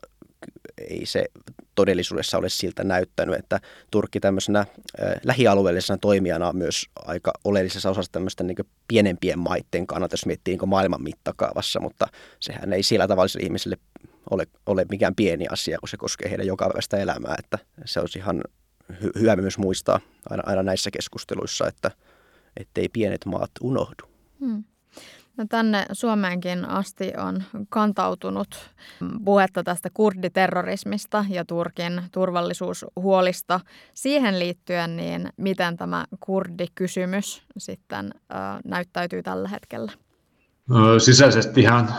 ei 0.77 1.05
se 1.05 1.25
todellisuudessa 1.79 2.37
ole 2.37 2.49
siltä 2.49 2.83
näyttänyt, 2.83 3.35
että 3.35 3.59
Turkki 3.91 4.19
tämmöisenä 4.19 4.65
lähialueellisena 5.23 5.97
toimijana 5.97 6.47
on 6.47 6.57
myös 6.57 6.85
aika 6.95 7.31
oleellisessa 7.43 7.89
osassa 7.89 8.11
tämmöistä 8.11 8.43
niin 8.43 8.57
pienempien 8.87 9.39
maiden 9.39 9.87
kannalta, 9.87 10.13
jos 10.13 10.25
miettii 10.25 10.57
niin 10.57 10.69
maailman 10.69 11.03
mittakaavassa, 11.03 11.79
mutta 11.79 12.07
sehän 12.39 12.73
ei 12.73 12.83
sillä 12.83 13.07
tavalliselle 13.07 13.45
ihmiselle 13.45 13.77
ole, 14.29 14.47
ole 14.65 14.85
mikään 14.89 15.15
pieni 15.15 15.45
asia, 15.51 15.79
kun 15.79 15.89
se 15.89 15.97
koskee 15.97 16.29
heidän 16.29 16.47
jokapäiväistä 16.47 16.97
elämää, 16.97 17.35
että 17.39 17.59
se 17.85 17.99
olisi 17.99 18.19
ihan 18.19 18.43
hy- 18.91 19.19
hyvä 19.19 19.35
myös 19.35 19.57
muistaa 19.57 19.99
aina, 20.29 20.43
aina 20.45 20.63
näissä 20.63 20.91
keskusteluissa, 20.91 21.67
että 21.67 21.91
ettei 22.57 22.89
pienet 22.89 23.25
maat 23.25 23.51
unohdu. 23.61 24.05
Hmm. 24.39 24.63
No 25.39 25.45
tänne 25.49 25.85
Suomeenkin 25.91 26.69
asti 26.69 27.13
on 27.17 27.43
kantautunut 27.69 28.69
puhetta 29.25 29.63
tästä 29.63 29.89
kurditerrorismista 29.93 31.25
ja 31.29 31.45
Turkin 31.45 32.01
turvallisuushuolista. 32.11 33.59
Siihen 33.93 34.39
liittyen, 34.39 34.95
niin 34.97 35.29
miten 35.37 35.77
tämä 35.77 36.05
kurdikysymys 36.19 37.43
sitten 37.57 38.13
ö, 38.13 38.35
näyttäytyy 38.65 39.23
tällä 39.23 39.47
hetkellä? 39.47 39.91
Sisäisestihän 40.97 41.93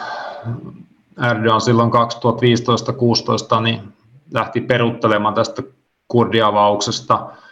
Erdogan 1.30 1.60
silloin 1.60 1.90
2015-2016 3.58 3.62
niin 3.62 3.92
lähti 4.34 4.60
peruttelemaan 4.60 5.34
tästä 5.34 5.62
kurdiavauksesta– 6.08 7.26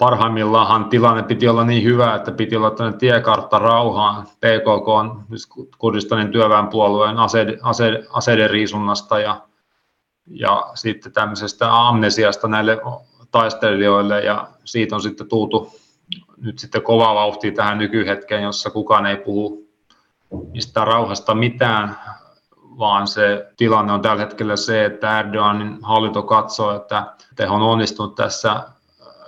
parhaimmillaan 0.00 0.88
tilanne 0.88 1.22
piti 1.22 1.48
olla 1.48 1.64
niin 1.64 1.84
hyvä, 1.84 2.14
että 2.14 2.32
piti 2.32 2.56
olla 2.56 2.70
tämmöinen 2.70 2.98
tiekartta 2.98 3.58
rauhaan 3.58 4.22
PKK, 4.26 5.26
siis 5.28 5.48
Kurdistanin 5.78 6.32
työväenpuolueen 6.32 7.18
aseiden, 7.18 7.58
aseiden, 8.12 8.50
riisunnasta 8.50 9.18
ja, 9.18 9.40
ja 10.26 10.70
sitten 10.74 11.12
tämmöisestä 11.12 11.88
amnesiasta 11.88 12.48
näille 12.48 12.78
taistelijoille 13.30 14.20
ja 14.20 14.48
siitä 14.64 14.94
on 14.94 15.02
sitten 15.02 15.28
tultu 15.28 15.72
nyt 16.36 16.58
sitten 16.58 16.82
kova 16.82 17.14
vauhti 17.14 17.52
tähän 17.52 17.78
nykyhetkeen, 17.78 18.42
jossa 18.42 18.70
kukaan 18.70 19.06
ei 19.06 19.16
puhu 19.16 19.68
mistään 20.52 20.86
rauhasta 20.86 21.34
mitään, 21.34 21.96
vaan 22.78 23.06
se 23.06 23.46
tilanne 23.56 23.92
on 23.92 24.02
tällä 24.02 24.22
hetkellä 24.22 24.56
se, 24.56 24.84
että 24.84 25.18
Erdoganin 25.18 25.78
hallinto 25.82 26.22
katsoo, 26.22 26.76
että 26.76 27.14
he 27.38 27.46
on 27.46 27.62
onnistunut 27.62 28.14
tässä 28.14 28.62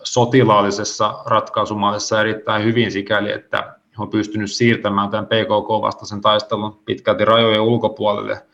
sotilaallisessa 0.04 1.22
ratkaisumallissa 1.26 2.20
erittäin 2.20 2.64
hyvin 2.64 2.92
sikäli, 2.92 3.32
että 3.32 3.76
he 3.98 4.02
on 4.02 4.10
pystynyt 4.10 4.50
siirtämään 4.50 5.10
tämän 5.10 5.26
PKK-vastaisen 5.26 6.20
taistelun 6.20 6.82
pitkälti 6.84 7.24
rajojen 7.24 7.60
ulkopuolelle. 7.60 8.46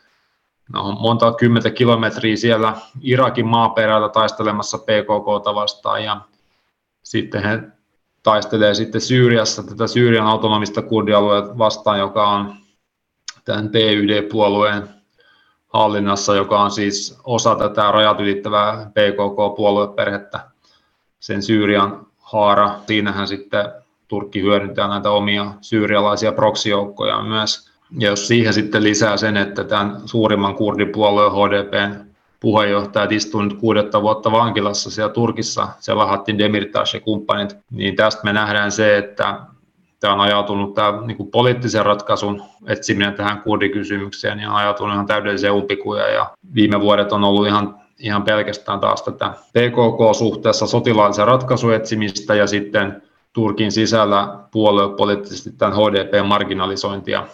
No, 0.72 0.82
on 0.82 0.96
monta 1.00 1.32
kymmentä 1.32 1.70
kilometriä 1.70 2.36
siellä 2.36 2.74
Irakin 3.00 3.46
maaperällä 3.46 4.08
taistelemassa 4.08 4.78
PKK 4.78 5.54
vastaan 5.54 6.04
ja 6.04 6.20
sitten 7.02 7.42
he 7.42 7.62
taistelee 8.22 8.74
sitten 8.74 9.00
Syyriassa 9.00 9.62
tätä 9.62 9.86
Syyrian 9.86 10.26
autonomista 10.26 10.82
kurdialuetta 10.82 11.58
vastaan, 11.58 11.98
joka 11.98 12.28
on 12.28 12.54
tämän 13.44 13.68
PYD-puolueen 13.68 14.88
hallinnassa, 15.68 16.34
joka 16.34 16.60
on 16.60 16.70
siis 16.70 17.20
osa 17.24 17.54
tätä 17.54 17.92
rajat 17.92 18.20
ylittävää 18.20 18.90
PKK-puolueperhettä, 18.90 20.40
sen 21.20 21.42
Syyrian 21.42 22.06
haara. 22.18 22.70
Siinähän 22.86 23.28
sitten 23.28 23.64
Turkki 24.08 24.42
hyödyntää 24.42 24.88
näitä 24.88 25.10
omia 25.10 25.52
syyrialaisia 25.60 26.32
proksijoukkoja 26.32 27.22
myös. 27.22 27.70
Ja 27.98 28.08
jos 28.08 28.28
siihen 28.28 28.54
sitten 28.54 28.82
lisää 28.82 29.16
sen, 29.16 29.36
että 29.36 29.64
tämän 29.64 30.00
suurimman 30.04 30.54
kurdipuolueen 30.54 31.32
HDPn 31.32 32.08
puheenjohtajat 32.40 33.10
nyt 33.10 33.58
kuudetta 33.60 34.02
vuotta 34.02 34.32
vankilassa 34.32 34.90
siellä 34.90 35.12
Turkissa, 35.12 35.68
siellä 35.78 36.06
Hattin 36.06 36.38
Demirtas 36.38 36.94
ja 36.94 37.00
kumppanit, 37.00 37.56
niin 37.70 37.96
tästä 37.96 38.24
me 38.24 38.32
nähdään 38.32 38.72
se, 38.72 38.98
että 38.98 39.40
tämä 40.00 40.12
on 40.12 40.20
ajautunut 40.20 40.74
tämä 40.74 41.02
niin 41.06 41.16
kuin 41.16 41.30
poliittisen 41.30 41.86
ratkaisun 41.86 42.42
etsiminen 42.66 43.14
tähän 43.14 43.42
kurdikysymykseen, 43.42 44.36
niin 44.36 44.48
on 44.48 44.56
ajautunut 44.56 44.94
ihan 44.94 45.06
täydellisiä 45.06 45.52
umpikuja 45.52 46.08
ja 46.08 46.30
viime 46.54 46.80
vuodet 46.80 47.12
on 47.12 47.24
ollut 47.24 47.46
ihan, 47.46 47.80
ihan 47.98 48.22
pelkästään 48.22 48.80
taas 48.80 49.02
tätä 49.02 49.34
PKK-suhteessa 49.52 50.66
sotilaallisen 50.66 51.26
ratkaisun 51.26 51.74
etsimistä 51.74 52.34
ja 52.34 52.46
sitten 52.46 53.02
Turkin 53.32 53.72
sisällä 53.72 54.38
puoluepoliittisesti 54.50 55.52
tämän 55.52 55.74
HDP-marginalisointia. 55.76 57.26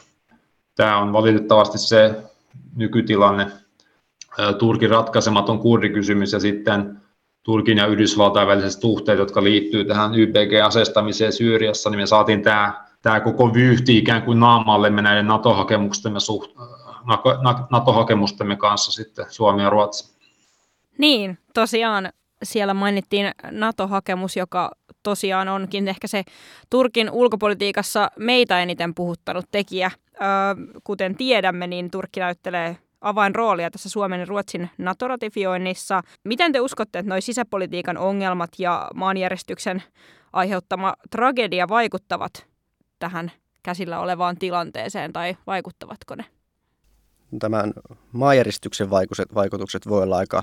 Tämä 0.74 0.98
on 0.98 1.12
valitettavasti 1.12 1.78
se 1.78 2.16
nykytilanne, 2.76 3.46
Turkin 4.58 4.90
ratkaisematon 4.90 5.58
kurdikysymys 5.58 6.32
ja 6.32 6.40
sitten 6.40 7.00
Turkin 7.42 7.78
ja 7.78 7.86
Yhdysvaltain 7.86 8.48
väliset 8.48 8.80
suhteet, 8.80 9.18
jotka 9.18 9.44
liittyy 9.44 9.84
tähän 9.84 10.14
YPG-asestamiseen 10.14 11.32
Syyriassa, 11.32 11.90
niin 11.90 12.00
me 12.00 12.06
saatiin 12.06 12.42
tämä, 12.42 12.84
tämä 13.02 13.20
koko 13.20 13.54
vyyhti 13.54 13.98
ikään 13.98 14.22
kuin 14.22 14.40
naamallemme 14.40 15.02
näiden 15.02 15.26
NATO-hakemustemme, 15.26 16.20
suht, 16.20 16.50
NATO-hakemustemme 17.70 18.56
kanssa 18.56 18.92
sitten 18.92 19.26
Suomi 19.28 19.62
ja 19.62 19.70
Ruotsi. 19.70 20.13
Niin, 20.98 21.38
tosiaan 21.54 22.12
siellä 22.42 22.74
mainittiin 22.74 23.30
NATO-hakemus, 23.50 24.36
joka 24.36 24.70
tosiaan 25.02 25.48
onkin 25.48 25.88
ehkä 25.88 26.08
se 26.08 26.22
Turkin 26.70 27.10
ulkopolitiikassa 27.10 28.10
meitä 28.18 28.62
eniten 28.62 28.94
puhuttanut 28.94 29.44
tekijä. 29.50 29.90
Öö, 30.14 30.28
kuten 30.84 31.16
tiedämme, 31.16 31.66
niin 31.66 31.90
Turkki 31.90 32.20
näyttelee 32.20 32.76
avainroolia 33.00 33.70
tässä 33.70 33.88
Suomen 33.88 34.20
ja 34.20 34.26
Ruotsin 34.26 34.70
NATO-ratifioinnissa. 34.78 36.02
Miten 36.24 36.52
te 36.52 36.60
uskotte, 36.60 36.98
että 36.98 37.10
nuo 37.10 37.20
sisäpolitiikan 37.20 37.98
ongelmat 37.98 38.50
ja 38.58 38.88
maanjärjestyksen 38.94 39.82
aiheuttama 40.32 40.94
tragedia 41.10 41.68
vaikuttavat 41.68 42.46
tähän 42.98 43.32
käsillä 43.62 44.00
olevaan 44.00 44.36
tilanteeseen 44.36 45.12
tai 45.12 45.36
vaikuttavatko 45.46 46.14
ne? 46.14 46.24
Tämän 47.38 47.72
maanjäristyksen 48.12 48.90
vaikutukset 49.34 49.88
voi 49.88 50.02
olla 50.02 50.16
aika 50.16 50.42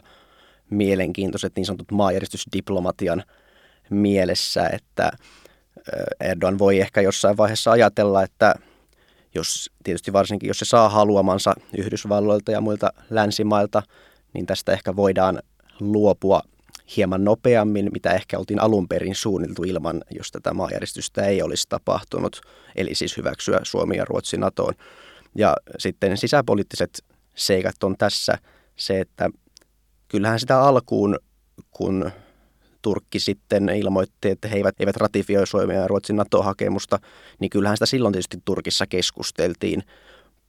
mielenkiintoiset 0.72 1.56
niin 1.56 1.66
sanotut 1.66 1.92
maanjäristysdiplomatian 1.92 3.24
mielessä, 3.90 4.68
että 4.68 5.12
Erdogan 6.20 6.60
voi 6.60 6.80
ehkä 6.80 7.02
jossain 7.02 7.38
vaiheessa 7.38 7.72
ajatella, 7.72 8.24
että 8.24 8.56
jos 9.36 9.72
tietysti 9.84 10.14
varsinkin 10.14 10.48
jos 10.48 10.60
se 10.60 10.66
saa 10.66 10.90
haluamansa 10.90 11.54
Yhdysvalloilta 11.78 12.52
ja 12.52 12.62
muilta 12.62 12.94
länsimailta, 13.10 13.84
niin 14.34 14.46
tästä 14.46 14.72
ehkä 14.72 14.96
voidaan 14.96 15.40
luopua 15.80 16.42
hieman 16.98 17.24
nopeammin, 17.24 17.90
mitä 17.94 18.12
ehkä 18.12 18.40
oltiin 18.40 18.62
alun 18.62 18.88
perin 18.88 19.16
suunniltu 19.16 19.64
ilman, 19.64 20.02
jos 20.10 20.32
tätä 20.32 20.54
maajärjestystä 20.54 21.26
ei 21.26 21.42
olisi 21.42 21.66
tapahtunut, 21.70 22.42
eli 22.76 22.96
siis 22.96 23.18
hyväksyä 23.18 23.60
Suomi 23.64 23.98
ja 23.98 24.06
Ruotsi 24.06 24.38
NATOon. 24.38 24.74
Ja 25.36 25.56
sitten 25.78 26.18
sisäpoliittiset 26.18 27.06
seikat 27.36 27.84
on 27.84 27.98
tässä 27.98 28.38
se, 28.76 29.00
että 29.00 29.30
kyllähän 30.12 30.40
sitä 30.40 30.62
alkuun, 30.62 31.20
kun 31.72 32.12
Turkki 32.82 33.20
sitten 33.20 33.70
ilmoitti, 33.70 34.30
että 34.30 34.48
he 34.48 34.56
eivät, 34.56 34.76
eivät 34.80 34.98
ratifioi 34.98 35.48
Suomen 35.48 35.76
ja 35.76 35.88
Ruotsin 35.88 36.16
NATO-hakemusta, 36.16 37.00
niin 37.40 37.50
kyllähän 37.50 37.78
sitä 37.78 37.86
silloin 37.86 38.14
tietysti 38.14 38.38
Turkissa 38.46 38.88
keskusteltiin 38.88 39.84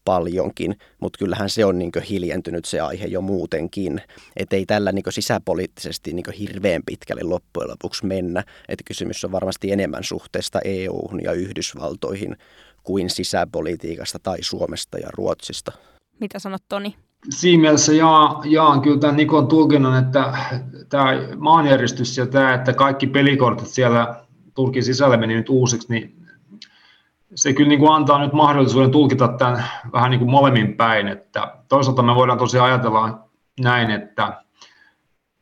paljonkin, 0.04 0.76
mutta 1.00 1.18
kyllähän 1.18 1.50
se 1.50 1.64
on 1.64 1.78
niin 1.78 1.92
hiljentynyt 2.08 2.64
se 2.64 2.80
aihe 2.80 3.06
jo 3.06 3.20
muutenkin. 3.20 4.00
Että 4.36 4.56
ei 4.56 4.66
tällä 4.66 4.92
niin 4.92 5.04
sisäpoliittisesti 5.08 6.12
niin 6.12 6.32
hirveän 6.38 6.82
pitkälle 6.86 7.22
loppujen 7.22 7.70
lopuksi 7.70 8.06
mennä. 8.06 8.44
Että 8.68 8.84
kysymys 8.86 9.24
on 9.24 9.32
varmasti 9.32 9.72
enemmän 9.72 10.04
suhteesta 10.04 10.60
EU-hun 10.64 11.22
ja 11.22 11.32
Yhdysvaltoihin 11.32 12.36
kuin 12.82 13.10
sisäpolitiikasta 13.10 14.18
tai 14.22 14.38
Suomesta 14.40 14.98
ja 14.98 15.08
Ruotsista. 15.12 15.72
Mitä 16.20 16.38
sanot 16.38 16.62
Toni? 16.68 16.96
Siinä 17.30 17.60
mielessä 17.60 17.92
jaan, 17.92 18.50
jaan 18.50 18.80
kyllä 18.80 18.98
tämän 18.98 19.16
Nikon 19.16 19.48
tulkinnan, 19.48 20.06
että 20.06 20.32
tämä 20.88 21.12
maanjärjestys 21.38 22.18
ja 22.18 22.26
tämä, 22.26 22.54
että 22.54 22.72
kaikki 22.72 23.06
pelikortit 23.06 23.68
siellä 23.68 24.24
Turkin 24.54 24.84
sisällä 24.84 25.16
meni 25.16 25.34
nyt 25.34 25.48
uusiksi, 25.48 25.92
niin 25.92 26.22
se 27.34 27.52
kyllä 27.52 27.68
niin 27.68 27.78
kuin 27.78 27.92
antaa 27.92 28.18
nyt 28.18 28.32
mahdollisuuden 28.32 28.90
tulkita 28.90 29.28
tämän 29.28 29.64
vähän 29.92 30.10
niin 30.10 30.18
kuin 30.18 30.30
molemmin 30.30 30.76
päin. 30.76 31.08
Että 31.08 31.56
toisaalta 31.68 32.02
me 32.02 32.14
voidaan 32.14 32.38
tosiaan 32.38 32.68
ajatella 32.68 33.28
näin, 33.60 33.90
että, 33.90 34.42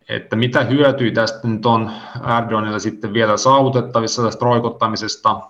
että 0.09 0.37
mitä 0.37 0.65
hyötyä 0.65 1.11
tästä 1.11 1.49
nyt 1.49 1.67
on 1.67 1.91
Erdoganilla 2.39 2.79
sitten 2.79 3.13
vielä 3.13 3.37
saavutettavissa 3.37 4.23
tästä 4.23 4.45
roikottamisesta, 4.45 5.41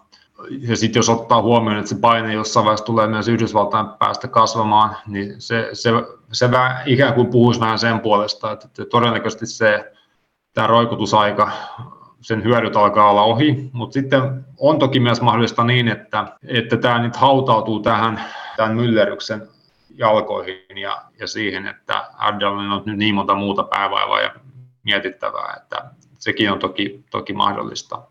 ja 0.68 0.76
sitten 0.76 1.01
jos 1.01 1.09
ottaa 1.09 1.43
huomioon, 1.43 1.78
että 1.78 1.88
se 1.88 2.01
paine 2.01 2.34
jossain 2.34 2.64
vaiheessa 2.64 2.86
tulee 2.86 3.07
myös 3.07 3.28
Yhdysvaltain 3.28 3.86
päästä 3.99 4.28
kasvamaan, 4.28 4.97
niin 5.07 5.41
se, 5.41 5.68
se, 5.72 5.91
se 6.32 6.51
vähän, 6.51 6.82
ikään 6.86 7.14
kuin 7.14 7.26
puhuisi 7.26 7.61
vähän 7.61 7.78
sen 7.78 8.01
puolesta, 8.01 8.53
että, 8.53 8.66
että 8.66 8.84
todennäköisesti 8.84 9.47
se, 9.47 9.93
tämä 10.55 10.66
roikutusaika, 10.66 11.51
sen 12.20 12.45
hyödyt 12.45 12.76
alkaa 12.76 13.11
olla 13.11 13.22
ohi, 13.22 13.70
mutta 13.72 13.95
sitten 13.95 14.45
on 14.59 14.78
toki 14.78 15.01
myös 15.01 15.20
mahdollista 15.20 15.64
niin, 15.64 15.88
että, 15.88 16.26
että 16.49 16.76
tämä 16.76 16.99
nyt 16.99 17.16
hautautuu 17.16 17.80
tähän 17.80 18.24
tämän 18.57 18.76
myllerryksen 18.76 19.49
jalkoihin 19.95 20.78
ja, 20.80 21.03
ja 21.20 21.26
siihen, 21.26 21.66
että 21.66 22.09
Erdogan 22.28 22.72
on 22.72 22.82
nyt 22.86 22.97
niin 22.97 23.14
monta 23.14 23.34
muuta 23.34 23.62
päävaivaa 23.62 24.20
ja 24.20 24.34
mietittävää, 24.82 25.57
että 25.62 25.84
sekin 26.18 26.53
on 26.53 26.59
toki, 26.59 27.05
toki 27.11 27.32
mahdollista 27.32 28.03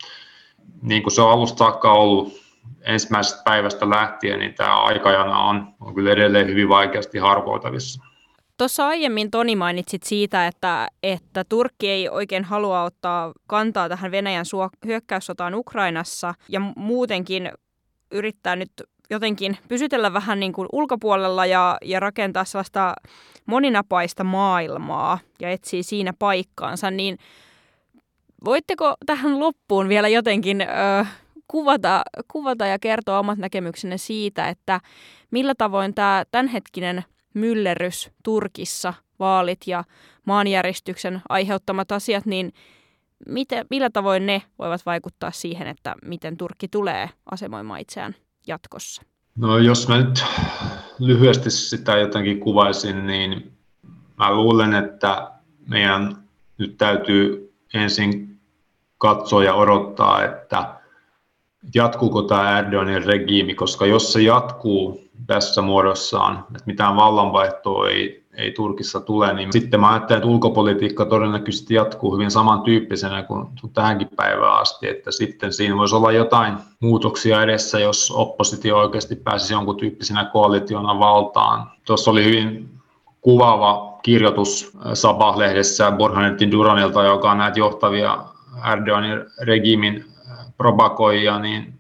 niin 0.82 1.04
kuin 1.04 1.14
se 1.14 1.22
on 1.22 1.32
alusta 1.32 1.58
saakka 1.58 1.94
ollut 1.94 2.34
ensimmäisestä 2.82 3.42
päivästä 3.46 3.90
lähtien, 3.90 4.40
niin 4.40 4.54
tämä 4.54 4.76
aikajana 4.76 5.40
on, 5.40 5.68
on 5.80 5.96
kyllä 5.96 6.12
edelleen 6.12 6.48
hyvin 6.48 6.70
vaikeasti 6.70 7.18
harvoitavissa. 7.18 8.04
Tuossa 8.58 8.88
aiemmin 8.88 9.32
Toni 9.32 9.56
mainitsit 9.56 10.04
siitä, 10.04 10.48
että, 10.48 10.88
että 11.04 11.44
Turkki 11.50 11.90
ei 11.90 12.10
oikein 12.10 12.44
halua 12.44 12.84
ottaa 12.84 13.32
kantaa 13.48 13.90
tähän 13.90 14.12
Venäjän 14.12 14.46
hyökkäyssotaan 14.86 15.56
Ukrainassa 15.56 16.34
ja 16.50 16.60
muutenkin 16.76 17.52
yrittää 18.12 18.56
nyt 18.56 18.72
jotenkin 19.10 19.58
pysytellä 19.68 20.14
vähän 20.14 20.40
niin 20.40 20.54
kuin 20.54 20.68
ulkopuolella 20.72 21.46
ja, 21.46 21.78
ja 21.82 22.00
rakentaa 22.00 22.46
sellaista 22.46 22.94
moninapaista 23.46 24.24
maailmaa 24.24 25.20
ja 25.40 25.50
etsii 25.50 25.84
siinä 25.84 26.14
paikkaansa, 26.20 26.92
niin 26.92 27.18
Voitteko 28.46 28.96
tähän 29.06 29.40
loppuun 29.40 29.90
vielä 29.90 30.08
jotenkin 30.08 30.62
ö, 30.62 30.66
kuvata, 31.48 32.02
kuvata 32.32 32.66
ja 32.66 32.80
kertoa 32.80 33.20
omat 33.20 33.38
näkemyksenne 33.38 33.98
siitä, 33.98 34.48
että 34.48 34.82
millä 35.32 35.54
tavoin 35.58 35.94
tämä 35.94 36.24
tämänhetkinen 36.32 37.04
myllerrys 37.34 38.12
Turkissa, 38.24 38.94
vaalit 39.20 39.60
ja 39.68 39.84
maanjäristyksen 40.26 41.22
aiheuttamat 41.30 41.92
asiat, 41.92 42.26
niin 42.26 42.54
miten, 43.28 43.66
millä 43.70 43.90
tavoin 43.90 44.26
ne 44.26 44.42
voivat 44.60 44.86
vaikuttaa 44.86 45.32
siihen, 45.32 45.68
että 45.68 45.96
miten 46.06 46.38
Turkki 46.38 46.68
tulee 46.68 47.10
asemoimaan 47.32 47.80
itseään 47.80 48.16
jatkossa? 48.48 49.02
No 49.36 49.58
jos 49.58 49.88
mä 49.88 49.98
nyt 49.98 50.24
lyhyesti 51.00 51.52
sitä 51.52 51.98
jotenkin 51.98 52.40
kuvaisin, 52.40 53.08
niin 53.08 53.52
mä 54.18 54.34
luulen, 54.34 54.74
että 54.74 55.32
meidän 55.68 56.18
nyt 56.58 56.78
täytyy 56.78 57.54
ensin 57.74 58.29
katsoa 59.00 59.44
ja 59.44 59.54
odottaa, 59.54 60.24
että 60.24 60.66
jatkuuko 61.76 62.22
tämä 62.22 62.60
Erdoganin 62.60 63.06
regiimi, 63.06 63.56
koska 63.56 63.86
jos 63.86 64.14
se 64.14 64.22
jatkuu 64.22 65.02
tässä 65.28 65.62
muodossaan, 65.62 66.46
että 66.50 66.64
mitään 66.66 66.96
vallanvaihtoa 66.96 67.90
ei, 67.90 68.26
ei 68.34 68.52
Turkissa 68.52 69.00
tule, 69.00 69.34
niin 69.34 69.54
sitten 69.54 69.80
mä 69.80 69.90
ajattelen, 69.92 70.18
että 70.18 70.30
ulkopolitiikka 70.30 71.06
todennäköisesti 71.06 71.74
jatkuu 71.74 72.14
hyvin 72.14 72.32
samantyyppisenä 72.32 73.24
kuin 73.24 73.48
tähänkin 73.74 74.10
päivään 74.16 74.62
asti, 74.62 74.88
että 74.88 75.12
sitten 75.12 75.54
siinä 75.54 75.78
voisi 75.78 75.96
olla 75.96 76.12
jotain 76.12 76.54
muutoksia 76.80 77.44
edessä, 77.44 77.80
jos 77.80 78.12
oppositio 78.16 78.78
oikeasti 78.78 79.16
pääsisi 79.16 79.54
jonkun 79.54 79.78
tyyppisenä 79.78 80.26
koalitiona 80.26 81.00
valtaan. 81.00 81.72
Tuossa 81.86 82.12
oli 82.12 82.24
hyvin 82.24 82.70
kuvaava 83.22 84.00
kirjoitus 84.04 84.78
Sabah-lehdessä 84.94 85.92
Borhanetin 85.92 86.52
Duranilta, 86.52 87.04
joka 87.04 87.32
on 87.32 87.38
näitä 87.38 87.60
johtavia 87.60 88.18
Erdoganin 88.72 89.26
regiimin 89.42 90.06
propagoijia, 90.58 91.40
niin 91.40 91.80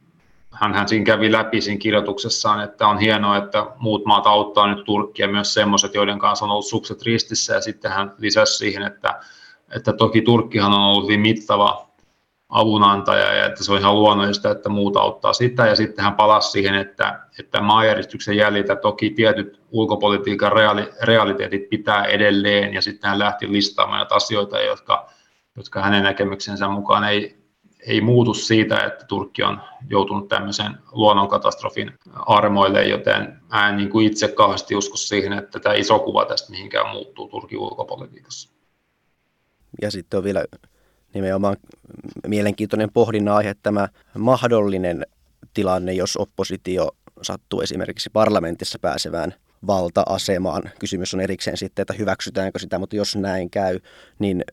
hän 0.52 0.88
siinä 0.88 1.06
kävi 1.06 1.32
läpi 1.32 1.62
siinä 1.62 1.80
kirjoituksessaan, 1.80 2.64
että 2.64 2.88
on 2.88 2.98
hienoa, 2.98 3.38
että 3.38 3.66
muut 3.78 4.06
maat 4.06 4.28
auttaa 4.28 4.68
nyt 4.76 4.86
Turkkia, 4.86 5.28
myös 5.28 5.54
semmoiset, 5.54 5.94
joiden 5.94 6.20
kanssa 6.20 6.46
on 6.46 6.52
ollut 6.52 6.66
sukset 6.66 7.02
ristissä, 7.02 7.54
ja 7.54 7.62
sitten 7.62 7.92
hän 7.92 8.14
lisäsi 8.18 8.58
siihen, 8.58 8.84
että, 8.84 9.20
että 9.76 9.94
toki 9.94 10.22
Turkkihan 10.22 10.74
on 10.74 10.82
ollut 10.82 11.04
hyvin 11.04 11.20
mittava 11.20 11.90
avunantaja, 12.50 13.34
ja 13.34 13.46
että 13.46 13.64
se 13.64 13.72
on 13.72 13.80
ihan 13.80 13.96
luonnollista, 13.96 14.52
että 14.52 14.70
muut 14.70 14.98
auttaa 14.98 15.34
sitä, 15.34 15.68
ja 15.68 15.76
sitten 15.76 16.06
hän 16.06 16.16
palasi 16.16 16.52
siihen, 16.52 16.76
että, 16.76 17.20
että 17.40 17.62
maanjäristyksen 17.62 18.38
jäljiltä 18.38 18.76
toki 18.76 19.10
tietyt 19.10 19.62
ulkopolitiikan 19.72 20.52
reaali, 20.52 20.90
realiteetit 21.02 21.70
pitää 21.70 22.06
edelleen, 22.06 22.74
ja 22.74 22.82
sitten 22.82 23.10
hän 23.10 23.20
lähti 23.20 23.52
listaamaan 23.52 23.98
näitä 23.98 24.16
asioita, 24.16 24.62
jotka, 24.62 25.10
jotka 25.60 25.82
hänen 25.82 26.04
näkemyksensä 26.04 26.68
mukaan 26.68 27.04
ei, 27.04 27.38
ei 27.88 28.02
muutu 28.02 28.34
siitä, 28.34 28.86
että 28.86 29.06
Turkki 29.06 29.44
on 29.44 29.62
joutunut 29.90 30.28
tämmöisen 30.28 30.78
luonnonkatastrofin 30.92 31.92
armoille, 32.14 32.88
joten 32.88 33.42
mä 33.50 33.70
en 33.70 33.78
niin 33.78 33.90
kuin 33.90 34.08
itse 34.08 34.28
kauheasti 34.28 34.76
usko 34.76 34.98
siihen, 34.98 35.34
että 35.34 35.60
tämä 35.60 35.76
iso 35.76 36.00
kuva 36.00 36.26
tästä 36.26 36.52
mihinkään 36.52 36.90
muuttuu 36.90 37.28
Turkin 37.28 37.60
ulkopolitiikassa. 37.60 38.50
Ja 39.82 39.92
sitten 39.92 40.18
on 40.18 40.24
vielä 40.24 40.46
nimenomaan 41.14 41.58
mielenkiintoinen 42.28 42.90
pohdinnan 42.94 43.36
aihe 43.36 43.56
tämä 43.64 43.88
mahdollinen 44.18 45.06
tilanne, 45.54 45.94
jos 45.94 46.18
oppositio 46.18 46.92
sattuu 47.22 47.62
esimerkiksi 47.62 48.10
parlamentissa 48.14 48.80
pääsevään 48.82 49.34
valta-asemaan. 49.68 50.64
Kysymys 50.80 51.14
on 51.14 51.22
erikseen 51.22 51.58
sitten, 51.58 51.84
että 51.84 51.94
hyväksytäänkö 51.94 52.60
sitä, 52.60 52.80
mutta 52.80 52.96
jos 52.96 53.16
näin 53.16 53.50
käy, 53.50 53.80
niin 54.20 54.44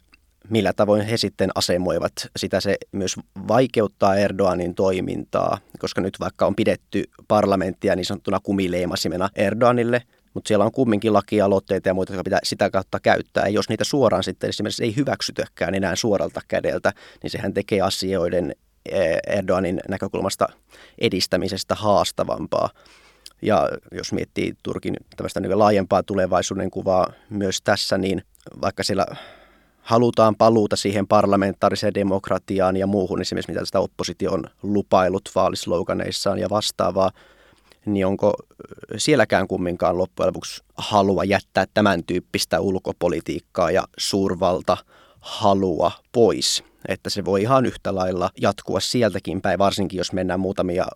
millä 0.51 0.73
tavoin 0.73 1.03
he 1.03 1.17
sitten 1.17 1.51
asemoivat 1.55 2.13
sitä. 2.37 2.61
Se 2.61 2.77
myös 2.93 3.17
vaikeuttaa 3.49 4.17
Erdoganin 4.17 4.75
toimintaa, 4.75 5.59
koska 5.79 6.01
nyt 6.01 6.21
vaikka 6.21 6.47
on 6.47 6.55
pidetty 6.55 7.05
parlamenttia 7.29 7.97
niin 7.97 8.07
sanottuna 8.07 8.41
kumileimasimena 8.41 9.29
Erdoganille, 9.35 10.03
mutta 10.35 10.49
siellä 10.49 10.65
on 10.65 10.73
kumminkin 10.73 11.13
lakialoitteita 11.13 11.89
ja 11.89 11.95
muita, 11.95 12.13
jotka 12.13 12.25
pitää 12.25 12.41
sitä 12.43 12.71
kautta 12.71 13.01
käyttää. 13.01 13.45
Ja 13.45 13.51
jos 13.51 13.69
niitä 13.69 13.85
suoraan 13.85 14.25
sitten 14.25 14.49
esimerkiksi 14.49 14.85
ei 14.85 14.97
hyväksytäkään 14.97 15.75
enää 15.75 15.97
suoralta 15.97 16.41
kädeltä, 16.49 16.93
niin 17.23 17.31
sehän 17.31 17.55
tekee 17.55 17.81
asioiden 17.81 18.55
eh, 18.89 19.19
Erdoganin 19.27 19.81
näkökulmasta 19.89 20.47
edistämisestä 20.99 21.75
haastavampaa. 21.75 22.71
Ja 23.43 23.69
jos 23.93 24.13
miettii 24.13 24.55
Turkin 24.63 24.97
tällaista 25.17 25.41
niin 25.41 25.59
laajempaa 25.59 26.03
tulevaisuuden 26.03 26.71
kuvaa 26.71 27.13
myös 27.31 27.63
tässä, 27.63 27.99
niin 27.99 28.23
vaikka 28.61 28.83
siellä 28.83 29.07
halutaan 29.87 30.37
paluuta 30.37 30.77
siihen 30.77 31.07
parlamentaariseen 31.07 31.95
demokratiaan 31.95 32.77
ja 32.77 32.87
muuhun, 32.87 33.21
esimerkiksi 33.21 33.53
mitä 33.53 33.61
tästä 33.61 33.81
oppositio 33.81 34.33
on 34.33 34.45
lupailut 34.63 35.31
vaalisloganeissaan 35.35 36.39
ja 36.39 36.51
vastaavaa, 36.51 37.11
niin 37.85 38.07
onko 38.07 38.35
sielläkään 38.97 39.49
kumminkaan 39.49 39.99
loppujen 39.99 40.27
lopuksi 40.27 40.63
halua 40.77 41.25
jättää 41.25 41.65
tämän 41.75 42.05
tyyppistä 42.05 42.61
ulkopolitiikkaa 42.61 43.71
ja 43.71 43.85
suurvalta 43.99 44.77
halua 45.21 45.93
pois. 46.13 46.65
Että 46.89 47.11
se 47.11 47.25
voi 47.25 47.43
ihan 47.43 47.67
yhtä 47.67 47.95
lailla 47.95 48.31
jatkua 48.41 48.81
sieltäkin 48.81 49.41
päin, 49.43 49.59
varsinkin 49.59 49.99
jos 49.99 50.13
mennään 50.13 50.41
muutamia 50.41 50.87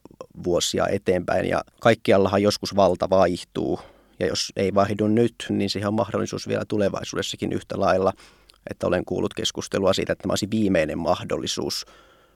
vuosia 0.45 0.87
eteenpäin. 0.87 1.49
Ja 1.49 1.65
kaikkiallahan 1.81 2.43
joskus 2.43 2.77
valta 2.77 3.11
vaihtuu. 3.11 3.81
Ja 4.21 4.27
jos 4.27 4.53
ei 4.57 4.75
vaihdu 4.75 5.09
nyt, 5.09 5.35
niin 5.49 5.71
siihen 5.71 5.89
on 5.89 5.95
mahdollisuus 5.95 6.49
vielä 6.49 6.65
tulevaisuudessakin 6.69 7.53
yhtä 7.53 7.81
lailla– 7.81 8.13
että 8.71 8.87
olen 8.87 9.05
kuullut 9.05 9.35
keskustelua 9.35 9.93
siitä, 9.93 10.13
että 10.13 10.23
tämä 10.23 10.33
olisi 10.33 10.49
viimeinen 10.51 10.99
mahdollisuus 10.99 11.87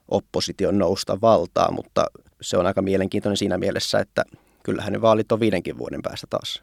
opposition 0.09 0.79
nousta 0.79 1.21
valtaa, 1.21 1.71
mutta 1.71 2.07
se 2.41 2.57
on 2.57 2.67
aika 2.67 2.83
mielenkiintoinen 2.83 3.37
siinä 3.37 3.59
mielessä, 3.59 3.99
että 3.99 4.25
kyllähän 4.63 4.93
ne 4.93 5.01
vaalit 5.01 5.33
on 5.33 5.41
viidenkin 5.41 5.79
vuoden 5.79 6.03
päästä 6.03 6.27
taas. 6.31 6.63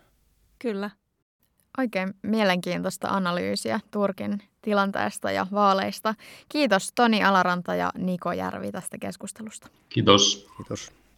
Kyllä. 0.60 0.90
Oikein 1.78 2.14
mielenkiintoista 2.22 3.08
analyysiä 3.08 3.80
Turkin 3.92 4.42
tilanteesta 4.62 5.32
ja 5.32 5.48
vaaleista. 5.52 6.16
Kiitos 6.50 6.92
Toni 6.96 7.24
Alaranta 7.24 7.76
ja 7.76 7.92
Niko 7.98 8.32
Järvi 8.34 8.72
tästä 8.72 8.98
keskustelusta. 8.98 9.68
Kiitos. 9.90 10.48
Kiitos. 10.58 10.92